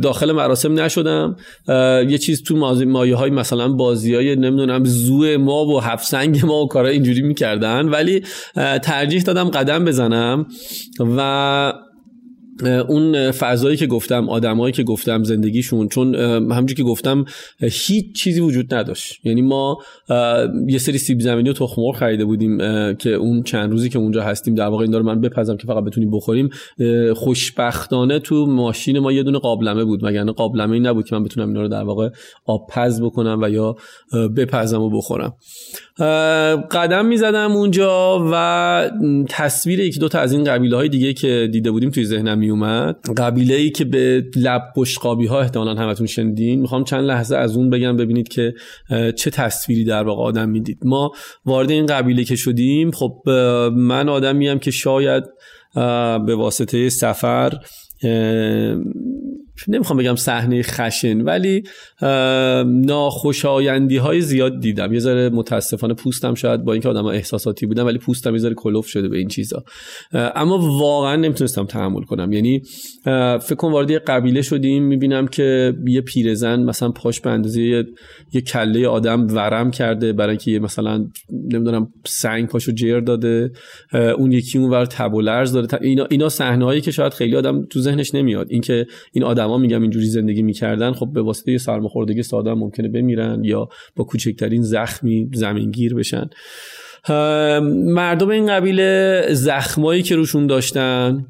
داخل 0.03 0.31
مراسم 0.31 0.79
نشدم. 0.79 1.35
یه 2.09 2.17
چیز 2.17 2.43
تو 2.43 2.55
مایه 2.85 3.15
های 3.15 3.29
مثلا 3.29 3.67
بازی 3.67 4.15
های 4.15 4.35
نمی‌دونم 4.35 4.85
زو 4.85 5.37
ما 5.37 5.65
و 5.65 5.79
هفسنگ 5.79 6.45
ما 6.45 6.63
و 6.63 6.67
کارا 6.67 6.89
اینجوری 6.89 7.21
می‌کردن. 7.21 7.89
ولی 7.89 8.23
ترجیح 8.83 9.21
دادم 9.21 9.49
قدم 9.49 9.85
بزنم 9.85 10.45
و 11.17 11.73
اون 12.63 13.31
فضایی 13.31 13.77
که 13.77 13.87
گفتم 13.87 14.29
آدمایی 14.29 14.73
که 14.73 14.83
گفتم 14.83 15.23
زندگیشون 15.23 15.87
چون 15.87 16.15
همونجوری 16.15 16.73
که 16.73 16.83
گفتم 16.83 17.25
هیچ 17.59 18.15
چیزی 18.15 18.39
وجود 18.39 18.73
نداشت. 18.73 19.25
یعنی 19.25 19.41
ما 19.41 19.77
یه 20.67 20.77
سری 20.77 20.97
سیب 20.97 21.19
زمینی 21.19 21.49
و 21.49 21.53
تخم 21.53 21.81
مرغ 21.81 21.95
خریده 21.95 22.25
بودیم 22.25 22.57
که 22.95 23.09
اون 23.09 23.43
چند 23.43 23.71
روزی 23.71 23.89
که 23.89 23.99
اونجا 23.99 24.23
هستیم 24.23 24.55
در 24.55 24.67
واقع 24.67 24.81
این 24.81 24.91
داره 24.91 25.03
من 25.03 25.21
بپزم 25.21 25.57
که 25.57 25.67
فقط 25.67 25.83
بتونیم 25.83 26.11
بخوریم. 26.11 26.49
خوشبختانه 27.15 28.19
تو 28.19 28.45
ماشین 28.45 28.99
ما 28.99 29.11
یه 29.11 29.23
دونه 29.23 29.39
قابلمه 29.39 29.83
بود. 29.83 30.03
وگرنه 30.03 30.31
قابلمه 30.31 30.73
ای 30.73 30.79
نبود 30.79 31.05
که 31.05 31.15
من 31.15 31.23
بتونم 31.23 31.47
اینا 31.47 31.61
رو 31.61 31.67
در 31.67 31.83
واقع 31.83 32.09
آب 32.45 32.67
پز 32.69 33.01
بکنم 33.01 33.39
و 33.41 33.49
یا 33.49 33.75
بپزم 34.37 34.81
و 34.81 34.89
بخورم. 34.89 35.33
قدم 36.71 37.05
می‌زدم 37.05 37.51
اونجا 37.51 38.27
و 38.31 38.91
تصویر 39.29 39.79
یکی 39.79 39.99
دو 39.99 40.07
تا 40.07 40.19
از 40.19 40.33
این 40.33 40.43
قبیله 40.43 40.75
های 40.75 40.89
دیگه 40.89 41.13
که 41.13 41.49
دیده 41.51 41.71
بودیم 41.71 41.89
توی 41.89 42.05
ذهنم 42.05 42.44
میومد. 42.45 42.95
قبیله 43.17 43.55
ای 43.55 43.69
که 43.69 43.85
به 43.85 44.23
لب 44.35 44.61
بشقابی 44.77 45.25
ها 45.25 45.41
احتمالا 45.41 45.73
همتون 45.75 46.07
شنیدین. 46.07 46.61
می‌خوام 46.61 46.83
چند 46.83 47.03
لحظه 47.03 47.35
از 47.35 47.57
اون 47.57 47.69
بگم 47.69 47.97
ببینید 47.97 48.27
که 48.27 48.53
چه 49.15 49.29
تصویری 49.29 49.83
در 49.83 50.03
واقع 50.03 50.23
آدم 50.23 50.49
می‌دید. 50.49 50.77
ما 50.85 51.11
وارد 51.45 51.71
این 51.71 51.85
قبیله 51.85 52.23
که 52.23 52.35
شدیم 52.35 52.91
خب 52.91 53.21
من 53.75 54.09
آدمیم 54.09 54.59
که 54.59 54.71
شاید 54.71 55.23
به 56.25 56.35
واسطه 56.35 56.89
سفر 56.89 57.53
نمی‌خوام 59.67 59.99
بگم 59.99 60.15
صحنه 60.15 60.61
خشن 60.61 61.21
ولی 61.21 61.63
ناخوشایندی 62.65 63.97
های 63.97 64.21
زیاد 64.21 64.59
دیدم. 64.59 64.93
یه 64.93 64.99
ذره 64.99 65.29
متاسفانه 65.29 65.93
پوستم 65.93 66.33
شاید 66.33 66.63
با 66.63 66.73
اینکه 66.73 66.89
آدم 66.89 67.05
احساساتی 67.05 67.65
بودم 67.65 67.85
ولی 67.85 67.97
پوستم 67.97 68.33
یه 68.33 68.39
ذره 68.39 68.53
کلوف 68.53 68.87
شده 68.87 69.07
به 69.07 69.17
این 69.17 69.27
چیزا. 69.27 69.63
اما 70.13 70.57
واقعا 70.79 71.15
نمی‌تونستم 71.15 71.65
تحمل 71.65 72.01
کنم. 72.01 72.31
یعنی 72.33 72.61
فکر 73.41 73.55
کن 73.55 73.71
وارد 73.71 73.91
یه 73.91 73.99
قبیله 73.99 74.41
شدیم 74.41 74.83
می‌بینم 74.83 75.27
که 75.27 75.73
یه 75.87 76.01
پیرزن 76.01 76.59
مثلا 76.59 76.91
پاش 76.91 77.21
به 77.21 77.29
اندازه 77.29 77.61
یه 78.33 78.41
کله 78.47 78.87
آدم 78.87 79.27
ورم 79.35 79.71
کرده 79.71 80.13
برای 80.13 80.29
اینکه 80.29 80.51
یه 80.51 80.59
مثلا 80.59 81.05
نمی‌دونم 81.31 81.93
سنگ 82.05 82.47
پاشو 82.47 82.71
جر 82.71 82.99
داده 82.99 83.51
اون 84.17 84.31
یکی 84.31 84.57
اون 84.57 84.69
ور 84.69 84.85
تب 84.85 85.13
و 85.13 85.21
لرز 85.21 85.51
داره. 85.51 85.67
اینا 85.81 86.07
اینا 86.09 86.29
صحنه 86.29 86.65
هایی 86.65 86.81
که 86.81 86.91
شاید 86.91 87.13
خیلی 87.13 87.35
آدم 87.35 87.65
تو 87.65 87.79
ذهنش 87.79 88.15
نمیاد. 88.15 88.47
اینکه 88.49 88.87
این 89.13 89.23
آدما 89.45 89.57
میگم 89.57 89.81
اینجوری 89.81 90.05
زندگی 90.05 90.41
می‌کردن 90.41 90.93
خب 90.93 91.09
به 91.13 91.21
واسطه 91.21 91.57
سرماخوردگی 91.57 92.23
ساده 92.23 92.53
ممکنه 92.53 92.87
بمیرن 92.87 93.43
یا 93.43 93.69
با 93.95 94.03
کوچکترین 94.03 94.61
زخمی 94.61 95.29
زمینگیر 95.33 95.95
بشن. 95.95 96.29
مردم 97.73 98.29
این 98.29 98.47
قبیله 98.47 99.21
زخمایی 99.31 100.03
که 100.03 100.15
روشون 100.15 100.47
داشتن 100.47 101.25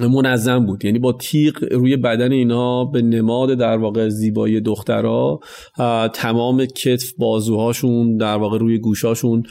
منظم 0.00 0.66
بود. 0.66 0.84
یعنی 0.84 0.98
با 0.98 1.12
تیغ 1.12 1.64
روی 1.72 1.96
بدن 1.96 2.32
اینا 2.32 2.84
به 2.84 3.02
نماد 3.02 3.54
در 3.54 3.76
واقع 3.76 4.08
زیبایی 4.08 4.60
دخترها 4.60 5.40
تمام 6.14 6.64
کتف 6.64 7.12
بازوهاشون 7.18 8.16
در 8.16 8.36
واقع 8.36 8.58
روی 8.58 8.78
گوشاشون 8.78 9.42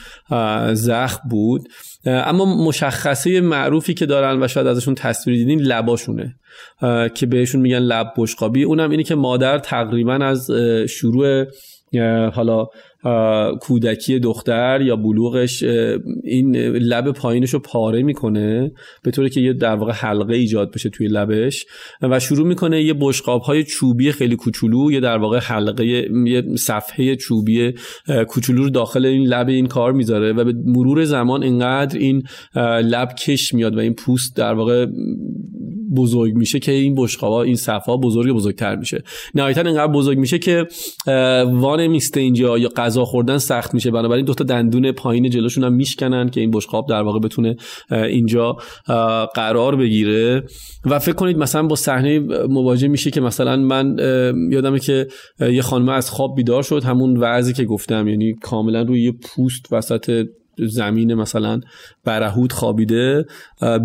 زخم 0.73 1.29
بود. 1.29 1.67
اما 2.05 2.65
مشخصه 2.65 3.41
معروفی 3.41 3.93
که 3.93 4.05
دارن 4.05 4.43
و 4.43 4.47
شاید 4.47 4.67
ازشون 4.67 4.95
تصویر 4.95 5.37
دیدین 5.37 5.61
لباشونه. 5.61 6.35
که 7.13 7.25
بهشون 7.25 7.61
میگن 7.61 7.79
لب 7.79 8.13
بشقابی. 8.17 8.63
اونم 8.63 8.89
اینه 8.89 9.03
که 9.03 9.15
مادر 9.15 9.59
تقریبا 9.59 10.13
از 10.13 10.51
شروع 10.89 11.45
حالا 12.33 12.67
کودکی 13.61 14.19
دختر 14.19 14.81
یا 14.81 14.95
بلوغش 14.95 15.63
این 16.23 16.55
لب 16.65 17.11
پایینش 17.11 17.49
رو 17.49 17.59
پاره 17.59 18.03
می‌کنه 18.03 18.71
به 19.03 19.11
طوری 19.11 19.29
که 19.29 19.41
یه 19.41 19.53
در 19.53 19.75
واقع 19.75 19.91
حلقه 19.91 20.33
ایجاد 20.33 20.71
بشه 20.71 20.89
توی 20.89 21.07
لبش 21.07 21.65
و 22.01 22.19
شروع 22.19 22.47
می‌کنه 22.47 22.83
یه 22.83 22.93
بشقاب 22.99 23.41
های 23.41 23.63
چوبی 23.63 24.11
خیلی 24.11 24.35
کوچولو 24.35 24.91
یه 24.91 24.99
در 24.99 25.17
واقع 25.17 25.39
حلقه 25.39 25.85
یه 25.85 26.43
صفحه 26.55 27.15
چوبی 27.15 27.73
کوچولو 28.27 28.63
رو 28.63 28.69
داخل 28.69 29.05
این 29.05 29.27
لب 29.27 29.47
این 29.47 29.67
کار 29.67 29.93
می‌ذاره 29.93 30.33
و 30.33 30.43
به 30.43 30.53
مرور 30.65 31.05
زمان 31.05 31.43
اینقدر 31.43 31.99
این 31.99 32.23
لب 32.83 33.15
کش 33.15 33.53
میاد 33.53 33.75
و 33.75 33.79
این 33.79 33.93
پوست 33.93 34.35
در 34.35 34.53
واقع 34.53 34.85
بزرگ 35.95 36.35
میشه 36.35 36.59
که 36.59 36.71
این 36.71 36.95
بشقابا 36.95 37.43
این 37.43 37.55
صفا 37.55 37.97
بزرگ 37.97 38.33
بزرگتر 38.33 38.75
میشه. 38.75 39.03
نهایتا 39.35 39.61
اینقدر 39.61 39.91
بزرگ 39.91 40.17
میشه 40.17 40.39
که 40.39 40.67
وان 41.51 41.87
میسته 41.87 42.19
اینجا 42.19 42.57
یا 42.57 42.69
غذا 42.69 43.05
خوردن 43.05 43.37
سخت 43.37 43.73
میشه. 43.73 43.91
بنابراین 43.91 44.25
دو 44.25 44.33
تا 44.33 44.43
دندون 44.43 44.91
پایین 44.91 45.29
جلوشون 45.29 45.63
هم 45.63 45.73
میشکنن 45.73 46.29
که 46.29 46.41
این 46.41 46.51
بشقاب 46.51 46.89
در 46.89 47.01
واقع 47.01 47.19
بتونه 47.19 47.55
اینجا 47.91 48.57
قرار 49.35 49.75
بگیره. 49.75 50.43
و 50.85 50.99
فکر 50.99 51.15
کنید 51.15 51.37
مثلا 51.37 51.63
با 51.63 51.75
صحنه 51.75 52.19
مواجه 52.49 52.87
میشه 52.87 53.11
که 53.11 53.21
مثلا 53.21 53.55
من 53.57 53.95
یادمه 54.51 54.79
که 54.79 55.07
یه 55.39 55.61
خانم 55.61 55.89
از 55.89 56.09
خواب 56.09 56.35
بیدار 56.35 56.63
شد. 56.63 56.83
همون 56.83 57.17
وضعی 57.17 57.53
که 57.53 57.65
گفتم. 57.65 58.07
یعنی 58.07 58.33
کاملا 58.41 58.81
روی 58.81 59.03
یه 59.03 59.11
پوست 59.11 59.73
وسط 59.73 60.25
زمین 60.57 61.13
مثلا 61.13 61.61
برهود 62.03 62.53
خوابیده 62.53 63.25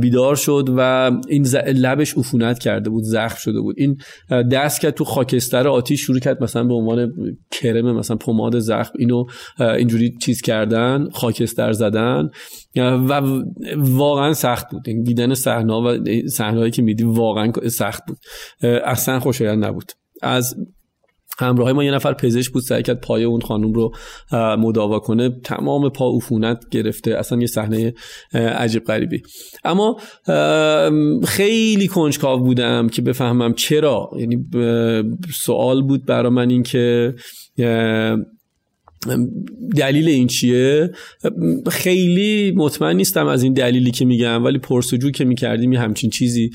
بیدار 0.00 0.36
شد 0.36 0.74
و 0.76 1.10
این 1.28 1.46
لبش 1.56 2.18
عفونت 2.18 2.58
کرده 2.58 2.90
بود 2.90 3.04
زخم 3.04 3.36
شده 3.38 3.60
بود. 3.60 3.76
این 3.78 3.96
دست 4.30 4.80
کرد 4.80 4.94
تو 4.94 5.04
خاکستر 5.04 5.68
آتیش 5.68 6.00
شروع 6.00 6.18
کرد 6.18 6.42
مثلا 6.42 6.64
به 6.64 6.74
عنوان 6.74 7.12
کرم 7.50 7.96
مثلا 7.96 8.16
پماد 8.16 8.58
زخم 8.58 8.92
اینو 8.98 9.24
اینجوری 9.60 10.16
چیز 10.20 10.40
کردن 10.40 11.08
خاکستر 11.12 11.72
زدن 11.72 12.28
و 12.76 13.22
واقعا 13.76 14.32
سخت 14.32 14.70
بود. 14.70 14.82
دیدن 14.82 15.34
صحنه 15.34 15.72
و 15.72 15.98
صحنه‌ای 16.28 16.70
که 16.70 16.82
میدی 16.82 17.04
واقعا 17.04 17.52
سخت 17.68 18.02
بود. 18.08 18.18
اصلا 18.84 19.20
خوشایند 19.20 19.64
نبود. 19.64 19.92
از 20.22 20.56
همراه 21.38 21.72
ما 21.72 21.84
یه 21.84 21.90
نفر 21.90 22.12
پزشک 22.12 22.52
بود 22.52 22.62
سعی 22.62 22.82
کرد 22.82 23.00
پای 23.00 23.24
اون 23.24 23.40
خانم 23.40 23.72
رو 23.72 23.92
مداوا 24.58 24.98
کنه. 24.98 25.30
تمام 25.44 25.88
پا 25.88 26.16
عفونت 26.16 26.64
گرفته. 26.70 27.18
اصلا 27.18 27.38
یه 27.38 27.46
صحنه 27.46 27.94
عجیب 28.34 28.84
غریبی. 28.84 29.22
اما 29.64 29.96
خیلی 31.24 31.88
کنجکاو 31.88 32.40
بودم 32.40 32.88
که 32.88 33.02
بفهمم 33.02 33.54
چرا. 33.54 34.10
یعنی 34.18 34.44
سوال 35.34 35.82
بود 35.82 36.06
برا 36.06 36.30
من 36.30 36.50
این 36.50 36.62
که 36.62 37.14
دلیل 39.76 40.08
این 40.08 40.26
چیه؟ 40.26 40.90
خیلی 41.70 42.52
مطمئن 42.56 42.96
نیستم 42.96 43.26
از 43.26 43.42
این 43.42 43.52
دلیلی 43.52 43.90
که 43.90 44.04
میگم 44.04 44.44
ولی 44.44 44.58
پرسجو 44.58 45.10
که 45.10 45.24
می‌کردیم 45.24 45.72
یه 45.72 45.80
همچین 45.80 46.10
چیزی 46.10 46.50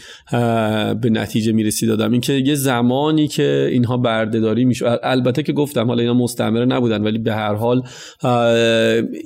به 1.01 1.09
نتیجه 1.09 1.51
می‌رسید. 1.51 1.89
دادم 1.89 2.11
اینکه 2.11 2.33
یه 2.33 2.55
زمانی 2.55 3.27
که 3.27 3.69
اینها 3.71 3.97
بردهداری 3.97 4.65
میشه. 4.65 4.85
البته 5.03 5.43
که 5.43 5.53
گفتم 5.53 5.87
حالا 5.87 6.01
اینا 6.01 6.13
مستعمره 6.13 6.65
نبودن 6.65 7.01
ولی 7.03 7.17
به 7.17 7.33
هر 7.33 7.53
حال 7.53 7.83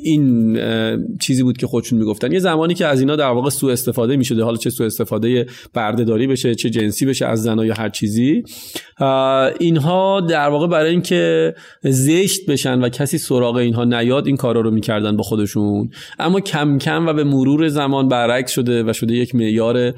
این 0.03 0.59
چیزی 1.21 1.43
بود 1.43 1.57
که 1.57 1.67
خودشون 1.67 1.99
می‌گفتن. 1.99 2.31
یه 2.31 2.39
زمانی 2.39 2.73
که 2.73 2.85
از 2.85 2.99
اینا 2.99 3.15
در 3.15 3.29
واقع 3.29 3.49
سوء 3.49 3.71
استفاده 3.71 4.17
می‌شده. 4.17 4.43
حالا 4.43 4.57
چه 4.57 4.69
سوء 4.69 4.85
استفاده 4.85 5.45
بردهداری 5.73 6.27
بشه 6.27 6.55
چه 6.55 6.69
جنسی 6.69 7.05
بشه 7.05 7.25
از 7.25 7.43
زنا 7.43 7.65
یا 7.65 7.73
هر 7.73 7.89
چیزی. 7.89 8.43
اینها 9.59 10.21
در 10.21 10.49
واقع 10.49 10.67
برای 10.67 10.91
اینکه 10.91 11.55
زشت 11.83 12.45
بشن 12.45 12.81
و 12.81 12.89
کسی 12.89 13.14
سراغ 13.17 13.55
اینها 13.55 13.83
نیاد 13.83 14.27
این 14.27 14.37
کارا 14.37 14.61
رو 14.61 14.71
می‌کردن 14.71 15.17
با 15.17 15.23
خودشون. 15.23 15.89
اما 16.19 16.39
کم 16.39 16.77
کم 16.77 17.07
و 17.07 17.13
به 17.13 17.23
مرور 17.23 17.67
زمان 17.67 18.07
برعکس 18.07 18.51
شده 18.51 18.83
و 18.83 18.93
شده 18.93 19.13
یک 19.13 19.35
معیار 19.35 19.93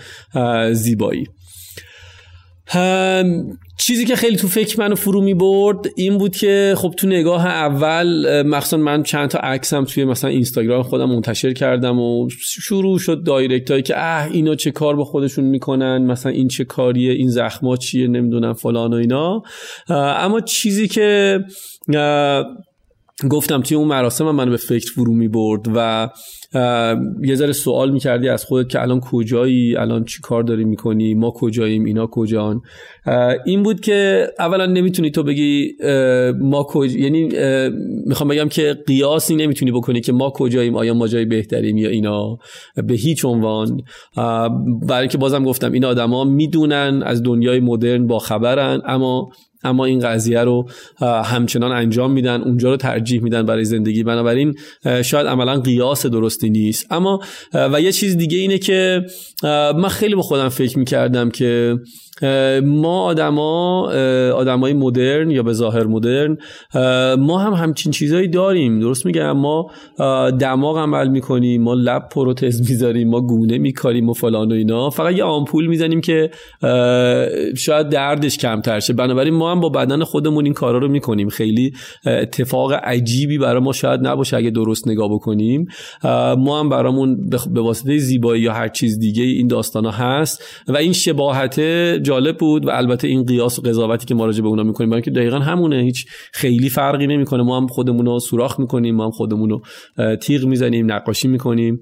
زیبایی. 0.73 1.25
چیزی 3.79 4.05
که 4.05 4.15
خیلی 4.15 4.37
تو 4.37 4.47
فکر 4.47 4.79
منو 4.79 4.95
فرو 4.95 5.21
می 5.21 5.33
برد 5.33 5.77
این 5.95 6.17
بود 6.17 6.35
که 6.35 6.73
خب 6.77 6.93
تو 6.97 7.07
نگاه 7.07 7.45
اول 7.45 8.41
مخصوصا 8.41 8.77
من 8.77 9.03
چند 9.03 9.29
تا 9.29 9.39
عکسم 9.39 9.83
توی 9.83 10.05
مثلا 10.05 10.29
اینستاگرام 10.29 10.83
خودم 10.83 11.09
منتشر 11.09 11.53
کردم 11.53 11.99
و 11.99 12.27
شروع 12.39 12.99
شد 12.99 13.23
دایرکت 13.23 13.71
هایی 13.71 13.83
که 13.83 13.93
اه 13.97 14.27
اینا 14.31 14.55
چه 14.55 14.71
کار 14.71 14.95
با 14.95 15.03
خودشون 15.03 15.45
می‌کنن 15.45 15.97
مثلا 15.97 16.31
این 16.31 16.47
چه 16.47 16.65
کاریه 16.65 17.11
این 17.11 17.29
زخما 17.29 17.77
چیه 17.77 18.07
نمی‌دونم 18.07 18.53
فلان 18.53 18.93
و 18.93 18.95
اینا. 18.95 19.41
اما 19.89 20.41
چیزی 20.41 20.87
که 20.87 21.39
گفتم 23.29 23.61
توی 23.61 23.77
اون 23.77 23.87
مراسم 23.87 24.31
من 24.31 24.49
به 24.49 24.57
فکر 24.57 24.91
فرو 24.91 25.13
می 25.13 25.27
برد 25.27 25.67
و 25.75 26.09
یه 27.23 27.35
ذره 27.35 27.51
سوال 27.51 27.91
می‌کردی 27.91 28.29
از 28.29 28.45
خودت 28.45 28.69
که 28.69 28.81
الان 28.81 28.99
کجایی؟ 28.99 29.75
الان 29.75 30.03
چی 30.03 30.21
کار 30.21 30.43
داری 30.43 30.65
می‌کنی؟ 30.65 31.13
ما 31.13 31.31
کجاییم؟ 31.31 31.85
اینا 31.85 32.07
کجان؟ 32.11 32.61
این 33.45 33.63
بود 33.63 33.79
که 33.79 34.27
اولا 34.39 34.65
نمی‌تونی 34.65 35.11
تو 35.11 35.23
بگی 35.23 35.71
ما 36.41 36.65
کج... 36.69 36.95
یعنی 36.95 37.29
می‌خوام 38.05 38.29
بگم 38.29 38.49
که 38.49 38.77
قیاسی 38.87 39.35
نمی‌تونی 39.35 39.71
بکنی 39.71 40.01
که 40.01 40.13
ما 40.13 40.29
کجاییم 40.35 40.75
آیا 40.75 40.93
ما 40.93 41.07
جای 41.07 41.25
بهتریم 41.25 41.77
یا 41.77 41.89
اینا. 41.89 42.37
به 42.87 42.93
هیچ 42.93 43.25
عنوان. 43.25 43.81
برای 44.87 45.07
که 45.07 45.17
بازم 45.17 45.43
گفتم 45.43 45.71
این 45.71 45.85
آدما 45.85 46.23
می‌دونن 46.23 47.03
از 47.05 47.23
دنیای 47.23 47.59
مدرن 47.59 48.07
با 48.07 48.19
خبرن 48.19 48.81
اما 48.85 49.29
اما 49.63 49.85
این 49.85 49.99
قضیه 49.99 50.39
رو 50.39 50.69
همچنان 51.25 51.71
انجام 51.71 52.11
میدن 52.11 52.41
اونجا 52.41 52.69
رو 52.69 52.77
ترجیح 52.77 53.21
میدن 53.23 53.45
برای 53.45 53.65
زندگی. 53.65 54.03
بنابراین 54.03 54.55
شاید 55.03 55.27
عملا 55.27 55.59
قیاس 55.59 56.05
درستی 56.05 56.49
نیست. 56.49 56.91
اما 56.91 57.19
و 57.53 57.81
یه 57.81 57.91
چیز 57.91 58.17
دیگه 58.17 58.37
اینه 58.37 58.57
که 58.57 59.05
من 59.43 59.89
خیلی 59.89 60.15
با 60.15 60.21
خودم 60.21 60.49
فکر 60.49 60.79
می‌کردم 60.79 61.29
که 61.29 61.75
ما 62.63 63.01
آدما 63.03 63.81
آدمای 64.31 64.73
مدرن 64.73 65.31
یا 65.31 65.43
به 65.43 65.53
ظاهر 65.53 65.83
مدرن 65.83 66.37
ما 67.19 67.37
هم 67.37 67.53
همچین 67.53 67.91
چیزایی 67.91 68.27
داریم. 68.27 68.79
درست 68.79 69.05
میگم؟ 69.05 69.31
ما 69.31 69.71
دماغ 70.39 70.77
عمل 70.77 71.07
می‌کنیم 71.07 71.61
ما 71.61 71.73
لب 71.73 72.09
پروتز 72.11 72.69
می‌ذاریم 72.69 73.09
ما 73.09 73.21
گونه 73.21 73.57
میکاریم 73.57 74.09
و 74.09 74.13
فلان 74.13 74.51
و 74.51 74.55
اینا. 74.55 74.89
فقط 74.89 75.15
یه 75.15 75.23
آمپول 75.23 75.67
می‌زنیم 75.67 76.01
که 76.01 76.31
شاید 77.57 77.89
دردش 77.89 78.37
کمتر 78.37 78.79
شه. 78.79 78.93
بنابراین 78.93 79.33
ما 79.33 79.51
هم 79.51 79.59
با 79.59 79.69
بدن 79.69 80.03
خودمون 80.03 80.45
این 80.45 80.53
کارا 80.53 80.77
رو 80.77 80.87
می‌کنیم. 80.87 81.29
خیلی 81.29 81.73
اتفاق 82.05 82.73
عجیبی 82.73 83.37
برای 83.37 83.61
ما 83.61 83.73
شاید 83.73 84.07
نباشه 84.07 84.37
اگه 84.37 84.49
درست 84.49 84.87
نگاه 84.87 85.09
بکنیم. 85.13 85.67
ما 86.37 86.59
هم 86.59 86.69
برامون 86.69 87.29
به 87.53 87.61
واسطه 87.61 87.97
زیبایی 87.97 88.41
یا 88.41 88.53
هر 88.53 88.67
چیز 88.67 88.99
دیگه 88.99 89.23
این 89.23 89.47
داستان 89.47 89.85
هست 89.85 90.43
و 90.67 90.77
این 90.77 90.93
شباهت 90.93 91.59
جالب 92.07 92.37
بود 92.37 92.65
و 92.65 92.69
البته 92.69 93.07
این 93.07 93.25
قیاس 93.25 93.59
و 93.59 93.61
قضاوتی 93.61 94.05
که 94.05 94.15
ما 94.15 94.25
راجع 94.25 94.41
به 94.41 94.47
اونا 94.47 94.63
می‌کنیم 94.63 94.89
برای 94.89 95.01
که 95.01 95.11
دقیقا 95.11 95.39
همونه. 95.39 95.75
هیچ 95.75 96.05
خیلی 96.33 96.69
فرقی 96.69 97.07
نمی‌کنه. 97.07 97.43
ما 97.43 97.57
هم 97.57 97.67
خودمون 97.67 98.05
رو 98.05 98.19
سوراخ 98.19 98.59
می‌کنیم 98.59 98.95
ما 98.95 99.05
هم 99.05 99.11
خودمون 99.11 99.49
رو 99.49 99.61
تیغ 100.15 100.45
می‌زنیم 100.45 100.91
نقاشی 100.91 101.27
می‌کنیم. 101.27 101.79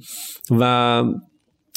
و 0.60 1.04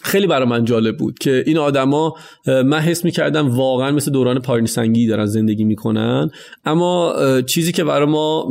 خیلی 0.03 0.26
برای 0.26 0.49
من 0.49 0.64
جالب 0.64 0.96
بود 0.96 1.18
که 1.18 1.44
این 1.46 1.59
آدما 1.59 2.14
من 2.46 2.78
حس 2.78 3.05
می‌کردم 3.05 3.49
واقعا 3.57 3.90
مثل 3.90 4.11
دوران 4.11 4.38
پایین 4.38 4.66
سنگی 4.66 5.07
دارن 5.07 5.26
زندگی 5.26 5.64
می‌کنن. 5.64 6.30
اما 6.64 7.14
چیزی 7.46 7.72
که 7.72 7.84
برای 7.84 8.07
ما 8.07 8.51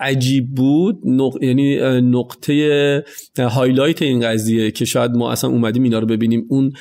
عجیب 0.00 0.54
بود 0.54 0.98
یعنی 1.42 1.76
نقطه 2.00 3.04
هایلایت 3.38 4.02
این 4.02 4.20
قضیه 4.20 4.70
که 4.70 4.84
شاید 4.84 5.10
ما 5.10 5.32
اصلا 5.32 5.50
اومدیم 5.50 5.82
اینا 5.82 5.98
رو 5.98 6.06
ببینیم 6.06 6.46
اون 6.48 6.72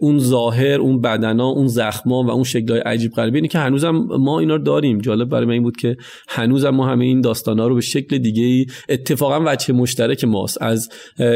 اون 0.00 0.18
ظاهر 0.18 0.80
اون 0.80 1.00
بدنا 1.00 1.48
اون 1.48 1.66
زخما 1.66 2.22
و 2.22 2.30
اون 2.30 2.44
شکلهای 2.44 2.80
عجیب 2.80 3.12
غریبی 3.12 3.36
اینه 3.36 3.48
که 3.48 3.58
هنوزم 3.58 3.90
ما 4.18 4.40
اینا 4.40 4.56
رو 4.56 4.62
داریم. 4.62 4.98
جالب 4.98 5.28
برای 5.28 5.46
من 5.46 5.52
این 5.52 5.62
بود 5.62 5.76
که 5.76 5.96
هنوزم 6.28 6.70
ما 6.70 6.86
همه 6.86 7.04
این 7.04 7.20
داستانا 7.20 7.66
رو 7.66 7.74
به 7.74 7.80
شکل 7.80 8.18
دیگه 8.18 8.42
ای 8.42 8.66
اتفاقا 8.88 9.40
وجه 9.46 9.74
مشترک 9.74 10.24
ماست. 10.24 10.62
از 10.62 10.88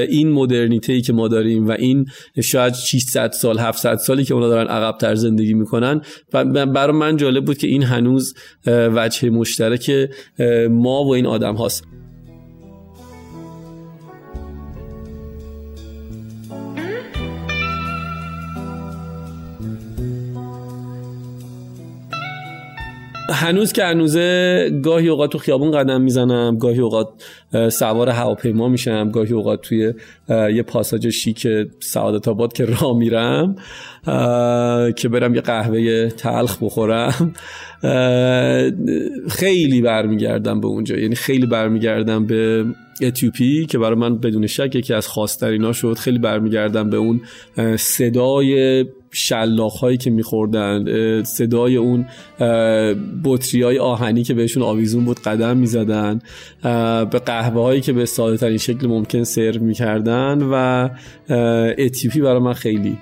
این 0.08 0.32
مدرنیته 0.32 1.00
که 1.00 1.12
ما 1.12 1.28
داریم 1.28 1.55
و 1.58 1.72
این 1.72 2.06
شاید 2.42 2.74
600 2.74 3.32
سال 3.32 3.58
700 3.58 3.96
سالی 3.96 4.24
که 4.24 4.34
اونا 4.34 4.48
دارن 4.48 4.66
عقب 4.66 4.98
تر 4.98 5.14
زندگی 5.14 5.54
می‌کنن. 5.54 6.00
برای 6.32 6.92
من 6.92 7.16
جالب 7.16 7.44
بود 7.44 7.58
که 7.58 7.66
این 7.66 7.82
هنوز 7.82 8.34
وجه 8.66 9.30
مشترک 9.30 10.10
ما 10.70 11.04
و 11.04 11.14
این 11.14 11.26
آدم 11.26 11.54
هاست. 11.54 11.84
هنوز 23.28 23.72
که 23.72 23.84
هنوزه 23.84 24.70
گاهی 24.82 25.08
اوقات 25.08 25.32
تو 25.32 25.38
خیابون 25.38 25.70
قدم 25.70 26.00
می‌زنم 26.00 26.58
گاهی 26.58 26.80
اوقات 26.80 27.08
سوار 27.68 28.08
هواپیما 28.08 28.68
میشم 28.68 29.10
گاهی 29.10 29.32
اوقات 29.32 29.60
توی 29.60 29.92
یه 30.28 30.62
پاساژ 30.62 31.06
شیک 31.06 31.48
سعادت 31.80 32.28
آباد 32.28 32.52
که 32.52 32.64
راه 32.64 32.96
میرم 32.98 33.56
که 34.96 35.08
برم 35.08 35.34
یه 35.34 35.40
قهوه 35.40 36.08
تلخ 36.08 36.58
بخورم. 36.62 37.34
خیلی 39.28 39.80
برمیگردم 39.80 40.60
به 40.60 40.66
اونجا. 40.66 40.96
یعنی 40.96 41.14
خیلی 41.14 41.46
برمیگردم 41.46 42.26
به 42.26 42.64
اتیوپی 43.02 43.66
که 43.66 43.78
برای 43.78 43.96
من 43.96 44.18
بدون 44.18 44.46
شک 44.46 44.74
یکی 44.74 44.94
از 44.94 45.08
خاصترینا 45.08 45.72
شد 45.72 45.94
خیلی 45.94 46.18
برمیگردم 46.18 46.90
به 46.90 46.96
اون 46.96 47.20
صدای 47.76 48.84
شلاخ 49.16 49.78
هایی 49.78 49.96
که 49.96 50.10
میخوردن 50.10 50.84
صدای 51.22 51.76
اون 51.76 52.06
بطری 53.24 53.62
های 53.62 53.78
آهنی 53.78 54.22
که 54.22 54.34
بهشون 54.34 54.62
آویزون 54.62 55.04
بود 55.04 55.20
قدم 55.20 55.56
می‌زدن 55.56 56.20
به 57.10 57.18
قهوه 57.26 57.62
هایی 57.62 57.80
که 57.80 57.92
به 57.92 58.06
ساده 58.06 58.36
ترین 58.36 58.58
شکل 58.58 58.86
ممکن 58.86 59.24
سرو 59.24 59.62
می‌کردن 59.62 60.42
و 60.42 60.88
اتیپی 61.78 62.20
برای 62.20 62.40
من 62.40 62.52
خیلی 62.52 62.98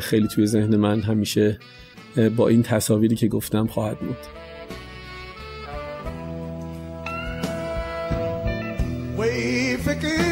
خیلی 0.00 0.28
توی 0.28 0.46
ذهن 0.46 0.76
من 0.76 1.00
همیشه 1.00 1.58
با 2.36 2.48
این 2.48 2.62
تصاویری 2.62 3.16
که 3.16 3.28
گفتم 3.28 3.66
خواهد 3.66 3.98
بود. 3.98 4.16
Way 9.18 10.27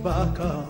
Chewbacca. 0.00 0.69